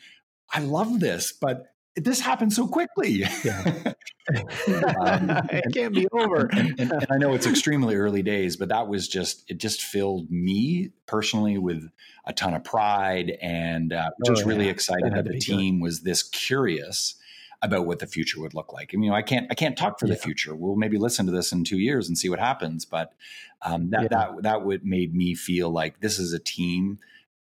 "I 0.52 0.60
love 0.60 1.00
this, 1.00 1.32
but 1.32 1.68
this 1.96 2.20
happened 2.20 2.54
so 2.54 2.68
quickly. 2.68 3.26
Yeah. 3.44 3.64
um, 4.36 5.30
it 5.50 5.74
can't 5.74 5.94
be 5.94 6.08
over. 6.12 6.50
And, 6.52 6.80
and, 6.80 6.92
and, 6.92 7.08
I 7.10 7.18
know 7.18 7.34
it's 7.34 7.48
extremely 7.48 7.96
early 7.96 8.22
days, 8.22 8.58
but 8.58 8.70
that 8.70 8.88
was 8.88 9.08
just 9.08 9.50
it. 9.50 9.58
Just 9.58 9.82
filled 9.82 10.30
me 10.30 10.92
personally 11.06 11.58
with 11.58 11.90
a 12.26 12.34
ton 12.34 12.54
of 12.54 12.64
pride 12.64 13.38
and 13.42 13.94
uh, 13.94 14.10
just 14.26 14.44
oh, 14.44 14.48
really 14.48 14.70
excited 14.70 15.14
that, 15.14 15.26
that 15.26 15.32
the 15.34 15.40
team 15.40 15.80
good. 15.80 15.84
was 15.84 16.02
this 16.02 16.24
curious 16.24 17.16
about 17.62 17.86
what 17.86 18.00
the 18.00 18.08
future 18.08 18.40
would 18.40 18.54
look 18.54 18.72
like. 18.72 18.92
I 18.94 18.98
mean, 18.98 19.06
you 19.06 19.10
know, 19.10 19.16
I 19.16 19.22
can't 19.22 19.48
I 19.52 19.54
can't 19.54 19.78
talk 19.78 20.00
for 20.00 20.08
yeah. 20.08 20.14
the 20.14 20.20
future. 20.20 20.56
We'll 20.56 20.76
maybe 20.76 20.98
listen 20.98 21.26
to 21.26 21.32
this 21.32 21.52
in 21.52 21.64
two 21.64 21.80
years 21.80 22.08
and 22.08 22.18
see 22.18 22.30
what 22.30 22.40
happens. 22.40 22.86
But 22.86 23.14
um, 23.62 23.90
that 23.92 24.04
yeah. 24.04 24.08
that 24.10 24.44
that 24.44 24.66
would 24.66 24.86
made 24.86 25.14
me 25.14 25.36
feel 25.36 25.70
like 25.70 26.00
this 26.00 26.20
is 26.20 26.34
a 26.34 26.40
team 26.40 27.00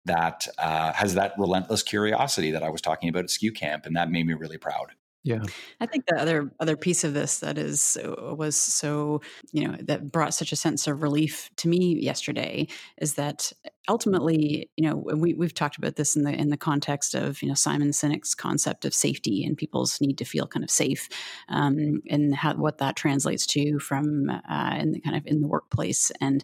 that 0.06 0.48
uh, 0.58 0.92
has 0.94 1.16
that 1.16 1.34
relentless 1.38 1.82
curiosity 1.82 2.52
that 2.52 2.64
I 2.64 2.70
was 2.70 2.82
talking 2.82 3.10
about 3.10 3.24
at 3.24 3.30
SKU 3.30 3.56
Camp, 3.56 3.86
and 3.86 3.96
that 3.96 4.12
made 4.12 4.26
me 4.26 4.34
really 4.34 4.58
proud. 4.58 4.88
Yeah. 5.24 5.42
I 5.80 5.86
think 5.86 6.06
the 6.06 6.20
other 6.20 6.52
other 6.60 6.76
piece 6.76 7.06
of 7.06 7.14
this 7.14 7.40
that 7.40 7.58
is 7.58 7.98
was 8.04 8.58
so, 8.58 9.22
you 9.54 9.66
know, 9.66 9.78
that 9.80 10.12
brought 10.12 10.34
such 10.34 10.52
a 10.52 10.58
sense 10.58 10.86
of 10.86 11.02
relief 11.02 11.50
to 11.58 11.70
me 11.70 11.98
yesterday 11.98 12.68
is 12.98 13.14
that 13.14 13.54
ultimately, 13.90 14.70
you 14.78 14.90
know, 14.90 14.96
we 14.96 15.34
we've 15.34 15.54
talked 15.54 15.78
about 15.78 15.96
this 15.96 16.16
in 16.16 16.24
the 16.24 16.32
in 16.32 16.50
the 16.50 16.58
context 16.58 17.16
of, 17.16 17.42
you 17.42 17.48
know, 17.48 17.54
Simon 17.54 17.90
Sinek's 17.90 18.34
concept 18.34 18.86
of 18.86 18.94
safety 18.94 19.44
and 19.44 19.58
people's 19.58 20.00
need 20.00 20.18
to 20.20 20.26
feel 20.26 20.48
kind 20.48 20.64
of 20.64 20.70
safe, 20.70 21.10
um, 21.50 22.02
and 22.10 22.34
how 22.36 22.56
what 22.56 22.78
that 22.78 22.96
translates 22.96 23.46
to 23.48 23.80
from 23.80 24.30
uh, 24.30 24.78
in 24.80 24.92
the 24.92 25.02
kind 25.02 25.18
of 25.18 25.26
in 25.26 25.42
the 25.42 25.48
workplace. 25.48 26.12
And 26.22 26.44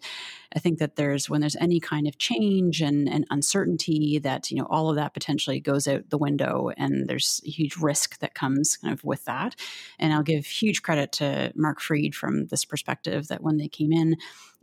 I 0.54 0.58
think 0.58 0.78
that 0.80 0.96
there's 0.96 1.30
when 1.30 1.40
there's 1.40 1.56
any 1.56 1.80
kind 1.80 2.06
of 2.06 2.18
change 2.18 2.82
and, 2.82 3.08
and 3.08 3.26
uncertainty 3.30 4.18
that 4.18 4.50
you 4.50 4.58
know 4.58 4.66
all 4.68 4.90
of 4.90 4.96
that 4.96 5.14
potentially 5.14 5.60
goes 5.60 5.88
out 5.88 6.10
the 6.10 6.18
window, 6.18 6.70
and 6.76 7.08
there's 7.08 7.40
huge 7.44 7.76
risk 7.76 8.18
that 8.18 8.34
comes 8.34 8.76
kind 8.76 8.92
of 8.92 9.02
with 9.04 9.24
that. 9.24 9.56
And 9.98 10.12
I'll 10.12 10.22
give 10.22 10.44
huge 10.46 10.82
credit 10.82 11.12
to 11.12 11.52
Mark 11.54 11.80
Freed 11.80 12.14
from 12.14 12.46
this 12.46 12.64
perspective 12.64 13.28
that 13.28 13.42
when 13.42 13.56
they 13.56 13.68
came 13.68 13.92
in 13.92 14.16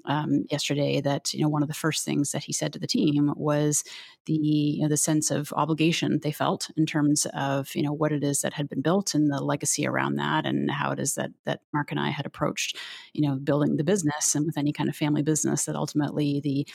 um, 0.08 0.46
yesterday 0.50 1.02
that 1.02 1.34
you 1.34 1.42
know 1.42 1.50
one 1.50 1.62
of 1.62 1.68
the 1.68 1.74
first 1.74 2.04
things 2.04 2.32
that 2.32 2.44
he 2.44 2.54
said 2.54 2.74
to 2.74 2.80
the 2.80 2.88
team 2.88 3.34
was 3.36 3.84
the 4.26 4.34
you 4.34 4.82
know, 4.82 4.90
the 4.90 4.98
sense 4.98 5.30
of 5.30 5.54
obligation 5.56 6.20
they 6.24 6.32
felt 6.32 6.70
in 6.76 6.86
terms 6.86 7.28
of 7.34 7.76
you 7.76 7.84
know 7.84 7.94
what 7.94 8.12
it 8.12 8.24
is 8.24 8.42
that 8.42 8.54
had 8.54 8.70
been 8.70 8.82
built 8.82 9.14
and 9.14 9.32
the 9.32 9.42
legacy 9.42 9.86
around 9.86 10.16
that 10.16 10.46
and 10.46 10.72
how 10.72 10.92
it 10.92 11.00
is 11.00 11.16
that 11.16 11.32
that 11.46 11.62
Mark 11.74 11.92
and 11.92 12.00
I 12.00 12.10
had 12.10 12.26
approached 12.26 12.78
you 13.14 13.28
know 13.28 13.36
building 13.36 13.78
the 13.78 13.84
business 13.84 14.34
and 14.34 14.46
with 14.46 14.58
any 14.58 14.74
kind 14.74 14.90
of 14.90 14.96
family 14.96 15.22
business 15.22 15.66
that 15.66 15.76
ultimately 15.76 16.40
the 16.40 16.68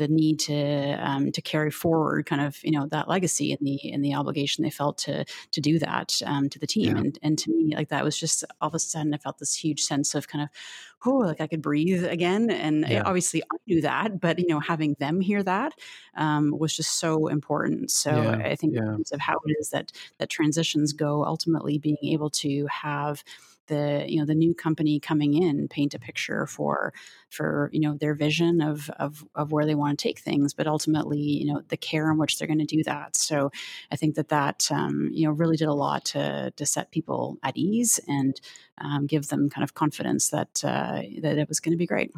the 0.00 0.08
need 0.08 0.40
to 0.40 0.96
um, 0.98 1.30
to 1.30 1.42
carry 1.42 1.70
forward 1.70 2.24
kind 2.24 2.40
of 2.40 2.58
you 2.64 2.70
know 2.70 2.86
that 2.86 3.06
legacy 3.06 3.52
and 3.52 3.60
the 3.66 3.92
and 3.92 4.02
the 4.02 4.14
obligation 4.14 4.64
they 4.64 4.70
felt 4.70 4.96
to 4.96 5.24
to 5.52 5.60
do 5.60 5.78
that 5.78 6.20
um, 6.24 6.48
to 6.48 6.58
the 6.58 6.66
team 6.66 6.96
yeah. 6.96 7.02
and 7.02 7.18
and 7.22 7.38
to 7.38 7.50
me 7.52 7.76
like 7.76 7.90
that 7.90 8.02
was 8.02 8.18
just 8.18 8.42
all 8.60 8.68
of 8.68 8.74
a 8.74 8.78
sudden 8.78 9.12
I 9.12 9.18
felt 9.18 9.38
this 9.38 9.54
huge 9.54 9.82
sense 9.82 10.14
of 10.14 10.26
kind 10.26 10.42
of 10.42 10.48
oh 11.04 11.18
like 11.18 11.40
I 11.40 11.46
could 11.46 11.60
breathe 11.60 12.04
again 12.04 12.50
and 12.50 12.86
yeah. 12.88 13.02
obviously 13.04 13.42
I 13.42 13.56
knew 13.66 13.82
that 13.82 14.20
but 14.20 14.38
you 14.38 14.48
know 14.48 14.58
having 14.58 14.96
them 14.98 15.20
hear 15.20 15.42
that 15.42 15.74
um, 16.16 16.56
was 16.58 16.74
just 16.74 16.98
so 16.98 17.26
important 17.26 17.90
so 17.90 18.10
yeah. 18.10 18.38
I 18.38 18.56
think 18.56 18.74
in 18.74 18.82
terms 18.82 19.12
of 19.12 19.20
how 19.20 19.38
it 19.44 19.54
is 19.60 19.68
that 19.70 19.92
that 20.18 20.30
transitions 20.30 20.94
go 20.94 21.24
ultimately 21.26 21.76
being 21.76 21.98
able 22.02 22.30
to 22.30 22.66
have 22.66 23.22
the 23.70 24.04
you 24.06 24.18
know 24.18 24.26
the 24.26 24.34
new 24.34 24.54
company 24.54 25.00
coming 25.00 25.32
in 25.34 25.68
paint 25.68 25.94
a 25.94 25.98
picture 25.98 26.46
for 26.46 26.92
for 27.30 27.70
you 27.72 27.80
know 27.80 27.94
their 27.94 28.14
vision 28.14 28.60
of 28.60 28.90
of 28.98 29.24
of 29.34 29.52
where 29.52 29.64
they 29.64 29.74
want 29.74 29.98
to 29.98 30.02
take 30.02 30.18
things, 30.18 30.52
but 30.52 30.66
ultimately 30.66 31.18
you 31.18 31.46
know 31.46 31.62
the 31.68 31.76
care 31.78 32.10
in 32.10 32.18
which 32.18 32.38
they're 32.38 32.52
going 32.54 32.66
to 32.66 32.76
do 32.76 32.82
that. 32.84 33.16
So 33.16 33.50
I 33.90 33.96
think 33.96 34.16
that 34.16 34.28
that 34.28 34.68
um, 34.70 35.08
you 35.12 35.26
know 35.26 35.32
really 35.32 35.56
did 35.56 35.68
a 35.68 35.74
lot 35.86 36.04
to 36.06 36.52
to 36.54 36.66
set 36.66 36.90
people 36.90 37.38
at 37.42 37.56
ease 37.56 37.98
and 38.06 38.38
um, 38.78 39.06
give 39.06 39.28
them 39.28 39.48
kind 39.48 39.64
of 39.64 39.72
confidence 39.72 40.28
that 40.30 40.62
uh, 40.62 41.00
that 41.22 41.38
it 41.38 41.48
was 41.48 41.60
going 41.60 41.72
to 41.72 41.78
be 41.78 41.86
great. 41.86 42.12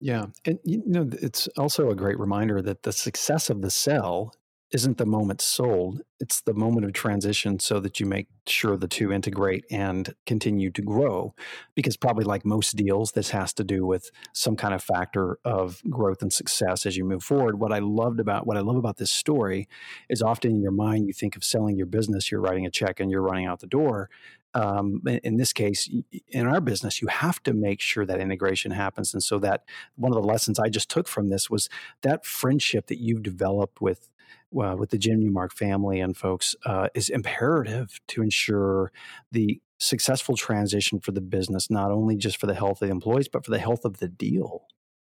Yeah. 0.00 0.26
And, 0.44 0.60
you 0.64 0.82
know, 0.86 1.08
it's 1.20 1.48
also 1.58 1.90
a 1.90 1.96
great 1.96 2.18
reminder 2.20 2.62
that 2.62 2.84
the 2.84 2.92
success 2.92 3.50
of 3.50 3.62
the 3.62 3.70
sell 3.70 4.32
isn't 4.70 4.98
the 4.98 5.06
moment 5.06 5.40
sold, 5.40 6.02
it's 6.20 6.40
the 6.42 6.52
moment 6.52 6.84
of 6.84 6.92
transition 6.92 7.58
so 7.58 7.80
that 7.80 8.00
you 8.00 8.06
make 8.06 8.28
sure 8.46 8.76
the 8.76 8.88
two 8.88 9.12
integrate 9.12 9.64
and 9.70 10.14
continue 10.26 10.70
to 10.70 10.82
grow. 10.82 11.34
Because, 11.74 11.96
probably 11.96 12.24
like 12.24 12.44
most 12.44 12.76
deals, 12.76 13.12
this 13.12 13.30
has 13.30 13.52
to 13.54 13.64
do 13.64 13.86
with 13.86 14.10
some 14.34 14.56
kind 14.56 14.74
of 14.74 14.82
factor 14.82 15.38
of 15.44 15.80
growth 15.88 16.22
and 16.22 16.32
success 16.32 16.84
as 16.84 16.96
you 16.96 17.04
move 17.04 17.22
forward. 17.22 17.58
What 17.58 17.72
I 17.72 17.78
loved 17.78 18.20
about 18.20 18.46
what 18.46 18.56
I 18.56 18.60
love 18.60 18.76
about 18.76 18.98
this 18.98 19.10
story 19.10 19.68
is 20.08 20.22
often 20.22 20.50
in 20.50 20.60
your 20.60 20.72
mind, 20.72 21.06
you 21.06 21.12
think 21.12 21.36
of 21.36 21.44
selling 21.44 21.76
your 21.76 21.86
business, 21.86 22.30
you're 22.30 22.40
writing 22.40 22.66
a 22.66 22.70
check 22.70 23.00
and 23.00 23.10
you're 23.10 23.22
running 23.22 23.46
out 23.46 23.60
the 23.60 23.66
door 23.66 24.10
um, 24.54 25.02
in 25.06 25.36
this 25.36 25.52
case, 25.52 25.88
in 26.28 26.46
our 26.46 26.60
business, 26.60 27.02
you 27.02 27.08
have 27.08 27.42
to 27.42 27.52
make 27.52 27.80
sure 27.80 28.06
that 28.06 28.20
integration 28.20 28.72
happens. 28.72 29.12
And 29.12 29.22
so 29.22 29.38
that 29.40 29.64
one 29.96 30.10
of 30.10 30.20
the 30.20 30.26
lessons 30.26 30.58
I 30.58 30.68
just 30.68 30.88
took 30.88 31.06
from 31.06 31.28
this 31.28 31.50
was 31.50 31.68
that 32.02 32.24
friendship 32.24 32.86
that 32.86 32.98
you've 32.98 33.22
developed 33.22 33.80
with 33.80 34.10
uh, 34.56 34.76
with 34.78 34.90
the 34.90 34.98
Genumark 34.98 35.52
family 35.52 36.00
and 36.00 36.16
folks 36.16 36.54
uh, 36.64 36.88
is 36.94 37.08
imperative 37.08 38.00
to 38.08 38.22
ensure 38.22 38.92
the 39.30 39.60
successful 39.78 40.36
transition 40.36 40.98
for 41.00 41.12
the 41.12 41.20
business, 41.20 41.70
not 41.70 41.90
only 41.90 42.16
just 42.16 42.38
for 42.38 42.46
the 42.46 42.54
health 42.54 42.82
of 42.82 42.88
the 42.88 42.92
employees, 42.92 43.28
but 43.28 43.44
for 43.44 43.50
the 43.50 43.58
health 43.58 43.84
of 43.84 43.98
the 43.98 44.08
deal 44.08 44.66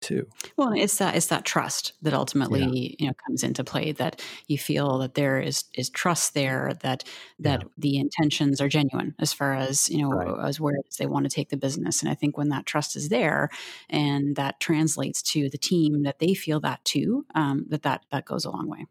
too. 0.04 0.28
Well, 0.58 0.74
it's 0.76 0.98
that 0.98 1.16
it's 1.16 1.28
that 1.28 1.46
trust 1.46 1.94
that 2.02 2.14
ultimately 2.14 2.60
yeah. 2.62 2.96
you 3.00 3.08
know 3.08 3.14
comes 3.26 3.44
into 3.44 3.64
play. 3.64 3.94
That 3.94 4.22
you 4.48 4.58
feel 4.58 5.00
that 5.00 5.16
there 5.16 5.40
is 5.40 5.64
is 5.74 5.90
trust 5.90 6.34
there. 6.34 6.74
That 6.82 7.04
that 7.40 7.62
yeah. 7.62 7.68
the 7.78 7.98
intentions 7.98 8.62
are 8.62 8.68
genuine 8.68 9.16
as 9.18 9.34
far 9.34 9.54
as 9.54 9.90
you 9.90 10.02
know 10.02 10.10
right. 10.10 10.48
as 10.48 10.60
where 10.60 10.76
they 11.00 11.06
want 11.06 11.24
to 11.24 11.34
take 11.34 11.50
the 11.50 11.58
business. 11.58 12.02
And 12.02 12.12
I 12.12 12.16
think 12.16 12.38
when 12.38 12.50
that 12.50 12.66
trust 12.66 12.96
is 12.96 13.10
there, 13.10 13.50
and 13.90 14.36
that 14.36 14.60
translates 14.60 15.22
to 15.34 15.50
the 15.50 15.58
team 15.58 16.04
that 16.04 16.20
they 16.20 16.34
feel 16.34 16.60
that 16.60 16.84
too, 16.86 17.26
um, 17.34 17.66
that 17.70 17.84
that 17.84 18.06
that 18.12 18.26
goes 18.26 18.46
a 18.46 18.52
long 18.52 18.70
way. 18.70 18.86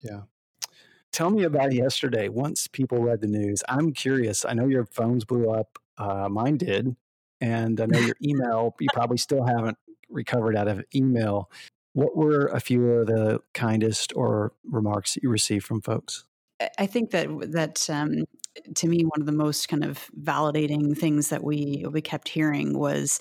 Yeah. 0.00 0.22
Tell 1.12 1.30
me 1.30 1.44
about 1.44 1.72
yesterday. 1.72 2.28
Once 2.28 2.68
people 2.68 2.98
read 3.02 3.20
the 3.20 3.26
news, 3.26 3.62
I'm 3.68 3.92
curious. 3.92 4.44
I 4.44 4.52
know 4.52 4.66
your 4.66 4.84
phones 4.84 5.24
blew 5.24 5.50
up. 5.50 5.78
Uh, 5.96 6.28
mine 6.28 6.58
did. 6.58 6.96
And 7.40 7.80
I 7.80 7.86
know 7.86 7.98
your 7.98 8.16
email, 8.22 8.74
you 8.78 8.88
probably 8.92 9.16
still 9.16 9.44
haven't 9.44 9.78
recovered 10.08 10.56
out 10.56 10.68
of 10.68 10.84
email. 10.94 11.50
What 11.92 12.16
were 12.16 12.46
a 12.46 12.60
few 12.60 12.86
of 12.88 13.06
the 13.06 13.40
kindest 13.54 14.12
or 14.14 14.52
remarks 14.64 15.14
that 15.14 15.22
you 15.22 15.30
received 15.30 15.64
from 15.64 15.80
folks? 15.80 16.24
I 16.78 16.86
think 16.86 17.10
that 17.10 17.28
that 17.52 17.88
um, 17.88 18.24
to 18.74 18.88
me 18.88 19.02
one 19.02 19.20
of 19.20 19.26
the 19.26 19.32
most 19.32 19.68
kind 19.68 19.84
of 19.84 20.10
validating 20.20 20.96
things 20.96 21.28
that 21.28 21.44
we 21.44 21.84
we 21.90 22.00
kept 22.00 22.28
hearing 22.28 22.76
was 22.76 23.20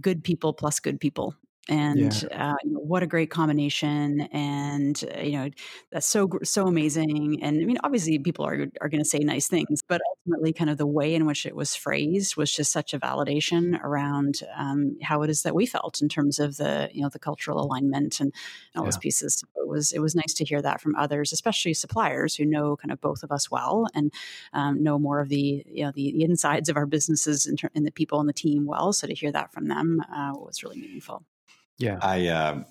good 0.00 0.24
people 0.24 0.52
plus 0.52 0.80
good 0.80 1.00
people 1.00 1.34
and 1.68 2.22
yeah. 2.22 2.52
uh, 2.52 2.56
you 2.64 2.72
know, 2.72 2.80
what 2.80 3.02
a 3.02 3.06
great 3.06 3.30
combination 3.30 4.22
and 4.32 5.04
uh, 5.16 5.20
you 5.20 5.32
know 5.32 5.48
that's 5.92 6.06
so 6.06 6.28
so 6.42 6.66
amazing 6.66 7.38
and 7.42 7.60
i 7.60 7.64
mean 7.64 7.78
obviously 7.84 8.18
people 8.18 8.44
are 8.44 8.66
are 8.80 8.88
going 8.88 9.02
to 9.02 9.08
say 9.08 9.18
nice 9.18 9.48
things 9.48 9.82
but 9.86 10.00
ultimately 10.16 10.52
kind 10.52 10.70
of 10.70 10.78
the 10.78 10.86
way 10.86 11.14
in 11.14 11.26
which 11.26 11.44
it 11.44 11.54
was 11.54 11.74
phrased 11.74 12.36
was 12.36 12.50
just 12.50 12.72
such 12.72 12.94
a 12.94 12.98
validation 12.98 13.78
around 13.82 14.40
um, 14.56 14.96
how 15.02 15.22
it 15.22 15.30
is 15.30 15.42
that 15.42 15.54
we 15.54 15.66
felt 15.66 16.00
in 16.00 16.08
terms 16.08 16.38
of 16.38 16.56
the 16.56 16.88
you 16.92 17.02
know 17.02 17.08
the 17.08 17.18
cultural 17.18 17.60
alignment 17.60 18.20
and 18.20 18.32
all 18.74 18.82
yeah. 18.82 18.86
those 18.86 18.98
pieces 18.98 19.34
so 19.34 19.46
it 19.56 19.68
was 19.68 19.92
it 19.92 20.00
was 20.00 20.14
nice 20.14 20.32
to 20.32 20.44
hear 20.44 20.62
that 20.62 20.80
from 20.80 20.96
others 20.96 21.32
especially 21.32 21.74
suppliers 21.74 22.34
who 22.34 22.46
know 22.46 22.76
kind 22.76 22.92
of 22.92 23.00
both 23.00 23.22
of 23.22 23.30
us 23.30 23.50
well 23.50 23.86
and 23.94 24.12
um, 24.54 24.82
know 24.82 24.98
more 24.98 25.20
of 25.20 25.28
the 25.28 25.62
you 25.66 25.84
know 25.84 25.92
the, 25.94 26.12
the 26.12 26.24
insides 26.24 26.68
of 26.68 26.76
our 26.76 26.86
businesses 26.86 27.46
and, 27.46 27.58
ter- 27.58 27.70
and 27.74 27.86
the 27.86 27.90
people 27.90 28.18
on 28.18 28.26
the 28.26 28.32
team 28.32 28.64
well 28.64 28.92
so 28.92 29.06
to 29.06 29.14
hear 29.14 29.32
that 29.32 29.52
from 29.52 29.68
them 29.68 30.02
uh, 30.14 30.32
was 30.34 30.62
really 30.62 30.80
meaningful 30.80 31.22
yeah. 31.78 31.98
I 32.02 32.26
uh, 32.26 32.64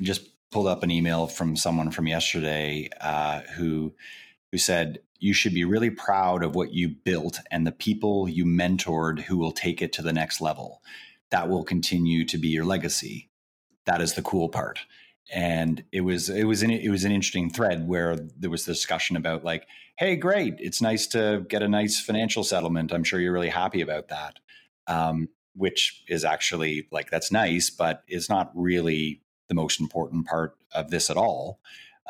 just 0.00 0.28
pulled 0.50 0.68
up 0.68 0.82
an 0.82 0.90
email 0.90 1.26
from 1.26 1.56
someone 1.56 1.90
from 1.90 2.06
yesterday 2.06 2.88
uh, 3.00 3.40
who 3.56 3.92
who 4.50 4.58
said 4.58 5.00
you 5.18 5.32
should 5.32 5.54
be 5.54 5.64
really 5.64 5.90
proud 5.90 6.42
of 6.42 6.54
what 6.54 6.72
you 6.72 6.88
built 6.88 7.38
and 7.50 7.66
the 7.66 7.72
people 7.72 8.28
you 8.28 8.44
mentored 8.44 9.20
who 9.20 9.38
will 9.38 9.52
take 9.52 9.80
it 9.80 9.92
to 9.94 10.02
the 10.02 10.12
next 10.12 10.40
level. 10.40 10.82
That 11.30 11.48
will 11.48 11.64
continue 11.64 12.24
to 12.26 12.36
be 12.36 12.48
your 12.48 12.64
legacy. 12.64 13.30
That 13.86 14.02
is 14.02 14.14
the 14.14 14.22
cool 14.22 14.48
part. 14.48 14.80
And 15.32 15.84
it 15.92 16.02
was 16.02 16.28
it 16.28 16.44
was 16.44 16.62
an 16.62 16.70
it 16.70 16.90
was 16.90 17.04
an 17.04 17.12
interesting 17.12 17.50
thread 17.50 17.88
where 17.88 18.16
there 18.16 18.50
was 18.50 18.64
discussion 18.64 19.16
about 19.16 19.44
like, 19.44 19.66
hey, 19.96 20.16
great, 20.16 20.54
it's 20.58 20.82
nice 20.82 21.06
to 21.08 21.46
get 21.48 21.62
a 21.62 21.68
nice 21.68 22.00
financial 22.00 22.44
settlement. 22.44 22.92
I'm 22.92 23.04
sure 23.04 23.20
you're 23.20 23.32
really 23.32 23.48
happy 23.48 23.80
about 23.80 24.08
that. 24.08 24.38
Um, 24.86 25.28
which 25.54 26.02
is 26.08 26.24
actually 26.24 26.86
like 26.90 27.10
that's 27.10 27.32
nice, 27.32 27.70
but 27.70 28.02
is 28.08 28.28
not 28.28 28.50
really 28.54 29.20
the 29.48 29.54
most 29.54 29.80
important 29.80 30.26
part 30.26 30.56
of 30.74 30.90
this 30.90 31.10
at 31.10 31.16
all. 31.16 31.60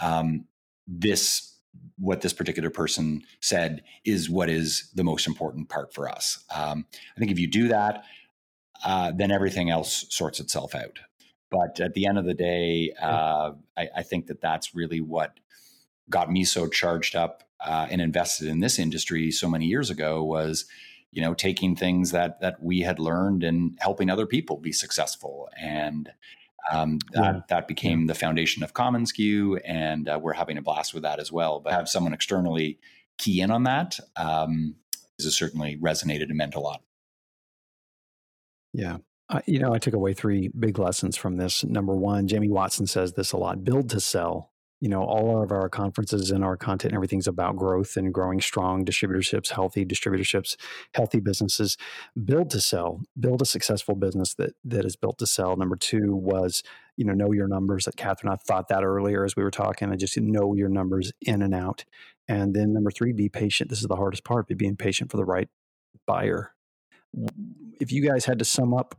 Um, 0.00 0.46
this 0.86 1.52
what 1.98 2.20
this 2.20 2.32
particular 2.32 2.70
person 2.70 3.22
said 3.40 3.82
is 4.04 4.28
what 4.28 4.50
is 4.50 4.90
the 4.94 5.04
most 5.04 5.26
important 5.26 5.68
part 5.68 5.94
for 5.94 6.08
us. 6.08 6.44
Um, 6.54 6.86
I 7.16 7.18
think 7.18 7.30
if 7.30 7.38
you 7.38 7.46
do 7.46 7.68
that, 7.68 8.04
uh, 8.84 9.12
then 9.14 9.30
everything 9.30 9.70
else 9.70 10.06
sorts 10.10 10.40
itself 10.40 10.74
out. 10.74 10.98
But 11.50 11.80
at 11.80 11.94
the 11.94 12.06
end 12.06 12.18
of 12.18 12.24
the 12.24 12.34
day, 12.34 12.92
uh, 13.00 13.52
I, 13.76 13.88
I, 13.96 14.02
think 14.02 14.26
that 14.26 14.40
that's 14.40 14.74
really 14.74 15.00
what 15.00 15.38
got 16.08 16.30
me 16.30 16.44
so 16.44 16.66
charged 16.66 17.14
up 17.14 17.44
uh, 17.64 17.86
and 17.90 18.00
invested 18.00 18.48
in 18.48 18.60
this 18.60 18.78
industry 18.78 19.30
so 19.30 19.48
many 19.48 19.66
years 19.66 19.90
ago 19.90 20.24
was 20.24 20.64
you 21.12 21.20
know 21.20 21.34
taking 21.34 21.76
things 21.76 22.10
that 22.10 22.40
that 22.40 22.60
we 22.62 22.80
had 22.80 22.98
learned 22.98 23.44
and 23.44 23.76
helping 23.78 24.10
other 24.10 24.26
people 24.26 24.56
be 24.56 24.72
successful. 24.72 25.48
And 25.60 26.10
um, 26.70 26.98
that, 27.12 27.34
yeah. 27.34 27.40
that 27.48 27.68
became 27.68 28.06
the 28.06 28.14
foundation 28.14 28.62
of 28.62 28.72
commonsku 28.72 29.60
and 29.64 30.08
uh, 30.08 30.18
we're 30.22 30.32
having 30.32 30.56
a 30.56 30.62
blast 30.62 30.94
with 30.94 31.02
that 31.02 31.18
as 31.18 31.30
well. 31.30 31.60
But 31.60 31.72
have 31.72 31.88
someone 31.88 32.14
externally 32.14 32.78
key 33.18 33.40
in 33.40 33.50
on 33.50 33.64
that 33.64 33.98
um, 34.16 34.76
has 35.18 35.36
certainly 35.36 35.76
resonated 35.76 36.24
and 36.24 36.36
meant 36.36 36.54
a 36.54 36.60
lot. 36.60 36.82
Yeah. 38.72 38.98
You 39.46 39.60
know 39.60 39.72
i 39.72 39.78
took 39.78 39.94
away 39.94 40.12
three 40.12 40.48
big 40.48 40.78
lessons 40.78 41.16
from 41.16 41.36
this. 41.36 41.64
Number 41.64 41.94
one 41.94 42.26
jamie 42.26 42.48
watson 42.48 42.86
says 42.86 43.14
this 43.14 43.32
a 43.32 43.36
lot 43.36 43.64
build 43.64 43.90
to 43.90 44.00
sell 44.00 44.51
you 44.82 44.88
know, 44.88 45.04
all 45.04 45.40
of 45.40 45.52
our 45.52 45.68
conferences 45.68 46.32
and 46.32 46.42
our 46.42 46.56
content 46.56 46.90
and 46.90 46.96
everything's 46.96 47.28
about 47.28 47.54
growth 47.54 47.96
and 47.96 48.12
growing 48.12 48.40
strong 48.40 48.84
distributorships, 48.84 49.50
healthy 49.50 49.86
distributorships, 49.86 50.56
healthy 50.92 51.20
businesses. 51.20 51.76
Build 52.24 52.50
to 52.50 52.60
sell, 52.60 53.00
build 53.18 53.40
a 53.40 53.44
successful 53.44 53.94
business 53.94 54.34
that 54.34 54.54
that 54.64 54.84
is 54.84 54.96
built 54.96 55.18
to 55.18 55.26
sell. 55.26 55.56
Number 55.56 55.76
two 55.76 56.16
was, 56.16 56.64
you 56.96 57.04
know, 57.04 57.12
know 57.12 57.30
your 57.30 57.46
numbers. 57.46 57.84
That 57.84 57.94
Catherine, 57.94 58.32
I 58.32 58.34
thought 58.34 58.66
that 58.68 58.82
earlier 58.82 59.24
as 59.24 59.36
we 59.36 59.44
were 59.44 59.52
talking. 59.52 59.92
I 59.92 59.94
just 59.94 60.18
know 60.18 60.52
your 60.52 60.68
numbers 60.68 61.12
in 61.20 61.42
and 61.42 61.54
out. 61.54 61.84
And 62.26 62.52
then 62.52 62.72
number 62.72 62.90
three, 62.90 63.12
be 63.12 63.28
patient. 63.28 63.70
This 63.70 63.82
is 63.82 63.86
the 63.86 63.94
hardest 63.94 64.24
part, 64.24 64.48
be 64.48 64.54
being 64.54 64.74
patient 64.74 65.12
for 65.12 65.16
the 65.16 65.24
right 65.24 65.48
buyer. 66.08 66.54
If 67.80 67.92
you 67.92 68.04
guys 68.04 68.24
had 68.24 68.40
to 68.40 68.44
sum 68.44 68.74
up 68.74 68.96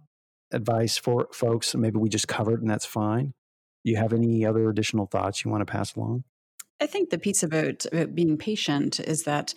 advice 0.50 0.98
for 0.98 1.28
folks, 1.34 1.76
maybe 1.76 1.98
we 1.98 2.08
just 2.08 2.30
covered 2.30 2.62
and 2.62 2.70
that's 2.70 2.86
fine 2.86 3.34
you 3.84 3.98
have 3.98 4.14
any 4.14 4.46
other 4.46 4.70
additional 4.70 5.06
thoughts 5.06 5.44
you 5.44 5.52
want 5.52 5.62
to 5.66 5.72
pass 5.72 5.96
along? 5.96 6.24
I 6.82 6.86
think 6.86 7.10
the 7.10 7.18
piece 7.18 7.44
about, 7.44 7.86
about 7.92 8.16
being 8.16 8.38
patient 8.38 9.00
is 9.00 9.24
that 9.24 9.54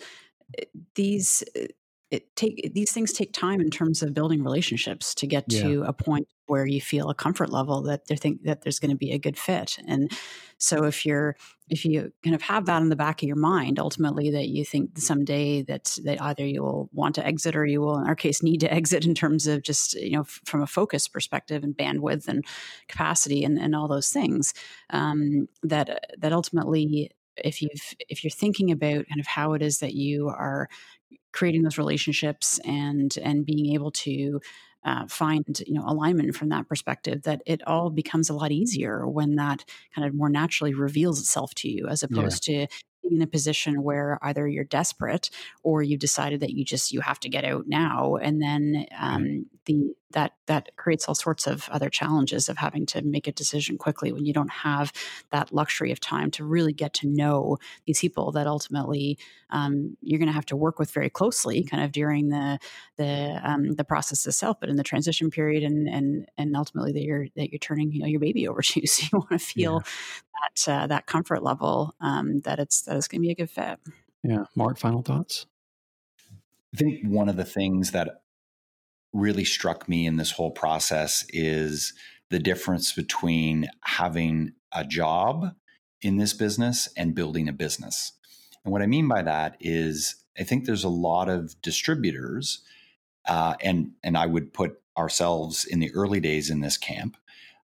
eh, 0.57 0.65
these 0.95 1.43
eh, 1.55 1.67
it 2.09 2.35
take 2.35 2.73
these 2.73 2.91
things 2.91 3.11
take 3.11 3.33
time 3.33 3.59
in 3.59 3.69
terms 3.69 4.01
of 4.01 4.13
building 4.13 4.43
relationships 4.43 5.13
to 5.15 5.27
get 5.27 5.45
yeah. 5.47 5.63
to 5.63 5.83
a 5.83 5.93
point 5.93 6.27
where 6.45 6.65
you 6.65 6.79
feel 6.79 7.09
a 7.09 7.15
comfort 7.15 7.49
level 7.49 7.81
that 7.81 8.07
they 8.07 8.15
think 8.15 8.43
that 8.43 8.61
there's 8.61 8.79
going 8.79 8.91
to 8.91 8.97
be 8.97 9.11
a 9.11 9.19
good 9.19 9.37
fit 9.37 9.77
and 9.87 10.11
so 10.57 10.85
if 10.85 11.05
you're 11.05 11.35
if 11.69 11.83
you 11.83 12.11
kind 12.23 12.35
of 12.35 12.41
have 12.41 12.65
that 12.65 12.81
in 12.81 12.89
the 12.89 12.95
back 12.95 13.21
of 13.21 13.27
your 13.27 13.35
mind 13.35 13.77
ultimately 13.77 14.31
that 14.31 14.47
you 14.47 14.63
think 14.63 14.97
someday 14.97 15.61
that 15.61 15.97
that 16.03 16.21
either 16.21 16.45
you 16.45 16.63
will 16.63 16.89
want 16.93 17.13
to 17.15 17.25
exit 17.25 17.55
or 17.55 17.65
you 17.65 17.81
will 17.81 17.99
in 17.99 18.07
our 18.07 18.15
case 18.15 18.41
need 18.41 18.61
to 18.61 18.73
exit 18.73 19.05
in 19.05 19.13
terms 19.13 19.45
of 19.45 19.61
just 19.61 19.93
you 19.95 20.11
know 20.11 20.21
f- 20.21 20.41
from 20.45 20.61
a 20.61 20.67
focus 20.67 21.07
perspective 21.07 21.63
and 21.63 21.75
bandwidth 21.75 22.27
and 22.27 22.45
capacity 22.87 23.43
and, 23.43 23.57
and 23.57 23.75
all 23.75 23.87
those 23.87 24.09
things 24.09 24.53
um, 24.91 25.47
that 25.63 26.05
that 26.17 26.31
ultimately 26.31 27.11
if 27.43 27.61
you've 27.61 27.95
if 28.09 28.23
you're 28.23 28.31
thinking 28.31 28.71
about 28.71 29.07
kind 29.07 29.19
of 29.19 29.27
how 29.27 29.53
it 29.53 29.61
is 29.61 29.79
that 29.79 29.93
you 29.93 30.27
are 30.29 30.69
creating 31.37 31.61
those 31.61 31.77
relationships 31.77 32.59
and 32.65 33.15
and 33.21 33.45
being 33.45 33.75
able 33.75 33.91
to 33.91 34.41
uh, 34.83 35.05
find 35.07 35.61
you 35.67 35.73
know 35.75 35.83
alignment 35.85 36.35
from 36.35 36.49
that 36.49 36.67
perspective 36.67 37.21
that 37.23 37.43
it 37.45 37.61
all 37.67 37.91
becomes 37.91 38.27
a 38.27 38.33
lot 38.33 38.51
easier 38.51 39.07
when 39.07 39.35
that 39.35 39.63
kind 39.93 40.07
of 40.07 40.15
more 40.15 40.29
naturally 40.29 40.73
reveals 40.73 41.19
itself 41.19 41.53
to 41.53 41.69
you 41.69 41.87
as 41.87 42.01
opposed 42.01 42.47
yeah. 42.47 42.65
to 42.65 42.73
in 43.03 43.21
a 43.21 43.27
position 43.27 43.83
where 43.83 44.17
either 44.23 44.47
you're 44.47 44.63
desperate 44.63 45.29
or 45.63 45.83
you've 45.83 45.99
decided 45.99 46.39
that 46.39 46.53
you 46.53 46.65
just 46.65 46.91
you 46.91 47.01
have 47.01 47.19
to 47.19 47.29
get 47.29 47.45
out 47.45 47.65
now 47.67 48.15
and 48.15 48.41
then 48.41 48.87
um, 48.99 49.45
the 49.67 49.93
that 50.11 50.31
that 50.47 50.69
creates 50.77 51.07
all 51.07 51.13
sorts 51.13 51.45
of 51.45 51.67
other 51.69 51.89
challenges 51.89 52.47
of 52.49 52.57
having 52.57 52.85
to 52.87 53.01
make 53.01 53.27
a 53.27 53.31
decision 53.31 53.77
quickly 53.77 54.11
when 54.11 54.25
you 54.25 54.33
don't 54.33 54.49
have 54.49 54.91
that 55.31 55.53
luxury 55.53 55.91
of 55.91 55.99
time 55.99 56.31
to 56.31 56.45
really 56.45 56.73
get 56.73 56.93
to 56.93 57.07
know 57.07 57.57
these 57.85 57.99
people 57.99 58.31
that 58.31 58.47
ultimately 58.47 59.17
um, 59.49 59.97
you're 60.01 60.17
going 60.17 60.27
to 60.27 60.33
have 60.33 60.45
to 60.45 60.55
work 60.55 60.79
with 60.79 60.91
very 60.91 61.09
closely 61.09 61.63
kind 61.63 61.83
of 61.83 61.91
during 61.91 62.29
the 62.29 62.57
the 62.97 63.39
um, 63.43 63.75
the 63.75 63.83
process 63.83 64.25
itself 64.25 64.57
but 64.59 64.69
in 64.69 64.77
the 64.77 64.83
transition 64.83 65.29
period 65.29 65.61
and 65.63 65.87
and 65.87 66.25
and 66.37 66.55
ultimately 66.55 66.93
that 66.93 67.03
you're 67.03 67.27
that 67.35 67.51
you're 67.51 67.59
turning 67.59 67.91
you 67.91 67.99
know 67.99 68.07
your 68.07 68.19
baby 68.19 68.47
over 68.47 68.61
to 68.63 68.87
so 68.87 69.03
you 69.03 69.19
want 69.19 69.29
to 69.29 69.39
feel 69.39 69.83
yeah. 69.83 69.91
that 70.65 70.71
uh, 70.71 70.87
that 70.87 71.05
comfort 71.05 71.43
level 71.43 71.93
um, 72.01 72.39
that 72.41 72.59
it's 72.59 72.81
that 72.83 72.95
it's 72.95 73.07
going 73.07 73.21
to 73.21 73.27
be 73.27 73.31
a 73.31 73.35
good 73.35 73.49
fit. 73.51 73.79
Yeah. 74.23 74.45
Mark 74.55 74.77
final 74.77 75.01
thoughts? 75.01 75.45
I 76.73 76.77
think 76.77 77.05
one 77.05 77.29
of 77.29 77.37
the 77.37 77.45
things 77.45 77.91
that 77.91 78.21
really 79.17 79.45
struck 79.45 79.89
me 79.89 80.05
in 80.05 80.17
this 80.17 80.31
whole 80.31 80.51
process 80.51 81.25
is 81.29 81.93
the 82.29 82.39
difference 82.39 82.93
between 82.93 83.67
having 83.81 84.53
a 84.73 84.83
job 84.83 85.53
in 86.01 86.17
this 86.17 86.33
business 86.33 86.87
and 86.95 87.15
building 87.15 87.49
a 87.49 87.53
business. 87.53 88.13
And 88.63 88.71
what 88.71 88.81
I 88.81 88.85
mean 88.85 89.07
by 89.07 89.23
that 89.23 89.57
is, 89.59 90.23
I 90.37 90.43
think 90.43 90.65
there's 90.65 90.83
a 90.83 90.89
lot 90.89 91.29
of 91.29 91.59
distributors, 91.61 92.61
uh, 93.27 93.55
and 93.61 93.91
and 94.03 94.17
I 94.17 94.27
would 94.27 94.53
put 94.53 94.79
ourselves 94.97 95.65
in 95.65 95.79
the 95.79 95.93
early 95.93 96.19
days 96.19 96.49
in 96.49 96.61
this 96.61 96.77
camp. 96.77 97.17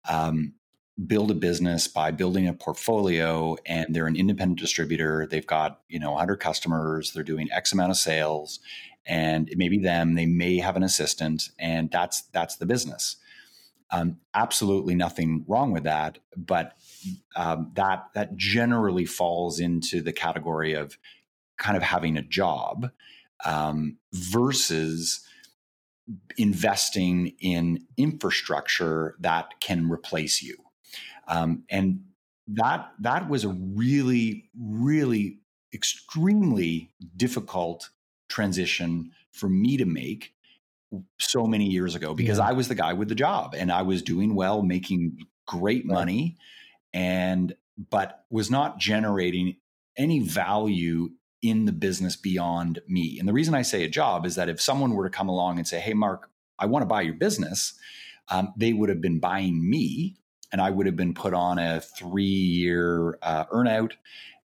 Um, 0.08 0.54
build 1.06 1.30
a 1.30 1.34
business 1.34 1.86
by 1.86 2.10
building 2.10 2.48
a 2.48 2.52
portfolio 2.52 3.56
and 3.66 3.94
they're 3.94 4.08
an 4.08 4.16
independent 4.16 4.58
distributor 4.58 5.28
they've 5.30 5.46
got 5.46 5.80
you 5.88 6.00
know 6.00 6.10
100 6.10 6.40
customers 6.40 7.12
they're 7.12 7.22
doing 7.22 7.48
x 7.52 7.72
amount 7.72 7.92
of 7.92 7.96
sales 7.96 8.58
and 9.08 9.48
it 9.48 9.58
may 9.58 9.68
be 9.68 9.78
them 9.78 10.14
they 10.14 10.26
may 10.26 10.58
have 10.58 10.76
an 10.76 10.82
assistant 10.82 11.50
and 11.58 11.90
that's 11.90 12.22
that's 12.32 12.56
the 12.56 12.66
business. 12.66 13.16
Um, 13.90 14.18
absolutely 14.34 14.94
nothing 14.94 15.46
wrong 15.48 15.72
with 15.72 15.84
that 15.84 16.18
but 16.36 16.74
um, 17.36 17.72
that 17.74 18.04
that 18.14 18.36
generally 18.36 19.06
falls 19.06 19.58
into 19.60 20.02
the 20.02 20.12
category 20.12 20.74
of 20.74 20.98
kind 21.56 21.76
of 21.76 21.82
having 21.82 22.16
a 22.16 22.22
job 22.22 22.90
um, 23.44 23.96
versus 24.12 25.20
investing 26.36 27.34
in 27.40 27.86
infrastructure 27.96 29.16
that 29.20 29.60
can 29.60 29.90
replace 29.90 30.42
you. 30.42 30.56
Um, 31.26 31.64
and 31.70 32.04
that 32.48 32.90
that 33.00 33.28
was 33.28 33.44
a 33.44 33.50
really 33.50 34.48
really 34.58 35.40
extremely 35.74 36.90
difficult 37.14 37.90
transition 38.28 39.12
for 39.32 39.48
me 39.48 39.76
to 39.76 39.84
make 39.84 40.34
so 41.18 41.46
many 41.46 41.66
years 41.66 41.94
ago 41.94 42.14
because 42.14 42.38
yeah. 42.38 42.48
I 42.48 42.52
was 42.52 42.68
the 42.68 42.74
guy 42.74 42.92
with 42.92 43.08
the 43.08 43.14
job 43.14 43.54
and 43.56 43.70
I 43.70 43.82
was 43.82 44.02
doing 44.02 44.34
well, 44.34 44.62
making 44.62 45.18
great 45.46 45.84
right. 45.86 45.94
money, 45.94 46.36
and 46.92 47.54
but 47.90 48.24
was 48.30 48.50
not 48.50 48.78
generating 48.78 49.56
any 49.96 50.20
value 50.20 51.10
in 51.42 51.66
the 51.66 51.72
business 51.72 52.16
beyond 52.16 52.80
me. 52.88 53.18
And 53.18 53.28
the 53.28 53.32
reason 53.32 53.54
I 53.54 53.62
say 53.62 53.84
a 53.84 53.88
job 53.88 54.26
is 54.26 54.34
that 54.34 54.48
if 54.48 54.60
someone 54.60 54.92
were 54.92 55.04
to 55.04 55.16
come 55.16 55.28
along 55.28 55.58
and 55.58 55.68
say, 55.68 55.78
"Hey, 55.80 55.94
Mark, 55.94 56.30
I 56.58 56.66
want 56.66 56.82
to 56.82 56.86
buy 56.86 57.02
your 57.02 57.14
business," 57.14 57.74
um, 58.28 58.52
they 58.56 58.72
would 58.72 58.88
have 58.88 59.00
been 59.00 59.20
buying 59.20 59.68
me, 59.68 60.16
and 60.52 60.60
I 60.60 60.70
would 60.70 60.86
have 60.86 60.96
been 60.96 61.14
put 61.14 61.34
on 61.34 61.58
a 61.58 61.80
three-year 61.80 63.18
uh, 63.22 63.44
earnout, 63.46 63.92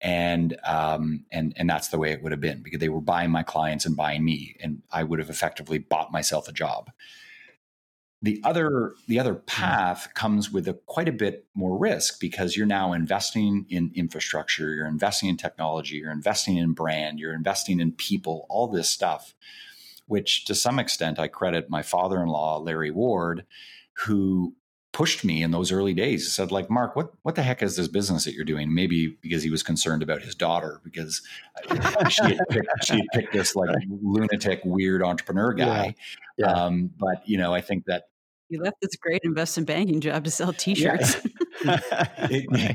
and 0.00 0.56
um, 0.64 1.24
and 1.32 1.52
and 1.56 1.68
that's 1.68 1.88
the 1.88 1.98
way 1.98 2.12
it 2.12 2.22
would 2.22 2.32
have 2.32 2.40
been 2.40 2.62
because 2.62 2.80
they 2.80 2.88
were 2.88 3.00
buying 3.00 3.30
my 3.30 3.42
clients 3.42 3.84
and 3.84 3.96
buying 3.96 4.24
me, 4.24 4.56
and 4.60 4.82
I 4.92 5.02
would 5.02 5.18
have 5.18 5.30
effectively 5.30 5.78
bought 5.78 6.12
myself 6.12 6.48
a 6.48 6.52
job. 6.52 6.90
The 8.22 8.40
other 8.44 8.94
the 9.06 9.18
other 9.18 9.34
path 9.34 10.08
comes 10.14 10.52
with 10.52 10.68
a 10.68 10.74
quite 10.86 11.08
a 11.08 11.12
bit 11.12 11.46
more 11.54 11.76
risk 11.76 12.20
because 12.20 12.56
you're 12.56 12.66
now 12.66 12.92
investing 12.92 13.66
in 13.68 13.92
infrastructure, 13.94 14.74
you're 14.74 14.86
investing 14.86 15.28
in 15.28 15.36
technology, 15.36 15.96
you're 15.96 16.12
investing 16.12 16.56
in 16.56 16.72
brand, 16.72 17.18
you're 17.18 17.34
investing 17.34 17.80
in 17.80 17.92
people, 17.92 18.46
all 18.48 18.68
this 18.68 18.90
stuff, 18.90 19.34
which 20.06 20.44
to 20.46 20.54
some 20.54 20.78
extent 20.78 21.18
I 21.18 21.28
credit 21.28 21.70
my 21.70 21.82
father-in-law 21.82 22.58
Larry 22.58 22.90
Ward, 22.90 23.46
who 24.04 24.54
pushed 24.92 25.24
me 25.24 25.42
in 25.42 25.50
those 25.50 25.70
early 25.70 25.94
days. 25.94 26.24
He 26.24 26.30
said, 26.30 26.50
like, 26.50 26.70
Mark, 26.70 26.96
what 26.96 27.12
what 27.22 27.34
the 27.34 27.42
heck 27.42 27.62
is 27.62 27.76
this 27.76 27.88
business 27.88 28.24
that 28.24 28.34
you're 28.34 28.44
doing? 28.44 28.74
Maybe 28.74 29.18
because 29.20 29.42
he 29.42 29.50
was 29.50 29.62
concerned 29.62 30.02
about 30.02 30.22
his 30.22 30.34
daughter 30.34 30.80
because 30.82 31.22
she 32.08 32.22
had 32.22 32.38
picked, 32.48 32.84
she 32.84 32.94
had 32.94 33.06
picked 33.12 33.32
this 33.32 33.54
like 33.54 33.76
lunatic, 33.88 34.60
weird 34.64 35.02
entrepreneur 35.02 35.52
guy. 35.52 35.94
Yeah. 36.36 36.46
yeah. 36.46 36.52
Um, 36.52 36.90
but 36.98 37.26
you 37.28 37.38
know, 37.38 37.54
I 37.54 37.60
think 37.60 37.84
that 37.86 38.04
you 38.48 38.62
left 38.62 38.76
this 38.80 38.96
great 38.96 39.20
investment 39.24 39.66
banking 39.66 40.00
job 40.00 40.24
to 40.24 40.30
sell 40.30 40.52
T-shirts. 40.56 41.16
Yeah. 41.60 42.72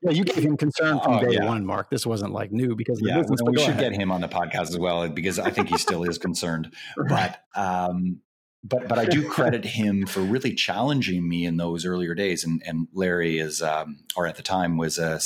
yeah, 0.00 0.10
you 0.10 0.24
gave 0.24 0.42
him 0.42 0.56
concern 0.56 0.98
from 1.00 1.16
oh, 1.16 1.20
day 1.20 1.34
yeah. 1.34 1.44
one, 1.44 1.66
Mark. 1.66 1.90
This 1.90 2.06
wasn't 2.06 2.32
like 2.32 2.50
new 2.50 2.74
because 2.74 2.98
yeah, 3.02 3.18
business, 3.18 3.40
we 3.44 3.58
should 3.58 3.70
ahead. 3.70 3.92
get 3.92 4.00
him 4.00 4.10
on 4.10 4.22
the 4.22 4.28
podcast 4.28 4.70
as 4.70 4.78
well 4.78 5.06
because 5.06 5.38
I 5.38 5.50
think 5.50 5.68
he 5.68 5.76
still 5.76 6.02
is 6.04 6.16
concerned. 6.16 6.72
But 7.08 7.42
um, 7.54 8.20
but 8.62 8.88
but 8.88 8.98
I 8.98 9.06
do 9.06 9.28
credit 9.28 9.64
him 9.64 10.06
for 10.06 10.20
really 10.20 10.54
challenging 10.54 11.28
me 11.28 11.46
in 11.46 11.56
those 11.56 11.86
earlier 11.86 12.14
days. 12.14 12.44
And 12.44 12.62
and 12.66 12.88
Larry 12.92 13.38
is, 13.38 13.62
um, 13.62 14.00
or 14.16 14.26
at 14.26 14.36
the 14.36 14.42
time 14.42 14.76
was 14.76 14.98
a, 14.98 15.20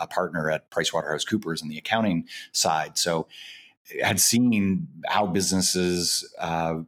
a 0.00 0.06
partner 0.06 0.50
at 0.50 0.70
PricewaterhouseCoopers 0.70 1.62
in 1.62 1.68
the 1.68 1.78
accounting 1.78 2.26
side, 2.52 2.96
so 2.96 3.28
had 4.02 4.20
seen 4.20 4.88
how 5.06 5.26
businesses 5.26 6.30
uh, 6.38 6.80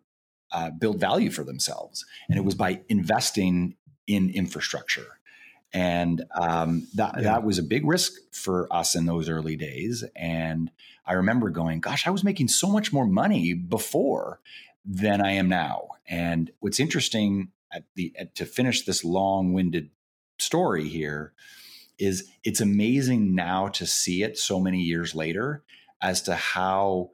uh, 0.53 0.70
build 0.70 0.98
value 0.98 1.30
for 1.30 1.44
themselves, 1.44 2.05
and 2.28 2.38
it 2.38 2.44
was 2.44 2.55
by 2.55 2.80
investing 2.88 3.76
in 4.07 4.30
infrastructure. 4.30 5.18
And 5.72 6.24
um, 6.34 6.88
that 6.94 7.14
yeah. 7.16 7.22
that 7.22 7.44
was 7.44 7.59
a 7.59 7.62
big 7.62 7.86
risk 7.86 8.12
for 8.32 8.66
us 8.72 8.94
in 8.96 9.07
those 9.07 9.28
early 9.28 9.57
days. 9.57 10.03
And 10.16 10.70
I 11.07 11.12
remember 11.12 11.51
going, 11.51 11.80
"Gosh, 11.80 12.07
I 12.07 12.11
was 12.11 12.24
making 12.24 12.48
so 12.48 12.68
much 12.68 12.92
more 12.92 13.07
money 13.07 13.55
before." 13.55 14.40
Than 14.84 15.20
I 15.20 15.32
am 15.32 15.48
now. 15.48 15.88
And 16.08 16.50
what's 16.60 16.80
interesting 16.80 17.52
at 17.72 17.84
the 17.94 18.12
at, 18.18 18.34
to 18.36 18.44
finish 18.44 18.84
this 18.84 19.04
long-winded 19.04 19.90
story 20.38 20.88
here 20.88 21.32
is 21.98 22.28
it's 22.44 22.60
amazing 22.60 23.34
now 23.34 23.68
to 23.68 23.86
see 23.86 24.22
it 24.22 24.38
so 24.38 24.58
many 24.58 24.80
years 24.80 25.14
later 25.14 25.62
as 26.00 26.22
to 26.22 26.34
how 26.34 27.10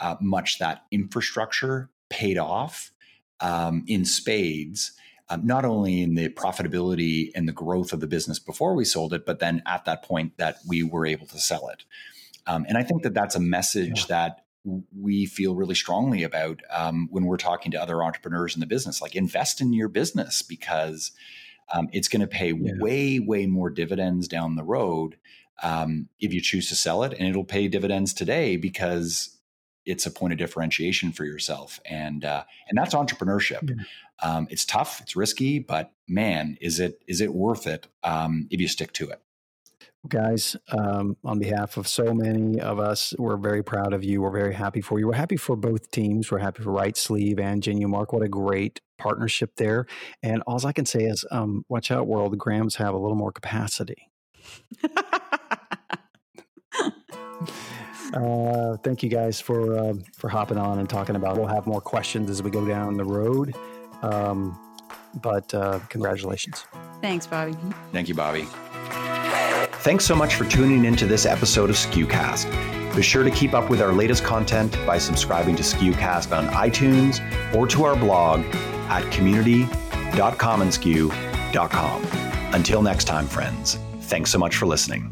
uh, 0.00 0.16
much 0.20 0.58
that 0.58 0.84
infrastructure 0.90 1.90
paid 2.08 2.38
off 2.38 2.92
um, 3.40 3.84
in 3.86 4.04
spades. 4.04 4.92
Um, 5.28 5.46
not 5.46 5.64
only 5.64 6.02
in 6.02 6.14
the 6.14 6.28
profitability 6.28 7.30
and 7.34 7.48
the 7.48 7.52
growth 7.52 7.92
of 7.92 8.00
the 8.00 8.06
business 8.06 8.38
before 8.38 8.74
we 8.74 8.84
sold 8.84 9.14
it, 9.14 9.24
but 9.24 9.38
then 9.38 9.62
at 9.66 9.84
that 9.84 10.02
point 10.02 10.36
that 10.38 10.56
we 10.66 10.82
were 10.82 11.06
able 11.06 11.26
to 11.28 11.38
sell 11.38 11.68
it. 11.68 11.84
Um, 12.46 12.66
and 12.68 12.76
I 12.76 12.82
think 12.82 13.02
that 13.02 13.14
that's 13.14 13.36
a 13.36 13.40
message 13.40 14.00
yeah. 14.00 14.06
that 14.08 14.44
we 14.64 15.26
feel 15.26 15.54
really 15.54 15.74
strongly 15.74 16.22
about 16.22 16.60
um, 16.70 17.08
when 17.10 17.24
we're 17.24 17.36
talking 17.36 17.72
to 17.72 17.82
other 17.82 18.02
entrepreneurs 18.02 18.54
in 18.54 18.60
the 18.60 18.66
business. 18.66 19.02
Like 19.02 19.16
invest 19.16 19.60
in 19.60 19.72
your 19.72 19.88
business 19.88 20.42
because 20.42 21.12
um, 21.72 21.88
it's 21.92 22.08
going 22.08 22.20
to 22.20 22.26
pay 22.26 22.52
yeah. 22.52 22.72
way, 22.78 23.18
way 23.18 23.46
more 23.46 23.70
dividends 23.70 24.28
down 24.28 24.56
the 24.56 24.64
road 24.64 25.16
um, 25.62 26.08
if 26.20 26.32
you 26.32 26.40
choose 26.40 26.68
to 26.68 26.74
sell 26.74 27.02
it, 27.04 27.12
and 27.18 27.28
it'll 27.28 27.44
pay 27.44 27.68
dividends 27.68 28.12
today 28.12 28.56
because 28.56 29.38
it's 29.84 30.06
a 30.06 30.10
point 30.10 30.32
of 30.32 30.38
differentiation 30.38 31.12
for 31.12 31.24
yourself, 31.24 31.80
and 31.84 32.24
uh, 32.24 32.44
and 32.68 32.78
that's 32.78 32.94
entrepreneurship. 32.94 33.68
Yeah. 33.68 33.84
Um, 34.22 34.46
it's 34.50 34.64
tough, 34.64 35.00
it's 35.00 35.16
risky, 35.16 35.58
but 35.58 35.92
man, 36.08 36.56
is 36.60 36.80
it 36.80 37.02
is 37.06 37.20
it 37.20 37.34
worth 37.34 37.66
it 37.66 37.88
um, 38.04 38.48
if 38.50 38.60
you 38.60 38.68
stick 38.68 38.92
to 38.94 39.10
it? 39.10 39.20
Guys, 40.08 40.56
um, 40.76 41.16
on 41.24 41.38
behalf 41.38 41.76
of 41.76 41.86
so 41.86 42.12
many 42.12 42.60
of 42.60 42.80
us, 42.80 43.14
we're 43.18 43.36
very 43.36 43.62
proud 43.62 43.92
of 43.92 44.02
you. 44.02 44.20
We're 44.20 44.32
very 44.32 44.52
happy 44.52 44.80
for 44.80 44.98
you. 44.98 45.06
We're 45.06 45.14
happy 45.14 45.36
for 45.36 45.54
both 45.54 45.92
teams. 45.92 46.28
We're 46.28 46.38
happy 46.38 46.64
for 46.64 46.72
RightSleeve 46.72 47.38
and 47.38 47.62
Genumark. 47.62 48.12
What 48.12 48.24
a 48.24 48.28
great 48.28 48.80
partnership 48.98 49.52
there. 49.56 49.86
And 50.20 50.42
all 50.44 50.66
I 50.66 50.72
can 50.72 50.86
say 50.86 51.04
is, 51.04 51.24
um, 51.30 51.64
watch 51.68 51.92
out, 51.92 52.08
world. 52.08 52.32
The 52.32 52.36
Grahams 52.36 52.74
have 52.76 52.94
a 52.94 52.98
little 52.98 53.16
more 53.16 53.30
capacity. 53.30 54.10
uh, 58.12 58.76
thank 58.82 59.04
you 59.04 59.08
guys 59.08 59.40
for 59.40 59.78
uh, 59.78 59.94
for 60.16 60.28
hopping 60.28 60.58
on 60.58 60.80
and 60.80 60.90
talking 60.90 61.14
about. 61.14 61.36
We'll 61.36 61.46
have 61.46 61.66
more 61.66 61.80
questions 61.80 62.28
as 62.28 62.42
we 62.42 62.50
go 62.50 62.66
down 62.66 62.96
the 62.96 63.04
road. 63.04 63.54
Um, 64.02 64.58
but 65.22 65.54
uh, 65.54 65.78
congratulations. 65.88 66.66
Thanks, 67.00 67.26
Bobby. 67.26 67.56
Thank 67.92 68.08
you, 68.08 68.14
Bobby. 68.14 68.48
Thanks 69.80 70.04
so 70.04 70.14
much 70.14 70.34
for 70.36 70.44
tuning 70.44 70.84
into 70.84 71.06
this 71.06 71.26
episode 71.26 71.68
of 71.70 71.76
SKUcast. 71.76 72.94
Be 72.94 73.02
sure 73.02 73.24
to 73.24 73.30
keep 73.30 73.54
up 73.54 73.70
with 73.70 73.80
our 73.80 73.92
latest 73.92 74.22
content 74.22 74.76
by 74.86 74.98
subscribing 74.98 75.56
to 75.56 75.62
SKUcast 75.62 76.36
on 76.36 76.46
iTunes 76.48 77.20
or 77.54 77.66
to 77.68 77.84
our 77.84 77.96
blog 77.96 78.44
at 78.88 79.10
community.commonsku.com. 79.10 82.02
Until 82.54 82.82
next 82.82 83.04
time, 83.04 83.26
friends, 83.26 83.78
thanks 84.02 84.30
so 84.30 84.38
much 84.38 84.56
for 84.56 84.66
listening. 84.66 85.08